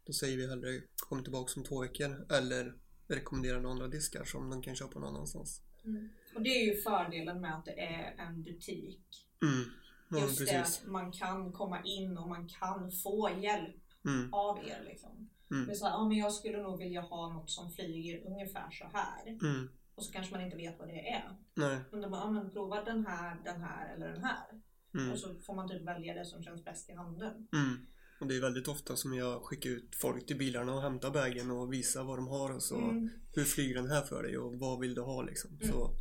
då 0.05 0.13
säger 0.13 0.37
vi 0.37 0.49
hellre 0.49 0.81
kom 0.95 1.23
tillbaka 1.23 1.53
om 1.57 1.63
två 1.63 1.81
veckor 1.81 2.25
eller 2.31 2.75
rekommendera 3.07 3.59
några 3.59 3.71
andra 3.71 3.87
diskar 3.87 4.23
som 4.23 4.49
de 4.49 4.61
kan 4.61 4.75
köpa 4.75 4.99
någon 4.99 5.15
annanstans. 5.15 5.61
Mm. 5.85 6.09
Och 6.35 6.41
det 6.41 6.49
är 6.49 6.65
ju 6.65 6.81
fördelen 6.81 7.41
med 7.41 7.55
att 7.55 7.65
det 7.65 7.79
är 7.79 8.15
en 8.17 8.43
butik. 8.43 9.27
Mm. 9.41 9.63
Ja, 10.09 10.19
Just 10.19 10.39
det 10.39 10.45
precis. 10.45 10.81
att 10.83 10.87
man 10.87 11.11
kan 11.11 11.51
komma 11.51 11.83
in 11.83 12.17
och 12.17 12.29
man 12.29 12.47
kan 12.47 12.91
få 12.91 13.29
hjälp 13.41 13.75
Mm. 14.05 14.33
av 14.33 14.57
er 14.57 14.83
liksom. 14.85 15.29
Mm. 15.51 15.65
Det 15.67 15.71
är 15.73 15.75
så 15.75 15.85
här, 15.85 15.91
ja 15.91 16.07
men 16.07 16.17
jag 16.17 16.33
skulle 16.33 16.61
nog 16.61 16.79
vilja 16.79 17.01
ha 17.01 17.33
något 17.33 17.49
som 17.49 17.71
flyger 17.71 18.25
ungefär 18.25 18.71
så 18.71 18.85
här. 18.93 19.27
Mm. 19.27 19.69
Och 20.01 20.05
så 20.05 20.11
kanske 20.13 20.33
man 20.33 20.41
inte 20.45 20.57
vet 20.57 20.79
vad 20.79 20.87
det 20.87 21.09
är. 21.09 21.37
Nej. 21.53 21.79
Men 21.91 22.01
då 22.01 22.09
bara, 22.09 22.21
ja 22.21 22.31
men 22.31 22.51
prova 22.51 22.83
den 22.83 23.05
här, 23.05 23.41
den 23.43 23.61
här 23.61 23.95
eller 23.95 24.07
den 24.07 24.23
här. 24.23 24.47
Mm. 24.93 25.11
Och 25.11 25.19
så 25.19 25.35
får 25.45 25.55
man 25.55 25.69
typ 25.69 25.87
välja 25.87 26.13
det 26.13 26.25
som 26.25 26.43
känns 26.43 26.63
bäst 26.65 26.89
i 26.89 26.93
handen. 26.93 27.47
Mm. 27.53 27.85
Och 28.19 28.27
det 28.27 28.35
är 28.35 28.41
väldigt 28.41 28.67
ofta 28.67 28.95
som 28.95 29.13
jag 29.13 29.41
skickar 29.43 29.69
ut 29.69 29.95
folk 29.95 30.25
till 30.25 30.37
bilarna 30.37 30.73
och 30.75 30.81
hämtar 30.81 31.11
bagen 31.11 31.51
och 31.51 31.73
visar 31.73 32.03
vad 32.03 32.17
de 32.17 32.27
har 32.27 32.55
och 32.55 32.63
så 32.63 32.77
Mm. 32.77 33.09
hur 33.35 33.43
flyger 33.43 33.75
den 33.75 33.89
här 33.89 34.01
för 34.01 34.23
dig 34.23 34.37
och 34.37 34.55
vad 34.55 34.79
vill 34.79 34.95
du 34.95 35.01
ha 35.01 35.21
liksom. 35.21 35.51
Mm. 35.61 35.71
Så 35.71 35.97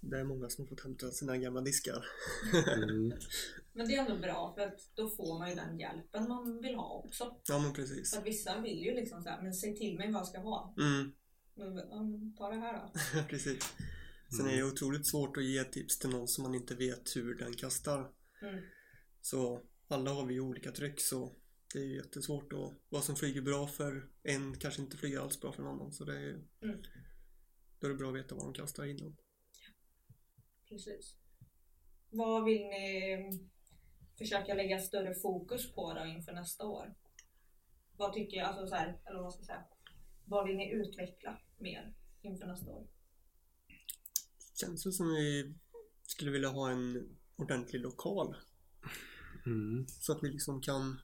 det 0.00 0.20
är 0.20 0.24
många 0.24 0.48
som 0.48 0.64
har 0.64 0.68
fått 0.68 0.82
hämta 0.84 1.10
sina 1.10 1.36
gamla 1.36 1.60
diskar. 1.60 2.04
Mm. 2.76 3.12
Men 3.72 3.88
det 3.88 3.94
är 3.94 4.00
ändå 4.00 4.18
bra 4.18 4.54
för 4.54 4.62
att 4.66 4.80
då 4.94 5.08
får 5.08 5.38
man 5.38 5.48
ju 5.48 5.54
den 5.54 5.78
hjälpen 5.78 6.28
man 6.28 6.62
vill 6.62 6.74
ha 6.74 7.02
också. 7.04 7.36
Ja 7.48 7.58
men 7.58 7.72
precis. 7.72 8.10
För 8.14 8.20
att 8.20 8.26
vissa 8.26 8.60
vill 8.60 8.78
ju 8.78 8.94
liksom 8.94 9.22
såhär, 9.22 9.42
men 9.42 9.54
säg 9.54 9.76
till 9.76 9.96
mig 9.98 10.12
vad 10.12 10.20
jag 10.20 10.26
ska 10.26 10.38
ha. 10.38 10.74
Mm. 11.60 11.74
Men, 11.74 11.88
ja, 11.90 12.02
men 12.02 12.34
ta 12.34 12.48
det 12.50 12.56
här 12.60 12.72
då. 12.72 12.92
precis. 13.28 13.74
Sen 14.36 14.46
är 14.46 14.56
det 14.56 14.64
otroligt 14.64 15.10
svårt 15.10 15.36
att 15.36 15.44
ge 15.44 15.64
tips 15.64 15.98
till 15.98 16.10
någon 16.10 16.28
som 16.28 16.42
man 16.42 16.54
inte 16.54 16.74
vet 16.74 17.16
hur 17.16 17.34
den 17.34 17.52
kastar. 17.56 18.12
Mm. 18.42 18.64
Så 19.20 19.62
alla 19.88 20.10
har 20.10 20.26
vi 20.26 20.40
olika 20.40 20.72
tryck 20.72 21.00
så 21.00 21.36
det 21.74 21.78
är 21.78 21.96
jättesvårt 21.96 22.52
att 22.52 22.72
vad 22.88 23.04
som 23.04 23.16
flyger 23.16 23.42
bra 23.42 23.66
för 23.66 24.08
en 24.22 24.56
kanske 24.58 24.82
inte 24.82 24.96
flyger 24.96 25.20
alls 25.20 25.40
bra 25.40 25.52
för 25.52 25.62
en 25.62 25.68
annan. 25.68 25.92
Så 25.92 26.04
det 26.04 26.16
är, 26.16 26.44
Mm. 26.62 26.82
då 27.78 27.86
är 27.86 27.90
det 27.90 27.96
bra 27.96 28.08
att 28.08 28.16
veta 28.16 28.34
vad 28.34 28.44
de 28.44 28.52
kastar 28.54 28.84
innan. 28.84 29.16
Precis. 30.68 31.16
Vad 32.10 32.44
vill 32.44 32.62
ni 32.62 33.48
försöka 34.18 34.54
lägga 34.54 34.78
större 34.78 35.14
fokus 35.14 35.72
på 35.74 35.94
då 35.94 36.04
inför 36.06 36.32
nästa 36.32 36.66
år? 36.66 36.94
Vad 37.96 38.12
tycker 38.12 38.36
jag, 38.36 38.46
alltså 38.46 38.66
så 38.66 38.74
här, 38.74 39.00
eller 39.06 39.20
vad 39.22 39.32
ska 39.32 39.40
jag 39.40 39.46
säga? 39.46 39.64
Vad 40.24 40.46
vill 40.46 40.56
ni 40.56 40.72
utveckla 40.72 41.40
mer 41.60 41.94
inför 42.22 42.46
nästa 42.46 42.70
år? 42.70 42.86
Känns 44.54 44.84
det 44.84 44.92
som 44.92 45.08
vi 45.08 45.54
skulle 46.02 46.30
vilja 46.30 46.48
ha 46.48 46.70
en 46.70 47.16
ordentlig 47.36 47.80
lokal 47.80 48.36
Mm. 49.46 49.86
så 49.88 50.12
att 50.12 50.22
vi 50.22 50.28
liksom 50.28 50.60
kan 50.60 51.00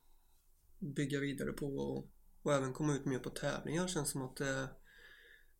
bygga 0.79 1.21
vidare 1.21 1.53
på 1.53 1.67
och, 1.67 2.11
och 2.43 2.53
även 2.55 2.73
komma 2.73 2.95
ut 2.95 3.05
mer 3.05 3.19
på 3.19 3.31
tävlingar. 3.31 3.89
Känns 3.89 4.11
som 4.11 4.23
att 4.23 4.37
det, 4.37 4.69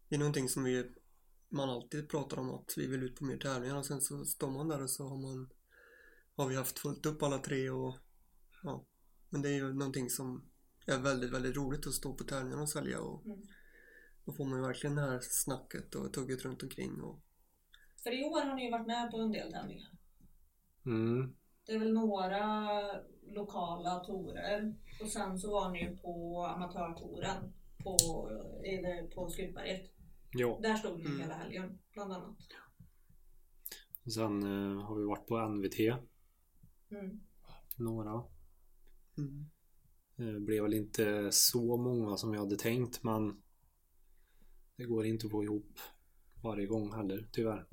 det 0.09 0.15
är 0.15 0.19
någonting 0.19 0.49
som 0.49 0.65
vi 0.65 0.91
man 1.49 1.71
alltid 1.71 2.09
pratar 2.09 2.37
om 2.39 2.51
att 2.51 2.75
vi 2.77 2.87
vill 2.87 3.03
ut 3.03 3.17
på 3.17 3.25
mer 3.25 3.37
tävlingar 3.37 3.77
och 3.77 3.87
sen 3.87 4.01
så 4.01 4.25
står 4.25 4.51
man 4.51 4.69
där 4.69 4.83
och 4.83 4.91
så 4.91 5.09
har 5.09 5.17
man 5.17 5.51
har 6.35 6.49
vi 6.49 6.57
haft 6.57 6.79
fullt 6.79 7.07
upp 7.07 7.23
alla 7.23 7.39
tre 7.39 7.71
och 7.71 7.95
ja. 8.63 8.87
Men 9.29 9.43
det 9.43 9.49
är 9.49 9.55
ju 9.55 9.73
någonting 9.73 10.11
som 10.11 10.49
är 10.87 10.99
väldigt, 10.99 11.33
väldigt 11.33 11.57
roligt 11.57 11.87
att 11.87 11.95
stå 11.95 12.15
på 12.15 12.25
tävlingar 12.25 12.61
och 12.61 12.69
sälja 12.69 13.01
och 13.01 13.27
Mm. 13.27 13.47
Då 14.27 14.33
får 14.33 14.45
man 14.45 14.59
ju 14.59 14.67
verkligen 14.67 14.97
det 14.97 15.03
här 15.03 15.19
snacket 15.23 15.95
och 15.95 16.13
tugget 16.13 16.45
runt 16.45 16.63
omkring 16.63 17.01
och 17.01 17.21
För 18.03 18.21
i 18.21 18.25
år 18.25 18.41
har 18.45 18.55
ni 18.55 18.65
ju 18.65 18.71
varit 18.71 18.87
med 18.87 19.11
på 19.11 19.17
en 19.19 19.33
del 19.33 19.53
tävlingar. 19.53 19.91
Mm. 20.87 21.35
Det 21.67 21.73
är 21.73 21.79
väl 21.79 21.93
några 21.93 22.81
lokala 23.23 23.99
torer 24.01 24.75
och 25.03 25.09
sen 25.09 25.39
så 25.39 25.51
var 25.51 25.71
ni 25.71 25.81
ju 25.83 25.97
på 25.97 26.45
amatörtouren 26.47 27.53
på, 27.79 27.97
eller 28.65 29.07
på 29.15 29.29
Skutberget. 29.29 29.91
Ja. 30.31 30.59
Där 30.63 30.75
stod 30.77 30.99
ni 30.99 31.05
Mm. 31.07 31.21
hela 31.21 31.35
helgen 31.35 31.79
bland 31.93 32.13
annat. 32.13 32.37
Sen 34.15 34.43
eh, 34.43 34.83
har 34.83 34.97
vi 34.97 35.05
varit 35.05 35.27
på 35.27 35.49
NVT. 35.49 35.79
Mm. 36.91 37.21
Några. 37.77 38.23
mm. 39.19 39.51
Det 40.17 40.41
blev 40.41 40.63
väl 40.63 40.75
inte 40.75 41.29
så 41.33 41.77
många 41.77 42.17
som 42.17 42.35
jag 42.35 42.41
hade 42.41 42.57
tänkt 42.57 43.03
men 43.03 43.43
det 44.77 44.85
går 44.85 45.07
inte 45.07 45.27
att 45.27 45.31
få 45.31 45.45
ihop 45.45 45.79
varje 46.43 46.67
gång 46.67 46.93
heller 46.95 47.29
tyvärr. 47.33 47.67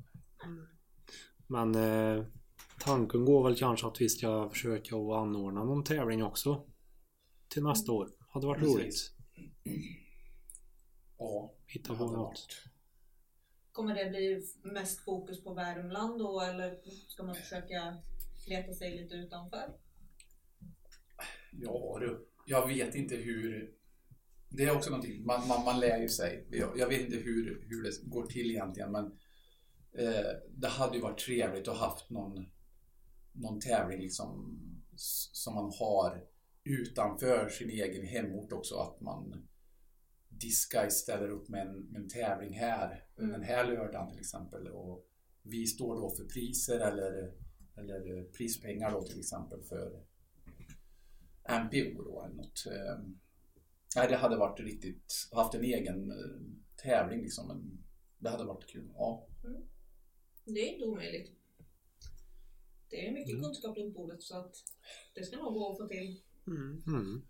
Men 1.46 1.74
eh, 1.74 2.24
tanken 2.80 3.24
går 3.24 3.44
väl 3.44 3.56
kanske 3.56 3.86
att 3.86 4.00
vi 4.00 4.08
ska 4.08 4.48
försöka 4.48 4.96
att 4.96 5.12
anordna 5.12 5.64
någon 5.64 5.84
tävling 5.84 6.24
också 6.24 6.66
till 7.48 7.62
nästa 7.62 7.92
år. 7.92 8.10
Hade 8.28 8.46
varit 8.46 8.60
Precis. 8.60 8.76
roligt. 8.76 9.14
Ja, 11.18 11.54
Hitta 11.66 11.94
på 11.94 12.04
något. 12.06 12.16
varit. 12.16 12.64
Kommer 13.72 13.94
det 13.94 14.10
bli 14.10 14.42
mest 14.62 15.04
fokus 15.04 15.44
på 15.44 15.54
Värmland 15.54 16.18
då 16.18 16.40
eller 16.40 16.78
ska 17.08 17.22
man 17.22 17.34
försöka 17.34 17.96
leta 18.48 18.72
sig 18.72 19.02
lite 19.02 19.14
utanför? 19.14 19.76
Ja 21.52 21.98
du, 22.00 22.28
jag 22.46 22.66
vet 22.68 22.94
inte 22.94 23.16
hur... 23.16 23.74
Det 24.48 24.64
är 24.64 24.76
också 24.76 24.90
någonting, 24.90 25.26
man, 25.26 25.48
man, 25.48 25.64
man 25.64 25.80
lär 25.80 25.98
ju 25.98 26.08
sig. 26.08 26.46
Jag, 26.50 26.78
jag 26.78 26.88
vet 26.88 27.00
inte 27.00 27.16
hur, 27.16 27.66
hur 27.68 27.82
det 27.82 27.90
går 28.02 28.26
till 28.26 28.50
egentligen 28.50 28.92
men 28.92 29.04
eh, 29.98 30.30
det 30.50 30.68
hade 30.68 30.96
ju 30.96 31.02
varit 31.02 31.18
trevligt 31.18 31.68
att 31.68 31.78
haft 31.78 32.10
någon, 32.10 32.46
någon 33.32 33.60
tävling 33.60 34.00
liksom 34.00 34.60
som 35.32 35.54
man 35.54 35.72
har 35.78 36.24
utanför 36.64 37.48
sin 37.48 37.70
egen 37.70 38.06
hemort 38.06 38.52
också. 38.52 38.74
Att 38.74 39.00
man 39.00 39.48
Disguise 40.28 40.96
ställer 40.96 41.30
upp 41.30 41.48
med 41.48 41.66
en, 41.66 41.74
med 41.74 42.00
en 42.02 42.08
tävling 42.08 42.54
här 42.54 43.04
Mm. 43.18 43.32
den 43.32 43.42
här 43.42 43.66
lördagen 43.66 44.10
till 44.10 44.20
exempel. 44.20 44.68
Och 44.68 45.06
vi 45.42 45.66
står 45.66 45.96
då 45.96 46.10
för 46.10 46.24
priser 46.24 46.80
eller, 46.80 47.34
eller 47.76 48.24
prispengar 48.24 48.90
då 48.90 49.02
till 49.02 49.18
exempel 49.18 49.62
för 49.62 50.04
MPO 51.48 52.02
då 52.02 52.24
eller 52.24 52.34
något. 52.34 52.66
Eh, 52.66 53.04
Nej, 53.96 54.08
det 54.08 54.16
hade 54.16 54.36
varit 54.36 54.60
riktigt, 54.60 55.28
haft 55.32 55.54
en 55.54 55.64
egen 55.64 56.10
eh, 56.10 56.40
tävling 56.82 57.20
liksom. 57.22 57.48
Men 57.48 57.84
det 58.18 58.30
hade 58.30 58.44
varit 58.44 58.66
kul. 58.66 58.90
Ja, 58.94 59.26
Det 60.44 60.60
är 60.60 60.72
inte 60.72 60.84
omöjligt. 60.84 61.30
Det 62.90 63.06
är 63.08 63.12
mycket 63.12 63.30
Mm. 63.32 63.42
kunskap 63.42 63.76
runt 63.76 63.94
bordet 63.94 64.22
så 64.22 64.36
att 64.36 64.54
det 65.14 65.24
ska 65.24 65.36
nog 65.36 65.54
gå 65.54 65.72
att 65.72 65.78
få 65.78 65.88
till. 65.88 66.22
Mm. 66.46 66.82
Mm. 66.86 67.22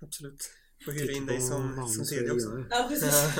Absolut. 0.00 0.50
Får 0.84 0.92
hyra 0.92 1.12
in 1.12 1.26
dig 1.26 1.40
som, 1.40 1.74
som 1.88 2.04
ser 2.04 2.16
CD 2.16 2.30
också. 2.30 2.64
Ja, 2.70 2.86
precis. 2.88 3.12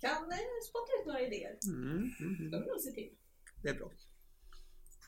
kan 0.00 0.30
eh, 0.32 0.38
spotta 0.68 0.92
ut 1.00 1.06
några 1.06 1.20
idéer. 1.20 1.58
Mm. 1.66 2.10
Mm. 2.20 2.50
Det 2.50 2.58
vill 2.58 2.68
nog 2.68 2.80
se 2.80 2.90
till. 2.90 3.10
Det 3.62 3.68
är 3.68 3.74
bra. 3.74 3.92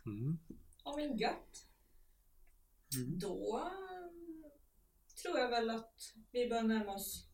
Mm. 0.06 0.38
Ja 0.84 0.96
men 0.96 1.18
gött. 1.18 1.66
Mm. 2.96 3.18
Då 3.18 3.58
eh, 3.58 4.50
tror 5.22 5.38
jag 5.38 5.48
väl 5.48 5.70
att 5.70 5.94
vi 6.30 6.48
börjar 6.48 6.62
närma 6.62 6.94
oss 6.94 7.26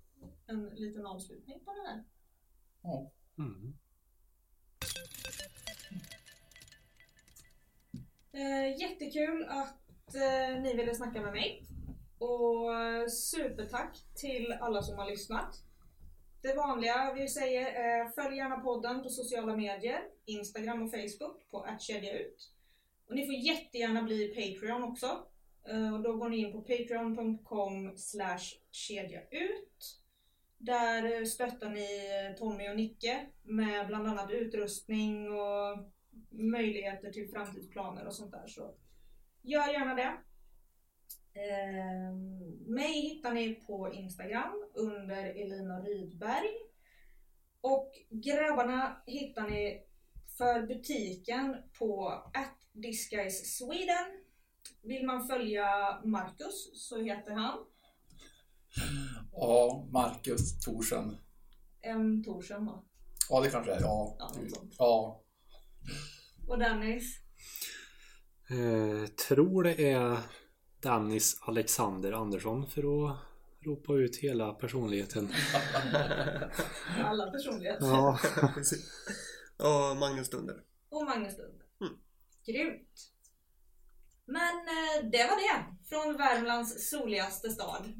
en 0.46 0.64
liten 0.74 1.06
avslutning 1.06 1.64
på 1.64 1.72
det 1.72 1.88
här. 1.88 2.04
ja. 2.82 3.12
Mm. 3.38 3.74
Eh, 8.32 8.80
jättekul 8.80 9.46
att 9.48 10.14
eh, 10.14 10.62
ni 10.62 10.74
ville 10.76 10.94
snacka 10.94 11.20
med 11.20 11.32
mig. 11.32 11.62
Och 12.18 12.74
eh, 12.74 13.06
supertack 13.08 13.98
till 14.14 14.52
alla 14.52 14.82
som 14.82 14.98
har 14.98 15.10
lyssnat. 15.10 15.62
Det 16.42 16.54
vanliga 16.54 17.14
vi 17.14 17.28
säger 17.28 17.66
är 17.66 18.08
följ 18.08 18.36
gärna 18.36 18.56
podden 18.56 19.02
på 19.02 19.08
sociala 19.08 19.56
medier, 19.56 20.00
Instagram 20.24 20.82
och 20.82 20.90
Facebook 20.90 21.50
på 21.50 21.60
attkedjaut. 21.60 22.52
Och 23.08 23.14
ni 23.14 23.26
får 23.26 23.34
jättegärna 23.34 24.02
bli 24.02 24.28
Patreon 24.28 24.82
också. 24.84 25.26
Eh, 25.68 25.94
och 25.94 26.02
då 26.02 26.16
går 26.16 26.28
ni 26.28 26.36
in 26.36 26.52
på 26.52 26.60
patreon.com 26.60 27.96
slash 27.96 28.44
kedjaut. 28.70 30.00
Där 30.58 31.18
eh, 31.18 31.24
stöttar 31.24 31.70
ni 31.70 32.10
eh, 32.26 32.36
Tommy 32.38 32.68
och 32.68 32.76
Nicke 32.76 33.26
med 33.42 33.86
bland 33.86 34.06
annat 34.06 34.30
utrustning 34.30 35.30
och 35.30 35.92
möjligheter 36.30 37.12
till 37.12 37.28
framtidsplaner 37.28 38.06
och 38.06 38.14
sånt 38.14 38.32
där. 38.32 38.46
Så 38.46 38.74
gör 39.42 39.72
gärna 39.72 39.94
det. 39.94 40.16
Eh, 41.40 42.14
mig 42.66 43.00
hittar 43.00 43.32
ni 43.32 43.54
på 43.54 43.92
Instagram 43.92 44.68
under 44.74 45.24
Elina 45.24 45.80
Rydberg. 45.80 46.50
Och 47.60 47.92
grabbarna 48.10 49.02
hittar 49.06 49.48
ni 49.50 49.82
för 50.38 50.66
butiken 50.66 51.56
på 51.78 52.08
at 52.34 52.52
Sweden. 53.30 54.25
Vill 54.82 55.06
man 55.06 55.28
följa 55.28 55.66
Marcus 56.04 56.70
så 56.88 57.02
heter 57.02 57.32
han 57.32 57.58
ja 59.32 59.88
Marcus 59.92 60.58
Thorsson. 60.60 61.16
M. 61.82 62.24
Thorsson 62.24 62.66
va? 62.66 62.84
Ja, 63.30 63.40
det 63.40 63.50
kanske 63.50 63.72
är. 63.72 63.80
Ja. 63.80 64.16
Ja, 64.18 64.24
något 64.40 64.54
sånt. 64.54 64.74
ja. 64.78 65.22
Och 66.48 66.58
Dennis. 66.58 67.20
Eh, 68.50 69.06
tror 69.28 69.62
det 69.64 69.90
är 69.92 70.18
Dennis 70.82 71.38
Alexander 71.42 72.12
Andersson 72.12 72.66
för 72.66 72.80
att 73.10 73.16
ropa 73.66 73.92
ut 73.94 74.16
hela 74.16 74.52
personligheten. 74.52 75.28
Alla 77.04 77.30
personligheter. 77.30 77.86
Ja. 77.86 78.18
Precis. 78.54 78.90
Och 79.56 79.96
Magnus 79.96 80.30
Dunder. 80.30 80.62
och 80.90 81.04
Magnus 81.04 81.38
Lund. 81.38 81.60
Mm. 81.80 81.94
Grymt! 82.46 83.12
Men 84.26 84.54
eh, 84.56 85.10
det 85.10 85.24
var 85.24 85.36
det 85.36 85.64
från 85.88 86.16
Värmlands 86.16 86.90
soligaste 86.90 87.50
stad. 87.50 87.92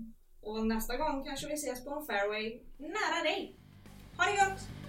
Och 0.42 0.66
nästa 0.66 0.96
gång 0.96 1.24
kanske 1.24 1.46
vi 1.46 1.54
ses 1.54 1.84
på 1.84 1.90
en 1.90 2.06
fairway 2.06 2.60
nära 2.78 3.22
dig. 3.22 3.60
Ha 4.16 4.24
det 4.24 4.36
gött! 4.36 4.85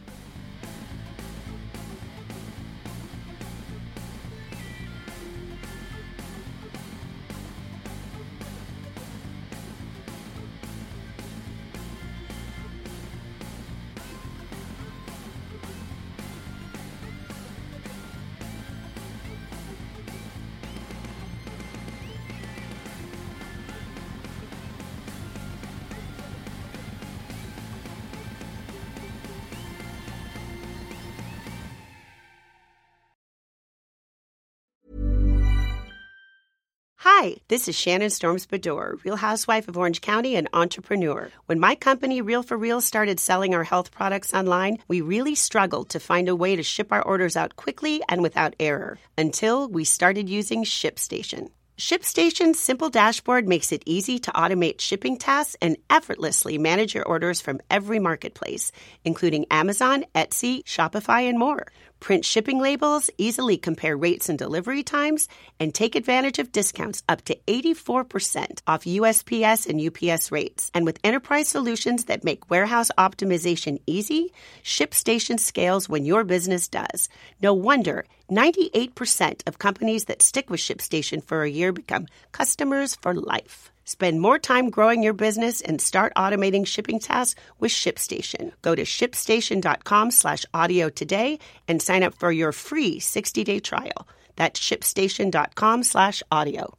Hi, 37.27 37.35
this 37.49 37.67
is 37.67 37.75
Shannon 37.75 38.09
Storms 38.09 38.45
Bedore, 38.45 39.03
Real 39.03 39.17
Housewife 39.17 39.67
of 39.67 39.75
Orange 39.75 39.99
County 39.99 40.37
and 40.37 40.47
entrepreneur. 40.53 41.29
When 41.47 41.59
my 41.59 41.75
company, 41.75 42.21
Real 42.21 42.41
for 42.41 42.55
Real, 42.55 42.79
started 42.79 43.19
selling 43.19 43.53
our 43.53 43.65
health 43.65 43.91
products 43.91 44.33
online, 44.33 44.77
we 44.87 45.01
really 45.01 45.35
struggled 45.35 45.89
to 45.89 45.99
find 45.99 46.29
a 46.29 46.35
way 46.37 46.55
to 46.55 46.63
ship 46.63 46.89
our 46.89 47.01
orders 47.01 47.35
out 47.35 47.57
quickly 47.57 48.01
and 48.07 48.21
without 48.21 48.55
error 48.61 48.97
until 49.17 49.67
we 49.67 49.83
started 49.83 50.29
using 50.29 50.63
ShipStation. 50.63 51.49
ShipStation's 51.77 52.57
simple 52.57 52.89
dashboard 52.89 53.45
makes 53.45 53.73
it 53.73 53.83
easy 53.85 54.19
to 54.19 54.31
automate 54.31 54.79
shipping 54.79 55.17
tasks 55.17 55.57
and 55.61 55.75
effortlessly 55.89 56.57
manage 56.57 56.95
your 56.95 57.03
orders 57.03 57.41
from 57.41 57.59
every 57.69 57.99
marketplace, 57.99 58.71
including 59.03 59.45
Amazon, 59.51 60.05
Etsy, 60.15 60.63
Shopify, 60.63 61.27
and 61.27 61.37
more. 61.37 61.67
Print 61.99 62.23
shipping 62.23 62.59
labels, 62.59 63.09
easily 63.17 63.57
compare 63.57 63.97
rates 63.97 64.29
and 64.29 64.37
delivery 64.37 64.83
times, 64.83 65.27
and 65.59 65.73
take 65.73 65.95
advantage 65.95 66.39
of 66.39 66.51
discounts 66.51 67.03
up 67.09 67.23
to 67.23 67.37
84% 67.47 68.61
off 68.67 68.83
USPS 68.85 69.67
and 69.67 69.81
UPS 69.81 70.31
rates. 70.31 70.69
And 70.73 70.85
with 70.85 70.99
enterprise 71.03 71.47
solutions 71.47 72.05
that 72.05 72.23
make 72.23 72.49
warehouse 72.49 72.91
optimization 72.97 73.81
easy, 73.87 74.31
ShipStation 74.63 75.39
scales 75.39 75.89
when 75.89 76.05
your 76.05 76.23
business 76.23 76.67
does. 76.67 77.09
No 77.41 77.53
wonder 77.53 78.05
98% 78.29 79.47
of 79.47 79.59
companies 79.59 80.05
that 80.05 80.21
stick 80.21 80.49
with 80.49 80.59
ShipStation 80.59 81.23
for 81.23 81.43
a 81.43 81.49
year 81.49 81.71
become 81.71 82.07
customers 82.31 82.95
for 82.95 83.13
life. 83.13 83.71
Spend 83.87 84.21
more 84.21 84.37
time 84.37 84.69
growing 84.69 85.01
your 85.01 85.13
business 85.13 85.61
and 85.61 85.81
start 85.81 86.13
automating 86.17 86.67
shipping 86.67 86.99
tasks 86.99 87.39
with 87.59 87.71
ShipStation. 87.71 88.51
Go 88.61 88.75
to 88.75 88.83
shipstation.com 88.83 90.11
slash 90.11 90.45
audio 90.53 90.89
today 90.89 91.39
and 91.67 91.81
sign 91.81 92.03
up 92.03 92.13
for 92.13 92.31
your 92.31 92.51
free 92.51 92.99
60-day 92.99 93.61
trial. 93.61 94.07
That's 94.35 94.59
shipstation.com 94.59 95.83
slash 95.83 96.21
audio. 96.31 96.77